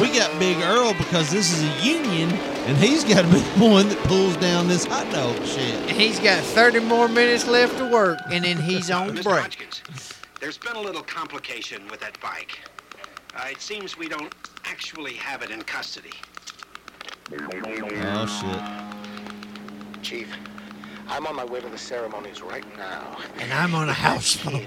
[0.00, 2.30] we got Big Earl because this is a union
[2.66, 5.74] and he's got to be the one that pulls down this hot dog shit.
[5.88, 9.24] And he's got 30 more minutes left to work, and then he's on Mr.
[9.24, 9.40] break.
[9.40, 9.82] Hodgkins,
[10.40, 12.58] there's been a little complication with that bike.
[13.34, 14.32] Uh, it seems we don't
[14.64, 16.12] actually have it in custody.
[17.32, 20.02] Oh shit.
[20.02, 20.28] Chief,
[21.10, 23.18] I'm on my way to the ceremonies right now.
[23.40, 24.66] And I'm on a house phone.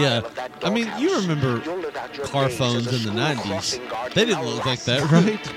[0.00, 0.22] Yeah,
[0.62, 1.60] I mean, you remember
[2.24, 4.14] car phones in the '90s?
[4.14, 5.54] They didn't look like that, right?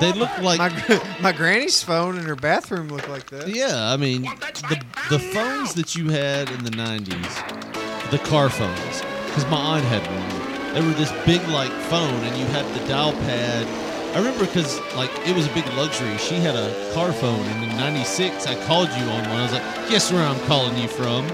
[0.00, 3.48] They looked like my, my granny's phone in her bathroom looked like that.
[3.48, 9.02] Yeah, I mean, the the phones that you had in the '90s, the car phones,
[9.26, 10.74] because my aunt had one.
[10.74, 13.66] They were this big like phone, and you had the dial pad.
[14.14, 16.16] I remember because like it was a big luxury.
[16.18, 19.38] She had a car phone, and in '96 I called you on one.
[19.38, 21.26] I was like, "Guess where I'm calling you from?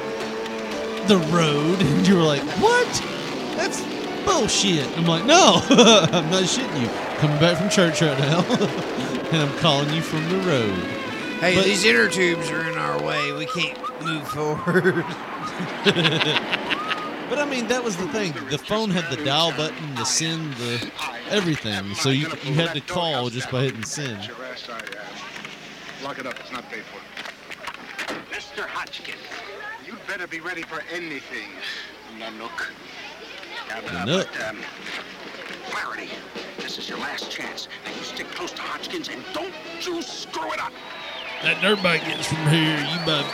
[1.08, 2.88] The road." And you were like, "What?
[3.56, 3.80] That's
[4.24, 6.88] bullshit." I'm like, "No, I'm not shitting you.
[7.18, 8.40] Coming back from church right now,
[9.32, 10.74] and I'm calling you from the road."
[11.40, 13.32] Hey, But- these inner tubes are in our way.
[13.32, 15.04] We can't move forward.
[17.28, 18.32] But I mean, that was the thing.
[18.50, 20.90] The phone had the dial button, the send, the
[21.30, 21.94] everything.
[21.94, 24.26] So you you had to call just by hitting send.
[24.26, 26.38] Your ass, I, lock it up.
[26.38, 27.00] It's not paid for.
[28.30, 28.66] Mr.
[28.66, 29.16] Hodgkins,
[29.86, 31.48] you'd better be ready for anything,
[32.18, 32.68] Nanook.
[33.74, 34.26] And, Nanook.
[34.32, 34.58] but, um,
[35.70, 36.10] Flaherty,
[36.58, 37.68] this is your last chance.
[37.84, 40.72] Now you stick close to Hodgkins and don't you screw it up.
[41.42, 42.78] That dirtbag gets from here.
[42.78, 43.24] You might,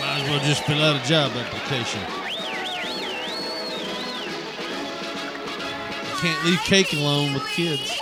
[0.00, 2.29] might as well just fill out a job application.
[6.20, 7.98] Can't leave cake alone with kids.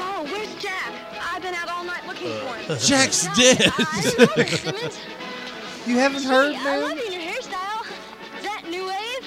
[0.00, 0.92] Oh, where's Jack?
[1.20, 2.70] I've been out all night looking for him.
[2.70, 3.72] Uh, Jack's dead.
[4.02, 4.98] Simmons?
[5.86, 6.80] You haven't heard, Gee, I man?
[6.82, 7.86] love your hairstyle.
[8.42, 9.24] That new wave?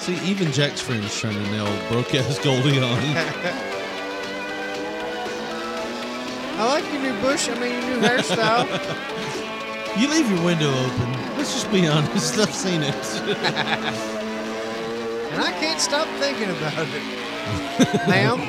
[0.00, 2.98] See, even Jack's friends trying to nail broke-ass Goldie on.
[6.58, 7.48] I like your new bush.
[7.48, 9.42] I mean, your new hairstyle.
[9.98, 11.12] you leave your window open.
[11.36, 12.38] Let's just be honest.
[12.38, 12.94] I've seen it.
[15.32, 18.08] and I can't stop thinking about it.
[18.08, 18.40] Ma'am?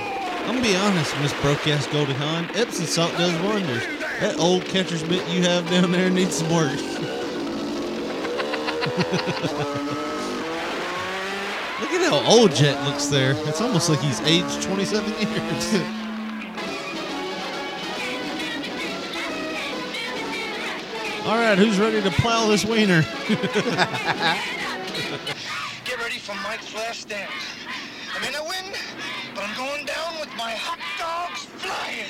[0.47, 2.49] I'm gonna be honest, Miss Broke-ass Goldie Hawn.
[2.55, 3.83] Epsom salt does wonders.
[4.19, 6.71] That old catcher's mitt you have down there needs some work.
[11.79, 13.33] Look at how old Jet looks there.
[13.47, 15.96] It's almost like he's aged 27 years.
[21.27, 23.01] All right, who's ready to plow this wiener?
[23.27, 23.49] Get
[25.99, 27.29] ready for Mike's last dance.
[28.15, 28.63] I may not win,
[29.35, 32.05] but I'm going down with my hot dogs flying.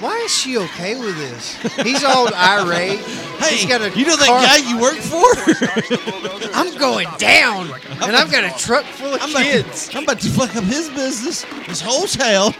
[0.00, 1.56] Why is she okay with this?
[1.82, 3.00] He's all irate.
[3.36, 5.26] Hey, He's got a you know that car- guy you work for?
[6.54, 7.68] I'm going down,
[8.02, 9.88] and I've got a truck full of I'm about, kids.
[9.90, 12.54] to, I'm about to fuck up his business, his whole town.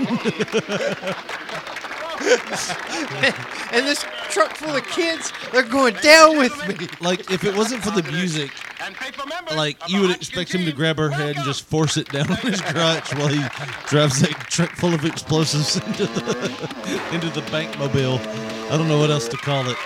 [3.72, 6.88] and this truck full of kids, they're going down with me.
[7.00, 8.50] like, if it wasn't for the music,
[9.54, 12.36] like, you would expect him to grab her head and just force it down on
[12.38, 13.42] his crotch while he
[13.86, 18.18] drives that truck full of explosives into the, into the bank mobile.
[18.70, 19.76] I don't know what else to call it.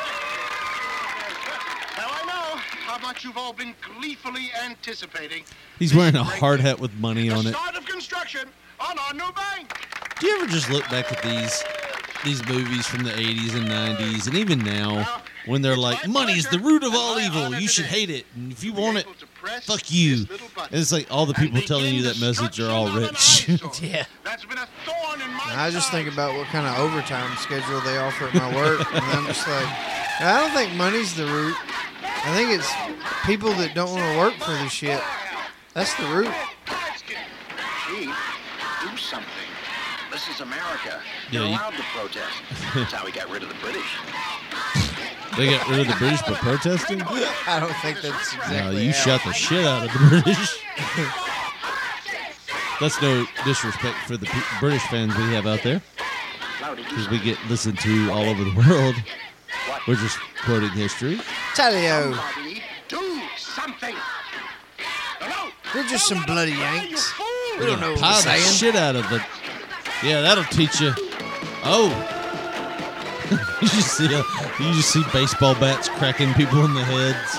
[1.96, 2.56] Now I know
[2.86, 5.44] how much you've all been gleefully anticipating
[5.78, 7.52] He's wearing a hard hat with money on it.
[7.54, 8.48] start of construction
[8.80, 9.72] on our new bank.
[10.20, 11.62] Do you ever just look back at these
[12.24, 16.58] these movies from the 80s and 90s and even now when they're like money's the
[16.58, 17.54] root of all evil.
[17.54, 18.26] you should hate it.
[18.34, 19.06] And if you want it
[19.62, 20.26] fuck you.
[20.56, 23.48] and it's like all the people telling you that message are all rich.
[23.82, 24.04] yeah.
[24.24, 27.80] That's been a thorn in my I just think about what kind of overtime schedule
[27.80, 29.66] they offer at my work, and I'm just like,
[30.20, 31.56] I don't think money's the root.
[32.02, 32.70] I think it's
[33.26, 35.00] people that don't want to work for the shit.
[35.74, 36.32] That's the root.
[37.88, 39.39] Do something.
[40.10, 41.00] This is America.
[41.30, 42.34] Yeah, You're you- allowed to protest.
[42.74, 43.86] That's how we got rid of the British.
[45.36, 48.56] they got rid of the british for protesting I don't think that's exactly.
[48.58, 50.60] no you shut the shit out of the british
[52.80, 55.80] that's no disrespect for the P- british fans we have out there
[56.76, 58.96] because we get listened to all over the world
[59.86, 61.20] we're just quoting history
[61.54, 62.16] Tell you,
[62.88, 63.94] do something.
[65.74, 67.12] We're just some bloody yanks.
[67.18, 68.72] We We're don't know gonna what pile we're the saying.
[68.72, 69.22] shit out of the.
[70.02, 70.92] Yeah, that'll teach you.
[71.62, 71.90] Oh,
[73.60, 74.24] you just see a,
[74.62, 77.38] you just see baseball bats cracking people in the heads.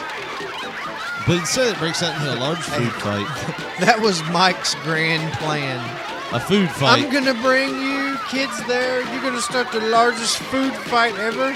[1.27, 3.27] But instead, it breaks out into a large food fight.
[3.81, 5.79] That was Mike's grand plan.
[6.33, 7.03] A food fight.
[7.03, 9.01] I'm gonna bring you kids there.
[9.11, 11.49] You're gonna start the largest food fight ever,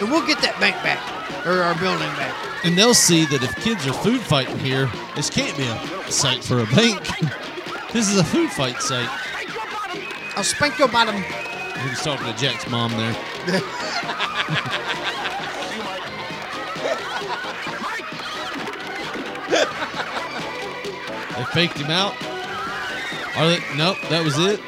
[0.00, 0.98] and we'll get that bank back
[1.46, 2.34] or our building back.
[2.64, 6.42] And they'll see that if kids are food fighting here, this can't be a site
[6.42, 7.02] for a bank.
[7.92, 9.10] this is a food fight site.
[10.36, 11.16] I'll spank your bottom.
[11.16, 13.16] He was talking to Jack's mom there.
[21.42, 22.14] They faked him out.
[23.36, 23.58] Are they?
[23.76, 24.60] Nope, that was it.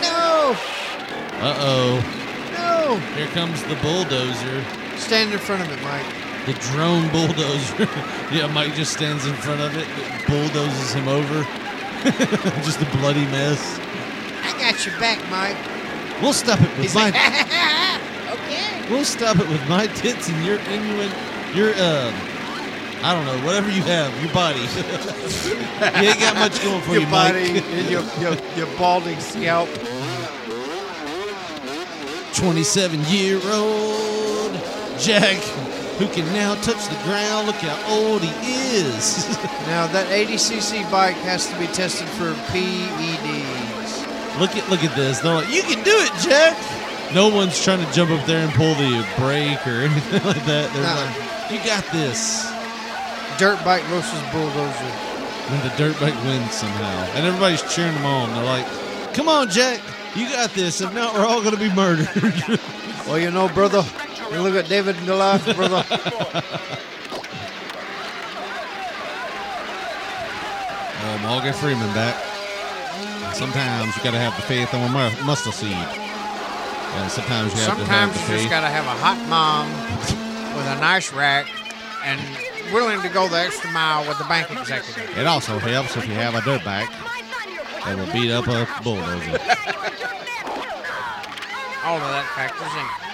[0.00, 0.54] No!
[1.40, 2.00] Uh oh.
[2.52, 2.96] No!
[3.16, 4.64] Here comes the bulldozer.
[4.98, 6.19] Stand in front of it, Mike.
[6.46, 7.76] The drone bulldozer.
[8.32, 9.86] yeah, Mike just stands in front of it,
[10.26, 11.46] bulldozes him over.
[12.64, 13.78] just a bloody mess.
[14.42, 15.56] I got your back, Mike.
[16.22, 17.10] We'll stop it with He's my.
[17.10, 17.14] like,
[18.32, 18.90] okay.
[18.90, 21.12] We'll stop it with my tits and your innuend,
[21.54, 22.12] your uh,
[23.02, 24.60] I don't know, whatever you have, your body.
[24.60, 27.64] you ain't got much going for your you, body Mike.
[27.64, 29.68] and your, your, your balding scalp.
[32.34, 34.52] 27 year old
[34.98, 35.38] Jack,
[36.00, 37.46] who can now touch the ground.
[37.46, 38.32] Look how old he
[38.74, 39.28] is.
[39.70, 44.40] Now that 80cc bike has to be tested for PEDs.
[44.40, 45.20] look at look at this.
[45.20, 46.56] They're like, you can do it, Jack.
[47.14, 50.72] No one's trying to jump up there and pull the brake or anything like that.
[50.72, 52.50] They're like, you got this.
[53.38, 54.90] Dirt bike versus bulldozer.
[55.52, 57.04] And the dirt bike wins somehow.
[57.14, 58.32] And everybody's cheering them on.
[58.34, 58.66] They're like,
[59.14, 59.80] come on, Jack.
[60.16, 60.80] You got this.
[60.80, 62.08] If not, we're all going to be murdered.
[63.06, 63.82] Well, you know, brother,
[64.32, 65.84] you look at David and Goliath, brother.
[71.02, 72.16] Oh, Morgan Freeman back.
[73.34, 75.72] Sometimes you got to have the faith on a mustard seed.
[75.72, 79.70] And sometimes you have Sometimes to have the just gotta have a hot mom
[80.56, 81.46] with a nice rack
[82.04, 82.20] and
[82.74, 85.16] willing to go the extra mile with the bank executive.
[85.16, 86.90] It also helps if you have a dirt bike
[87.84, 89.38] that will beat up a bulldozer.
[91.86, 93.09] All of that factors in.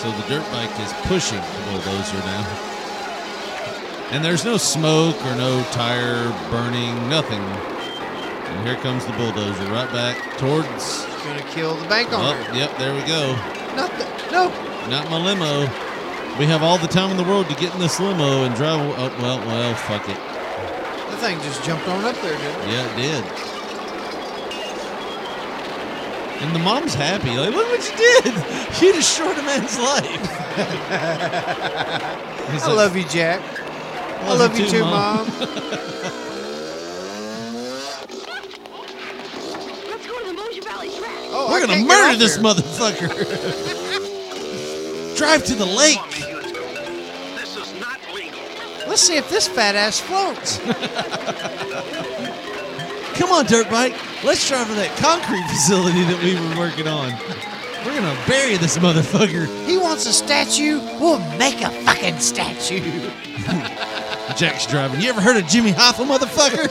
[0.00, 2.44] So the dirt bike is pushing the bulldozer now.
[4.12, 7.42] And there's no smoke or no tire burning, nothing.
[7.42, 11.04] And here comes the bulldozer right back towards.
[11.22, 12.34] Gonna kill the bank owner.
[12.48, 13.36] Oh, yep, there we go.
[13.76, 14.48] Not the, no.
[14.88, 15.68] Not my limo.
[16.38, 18.80] We have all the time in the world to get in this limo and drive.
[18.80, 20.16] Oh, well, well, fuck it.
[21.10, 22.68] The thing just jumped on up there, didn't it?
[22.68, 23.59] Yeah, it did.
[26.40, 27.36] And the mom's happy.
[27.36, 28.34] Like, look what you did.
[28.80, 30.06] You destroyed a man's life.
[32.48, 33.42] I like, love you, Jack.
[34.22, 35.26] I love you too, Mom.
[39.90, 41.12] Let's go to the Mosher Valley track.
[41.32, 42.44] Oh, We're I gonna murder this there.
[42.44, 43.08] motherfucker.
[45.16, 45.98] Drive to the lake.
[47.36, 48.40] This is not legal.
[48.88, 50.58] Let's see if this fat ass floats.
[53.20, 53.92] Come on, dirt bike.
[54.24, 57.12] Let's drive to that concrete facility that we were working on.
[57.84, 59.44] We're gonna bury this motherfucker.
[59.66, 60.80] He wants a statue.
[60.98, 62.80] We'll make a fucking statue.
[64.38, 65.02] Jack's driving.
[65.02, 66.70] You ever heard of Jimmy Hoffa, motherfucker?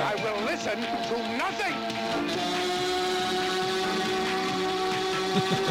[0.00, 1.74] I will listen to nothing.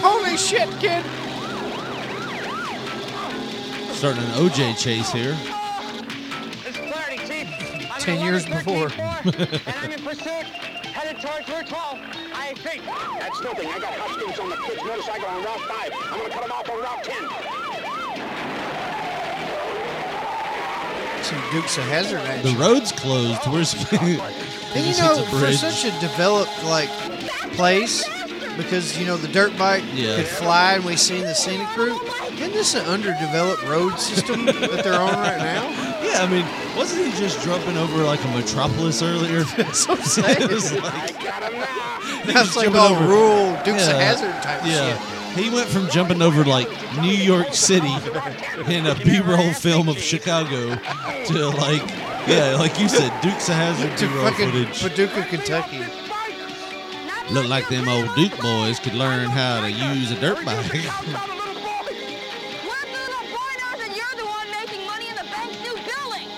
[0.03, 1.03] Holy shit, kid.
[3.95, 5.35] Starting an OJ chase here.
[8.05, 8.89] 10 years before.
[8.93, 10.45] and I'm in pursuit,
[10.93, 11.99] headed towards Route 12.
[12.33, 12.83] I think.
[13.19, 13.67] That's nothing.
[13.67, 15.91] I got Hodgkins on the kid's motorcycle on Route 5.
[16.11, 17.29] I'm going to cut him off on Route 10.
[21.23, 22.21] Some Dukes of Hazzard.
[22.43, 23.41] The road's closed.
[23.47, 23.73] Where's?
[23.91, 23.97] Oh,
[24.75, 26.89] and you know, for such a developed like
[27.53, 28.03] place,
[28.57, 30.15] because you know the dirt bike Yeah.
[30.17, 32.01] could fly, and we seen the scenic route.
[32.33, 35.69] Isn't this an underdeveloped road system that they're on right now?
[36.03, 36.45] Yeah, I mean,
[36.77, 39.43] wasn't he just jumping over like a metropolis earlier?
[39.57, 40.41] That's what I'm saying.
[40.41, 40.83] It was like-
[41.19, 42.33] I got him now.
[42.33, 44.97] That's like all over- rural Dukes of Hazzard type Yeah.
[44.97, 45.11] shit.
[45.43, 46.69] He went from jumping over like
[47.01, 47.91] New York City
[48.67, 51.81] in a B-roll film of Chicago to like,
[52.27, 54.81] yeah, like you said, Dukes of Hazzard To B-roll fucking footage.
[54.81, 55.83] Paducah, Kentucky.
[57.31, 60.57] Looked like them old Duke boys could learn how to use a dirt bike.
[60.57, 61.21] What if the
[63.01, 66.29] little boy knows that you're the one making money in the bank's new building?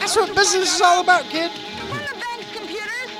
[0.00, 1.52] That's what business is all about, kid.
[1.88, 3.10] Run the bank's computers.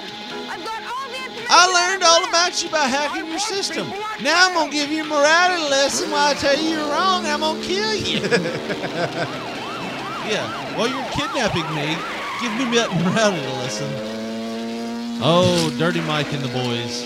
[0.51, 1.47] I've got all the information.
[1.49, 3.87] I learned all about you by hacking your system.
[4.20, 7.24] Now I'm gonna give you a morality lesson while I tell you you're wrong.
[7.24, 8.19] I'm gonna kill you.
[10.27, 10.43] yeah,
[10.77, 11.95] while you're kidnapping me,
[12.43, 14.15] give me that morality lesson.
[15.18, 17.02] Oh, Dirty Mike and the boys.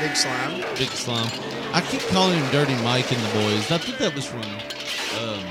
[0.00, 0.60] Big slime.
[0.76, 1.28] Big Slum.
[1.72, 3.70] I keep calling him Dirty Mike and the boys.
[3.70, 4.40] I think that was from.
[4.42, 5.44] Um,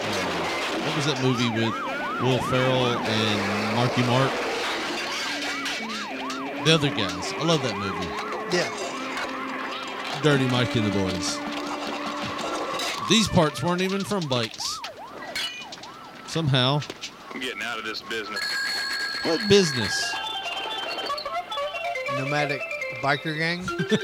[0.00, 1.74] uh, what was that movie with
[2.22, 4.32] Will Ferrell and Marky Mark?
[6.64, 7.32] The other guys.
[7.34, 8.08] I love that movie.
[8.56, 8.70] Yeah.
[10.22, 11.38] Dirty Mike and the boys.
[13.10, 14.80] These parts weren't even from bikes.
[16.26, 16.80] Somehow.
[17.34, 18.40] I'm getting out of this business.
[19.24, 20.14] What business?
[22.18, 22.62] Nomadic
[23.02, 23.66] biker gang.
[23.66, 23.92] Look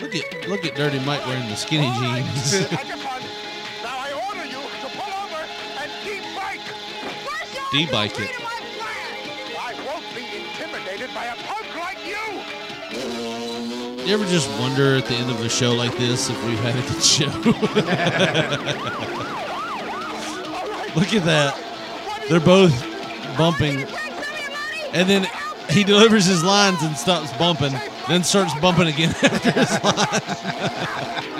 [0.00, 2.70] Look at look at Dirty Mike wearing the skinny oh, jeans.
[3.82, 5.42] Now I order you to pull over
[5.80, 6.60] and de-bike.
[7.72, 8.30] D-bike it.
[9.58, 12.42] I won't be intimidated by a punk like you.
[14.06, 16.76] You ever just wonder at the end of a show like this if we've had
[16.76, 17.26] a good show?
[20.94, 21.56] Look at that.
[22.28, 22.72] They're both
[23.36, 23.84] bumping.
[24.92, 25.26] And then
[25.70, 27.72] he delivers his lines and stops bumping,
[28.08, 31.36] then starts bumping again after his lines.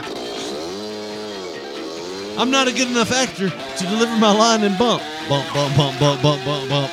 [2.39, 5.03] I'm not a good enough actor to deliver my line and bump.
[5.29, 6.93] Bump, bump, bump, bump, bump, bump, bump.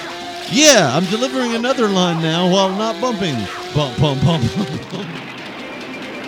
[0.52, 3.36] Yeah, I'm delivering another line now while not bumping.
[3.76, 5.08] Bump, bump, bump, bump, bump.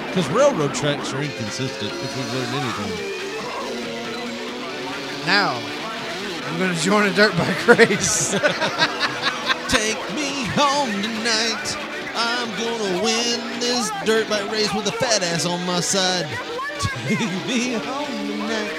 [0.08, 3.16] Because railroad tracks are inconsistent if we've learned anything.
[5.26, 5.62] Now,
[6.46, 8.32] I'm going to join a dirt bike race.
[9.70, 11.76] Take me home tonight.
[12.16, 16.26] I'm gonna win this dirt bike race with a fat ass on my side.
[16.80, 18.72] Take me home tonight.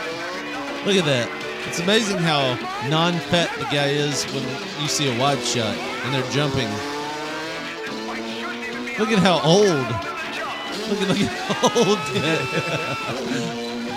[0.87, 1.29] Look at that.
[1.69, 2.55] It's amazing how
[2.89, 4.43] non-fat the guy is when
[4.81, 6.69] you see a wide shot and they're jumping.
[8.99, 9.67] Look at how old.
[10.89, 11.99] Look at look at how old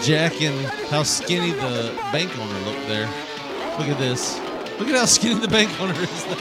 [0.03, 3.07] Jack and how skinny the bank owner looked there.
[3.77, 4.37] Look at this.
[4.79, 6.35] Look at how skinny the bank owner is there.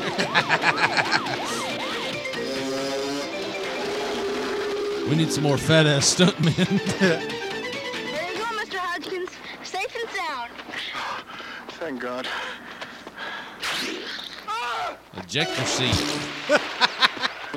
[5.09, 6.55] we need some more fat ass stuntmen.
[6.99, 7.21] There
[8.33, 8.79] you go, Mr.
[8.79, 9.31] Hodgkins.
[9.65, 10.51] Safe and sound.
[11.81, 12.29] Thank God.
[15.17, 15.97] Ejector seat.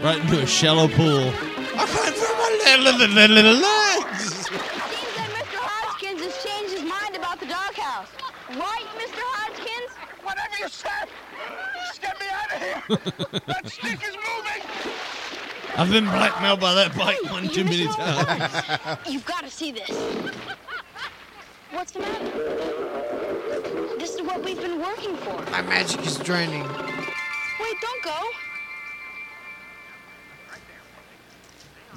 [0.02, 1.32] right into a shallow pool.
[1.78, 4.41] I can't feel my little, little, little legs.
[10.62, 10.90] Whatever you say.
[11.88, 13.40] Just get me out of here.
[13.48, 14.62] that stick is moving.
[15.78, 19.00] I've been blackmailed by that bike one too many times.
[19.08, 19.90] You've got to see this.
[21.72, 22.26] What's the matter?
[23.98, 25.42] This is what we've been working for.
[25.52, 26.64] My magic is draining.
[26.64, 28.20] Wait, don't go.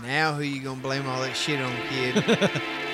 [0.02, 2.50] Now who you gonna blame all that shit on, kid?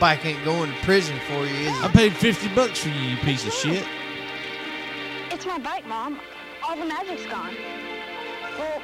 [0.00, 3.16] Bike ain't going to prison for you, is I paid 50 bucks for you, you
[3.18, 3.86] piece of shit.
[5.30, 6.18] It's my bike, Mom.
[6.66, 7.54] All the magic's gone.
[8.58, 8.80] Well,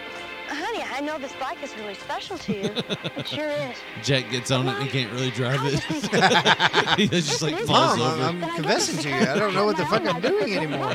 [0.48, 2.70] honey, I know this bike is really special to you.
[3.16, 3.76] It sure is.
[4.02, 5.80] Jack gets on it and can't really drive it.
[6.98, 8.22] he just like Mom, falls over.
[8.22, 9.14] I'm, I'm confessing to you.
[9.14, 10.94] I don't know what the fuck I'm doing anymore.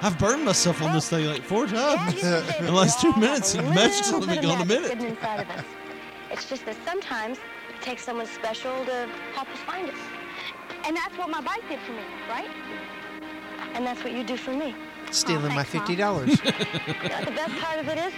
[0.00, 2.14] I've burned myself on this thing like four times
[2.58, 4.88] in the last two minutes, and Magic's only been gone a minute.
[4.88, 5.64] hidden inside of us.
[6.30, 7.38] It's just that sometimes
[7.84, 9.94] it takes someone special to help us find it.
[10.86, 12.48] And that's what my bike did for me, right?
[13.74, 14.74] And that's what you do for me.
[15.10, 15.82] Stealing oh, my thanks, Mom.
[15.82, 16.40] fifty dollars.
[17.02, 18.12] You know, the best part of it is,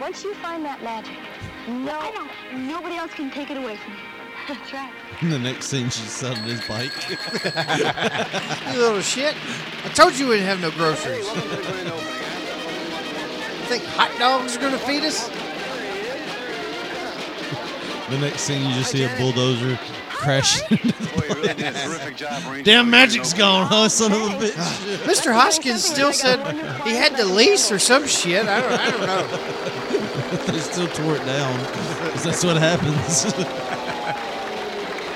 [0.00, 1.16] once you find that magic,
[1.66, 2.28] no, I know.
[2.58, 3.98] Nobody else can take it away from you.
[4.48, 4.92] That's right.
[5.22, 6.92] The next scene, she's selling his bike.
[8.72, 9.34] you little shit.
[9.84, 11.26] I told you we didn't have no groceries.
[11.26, 11.34] You
[13.66, 15.28] think hot dogs are gonna feed us?
[18.12, 19.78] The next scene, you just see a bulldozer
[20.10, 20.60] crash.
[20.68, 22.62] Boy, you really did a terrific job, Ranger.
[22.62, 24.52] Damn magic's gone, huh, son of a bitch?
[25.06, 25.32] Mr.
[25.32, 26.38] Hodgkins still said
[26.84, 28.46] he had the lease or some shit.
[28.46, 30.46] I don't, I don't know.
[30.52, 31.58] they still tore it down.
[32.12, 33.24] 'cause that's what happens.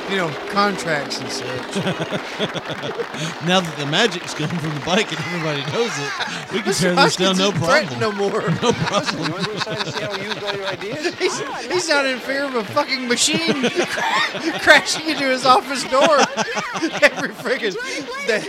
[0.08, 1.46] You know, contracts and such.
[3.44, 6.80] now that the magic's gone from the bike and everybody knows it, we can Mr.
[6.80, 8.00] tear this down Hodgkins no isn't threatened problem.
[8.00, 8.42] no more.
[8.62, 9.32] No problem.
[11.18, 13.68] He's, he's not in fear of a fucking machine
[14.60, 16.18] crashing into his office door
[17.02, 17.74] every friggin'
[18.26, 18.42] day.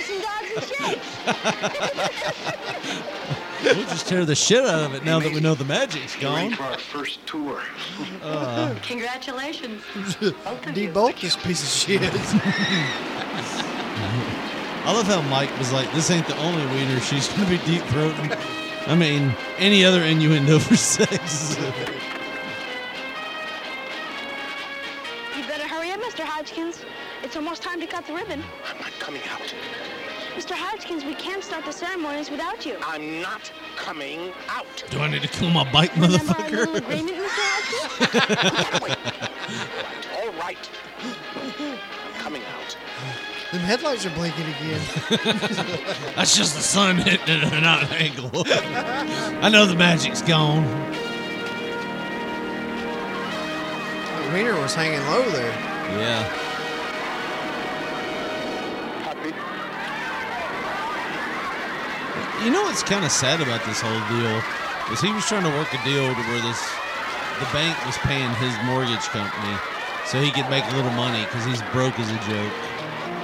[3.75, 6.53] We'll just tear the shit out of it now that we know the magic's gone.
[6.53, 7.61] For our first tour.
[8.23, 9.81] Uh, Congratulations.
[10.73, 12.01] Debolt this piece of shit.
[14.85, 17.81] I love how Mike was like, "This ain't the only wiener she's gonna be deep
[17.83, 18.31] throating."
[18.87, 21.57] I mean, any other innuendo for sex.
[25.35, 26.23] You better hurry up, Mr.
[26.23, 26.85] Hodgkins.
[27.21, 28.41] It's almost time to cut the ribbon.
[28.69, 29.53] I'm not coming out.
[30.37, 30.51] Mr.
[30.53, 32.77] Hodgkins, we can't start the ceremonies without you.
[32.83, 34.67] I'm not coming out.
[34.91, 36.51] Do I need to kill my bike, Remember our motherfucker?
[36.51, 37.25] little agreement, Mr.
[37.31, 38.97] Hodgkins?
[40.15, 40.69] All right.
[41.01, 42.77] I'm coming out.
[43.51, 44.81] Them headlights are blinking again.
[46.15, 48.29] That's just the sun hitting it at an angle.
[49.43, 50.63] I know the magic's gone.
[54.21, 55.49] The wiener was hanging low there.
[55.97, 56.46] Yeah.
[62.43, 64.41] You know what's kind of sad about this whole deal
[64.93, 66.61] is he was trying to work a deal to where this
[67.39, 69.57] the bank was paying his mortgage company
[70.05, 72.53] so he could make a little money because he's broke as a joke.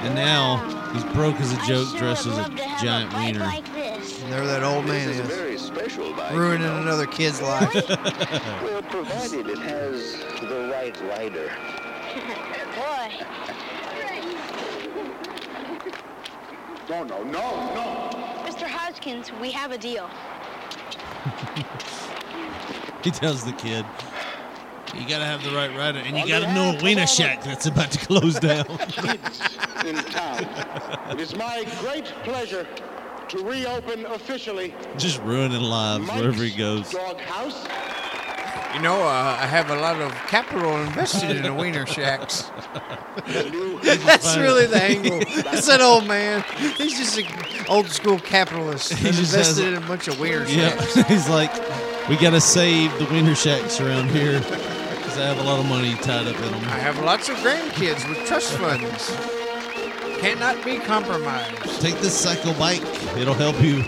[0.04, 0.58] And now
[0.92, 2.50] he's broke as a joke, dressed as a
[2.82, 3.44] giant wiener.
[3.46, 5.36] And there that old man This is is.
[5.38, 6.34] very special bike.
[6.34, 7.74] Ruining another kid's life.
[8.64, 11.52] Well, provided it has the right rider.
[12.76, 13.53] Boy.
[16.90, 18.10] No, no, no, no.
[18.46, 18.68] Mr.
[18.68, 20.10] Hodgkins, we have a deal.
[23.04, 23.86] He tells the kid,
[24.94, 27.92] "You gotta have the right rider, and you gotta know a wiener shack that's about
[27.92, 29.42] to close down." Kids
[29.86, 30.48] in town.
[31.12, 32.68] It is my great pleasure
[33.30, 36.92] to reopen officially Just ruining lives wherever he goes.
[36.92, 37.66] Dog House.
[38.76, 42.50] You know, uh, I have a lot of capital invested in the wiener shacks.
[43.28, 45.20] That's really the angle.
[45.22, 46.44] It's that old man.
[46.78, 47.26] He's just an
[47.70, 48.94] old school capitalist.
[48.94, 50.96] He He's just invested has- in a bunch of wiener Shacks.
[50.98, 51.52] Yeah, he's like,
[52.10, 55.94] we gotta save the wiener shacks around here because I have a lot of money
[55.96, 56.64] tied up in them.
[56.66, 59.16] I have lots of grandkids with trust funds.
[60.20, 61.80] Cannot be compromised.
[61.82, 62.82] Take this cycle bike;
[63.18, 63.84] it'll help you.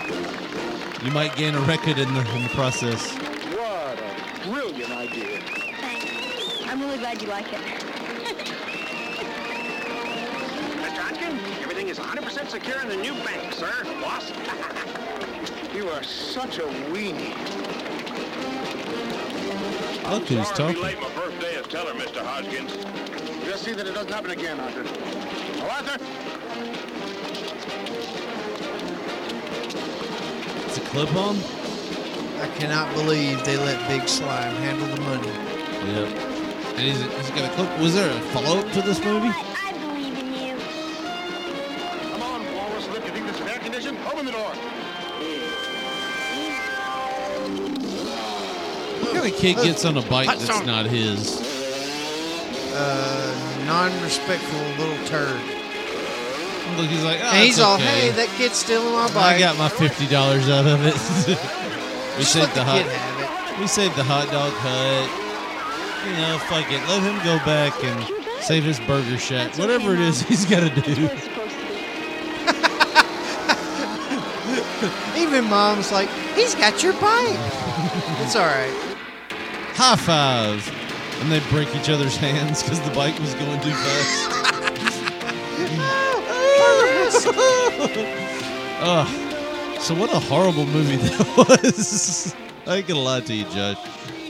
[1.04, 3.16] You might gain a record in the in the process.
[4.96, 5.40] What a idea.
[5.82, 6.64] Thanks.
[6.68, 7.60] I'm really glad you like it.
[10.80, 10.98] Mr.
[10.98, 13.74] Hodgkin, everything is 100% secure in the new bank, sir.
[14.02, 14.32] Boss.
[15.76, 17.36] You are such a weenie.
[20.10, 20.82] Look who's Sorry to be talking.
[20.82, 22.22] late my birthday as teller, Mr.
[22.24, 22.72] Hodgkins.
[23.44, 24.86] Just see that it doesn't happen again, Arthur.
[25.58, 25.98] Oh, Arthur!
[30.66, 31.65] It's a clip on.
[32.42, 35.28] I cannot believe they let Big Slime handle the money.
[35.28, 36.08] Yep.
[36.76, 37.80] And he's, he's got a clip.
[37.80, 39.30] Was there a follow up to this movie?
[39.30, 40.58] I believe in you.
[42.12, 43.06] Come on, Walrus Lip.
[43.06, 43.98] You think this is air conditioned?
[44.12, 44.52] Open the door.
[49.02, 50.66] What kind of kid gets on a bike Hot that's song.
[50.66, 51.42] not his?
[52.74, 55.40] Uh, non-respectful little turd.
[56.78, 57.86] Look, he's like, oh, and he's it's all, okay.
[57.86, 59.36] hey, that kid's stealing my bike.
[59.36, 61.62] I got my fifty dollars out of it.
[62.18, 62.86] we Just saved let the the hot.
[63.54, 65.10] kid We saved the hot dog hut.
[66.08, 66.82] You know, fuck it.
[66.88, 69.58] Let him go back and save his burger shack.
[69.58, 71.10] Whatever it is, he's got to do.
[75.18, 77.40] Even mom's like, he's got your bike.
[78.22, 78.72] it's all right.
[79.74, 80.72] High five.
[81.22, 84.32] And they break each other's hands because the bike was going too fast.
[86.68, 87.08] Oh,
[88.82, 89.08] Ugh.
[89.86, 92.36] So what a horrible movie that was.
[92.66, 93.78] I ain't gonna lie to you, Josh.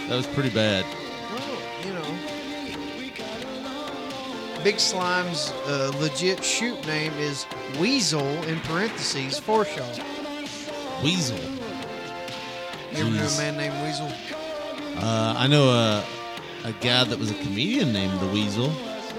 [0.10, 0.84] That was pretty bad.
[1.86, 2.04] you know.
[4.66, 7.46] Big Slime's uh, legit shoot name is
[7.80, 9.88] Weasel in parentheses Forshaw.
[11.02, 11.40] Weasel.
[12.92, 14.12] You ever knew a man named Weasel?
[14.98, 16.04] Uh, I know a,
[16.66, 18.72] a guy that was a comedian named the Weasel.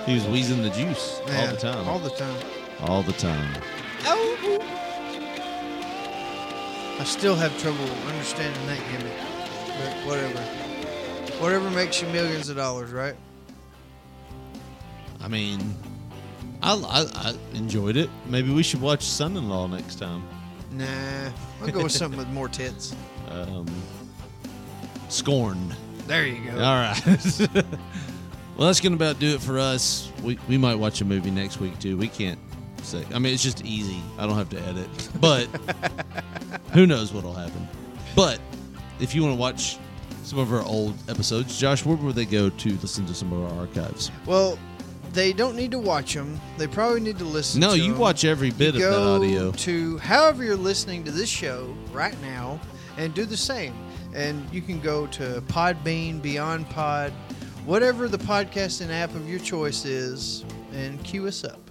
[0.04, 1.88] He was wheezing the juice all the time.
[1.88, 2.36] All the time.
[2.82, 3.62] All the time.
[6.98, 9.16] I still have trouble understanding that gimmick,
[9.78, 10.40] but whatever.
[11.40, 13.14] Whatever makes you millions of dollars, right?
[15.20, 15.74] I mean,
[16.62, 18.08] I, I, I enjoyed it.
[18.26, 20.22] Maybe we should watch Son-in-Law next time.
[20.70, 20.84] Nah,
[21.60, 22.94] I'll go with something with more tits.
[23.28, 23.66] Um,
[25.08, 25.74] Scorn.
[26.06, 26.58] There you go.
[26.58, 27.00] All right.
[28.56, 30.10] well, that's gonna about do it for us.
[30.22, 31.96] We we might watch a movie next week too.
[31.96, 32.38] We can't
[32.86, 33.04] say.
[33.14, 34.00] I mean, it's just easy.
[34.18, 34.88] I don't have to edit.
[35.20, 35.46] But
[36.72, 37.68] who knows what'll happen?
[38.14, 38.40] But
[39.00, 39.78] if you want to watch
[40.24, 43.52] some of our old episodes, Josh, where would they go to listen to some of
[43.52, 44.10] our archives?
[44.26, 44.58] Well,
[45.12, 46.40] they don't need to watch them.
[46.58, 47.60] They probably need to listen.
[47.60, 47.98] No, to you 'em.
[47.98, 49.50] watch every bit You of that audio.
[49.52, 52.60] To however you're listening to this show right now,
[52.98, 53.74] and do the same.
[54.14, 57.12] And you can go to Podbean, Beyond Pod,
[57.66, 61.65] whatever the podcasting app of your choice is, and queue us up.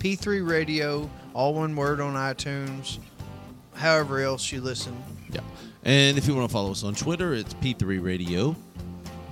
[0.00, 2.98] P3 Radio, all one word on iTunes.
[3.74, 4.96] However else you listen.
[5.30, 5.42] Yeah.
[5.84, 8.56] And if you want to follow us on Twitter, it's P3 Radio.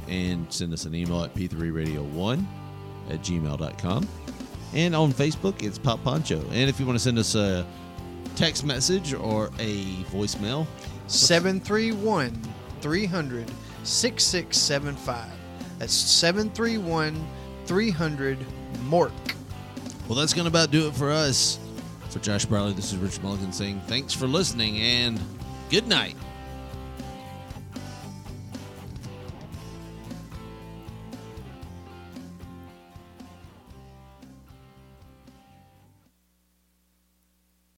[0.09, 2.45] And send us an email at P3Radio1
[3.09, 4.09] at gmail.com.
[4.75, 6.41] And on Facebook, it's Pop Poncho.
[6.51, 7.67] And if you want to send us a
[8.37, 10.67] text message or a voicemail,
[11.07, 12.39] 731
[12.83, 13.51] 300
[13.85, 15.31] 6675.
[15.79, 17.27] That's 731
[17.65, 18.39] 300
[18.85, 19.13] MORK.
[20.09, 21.59] Well, that's going to about do it for us.
[22.09, 25.21] For Josh Briley, this is Rich Mulligan saying thanks for listening and
[25.69, 26.17] good night.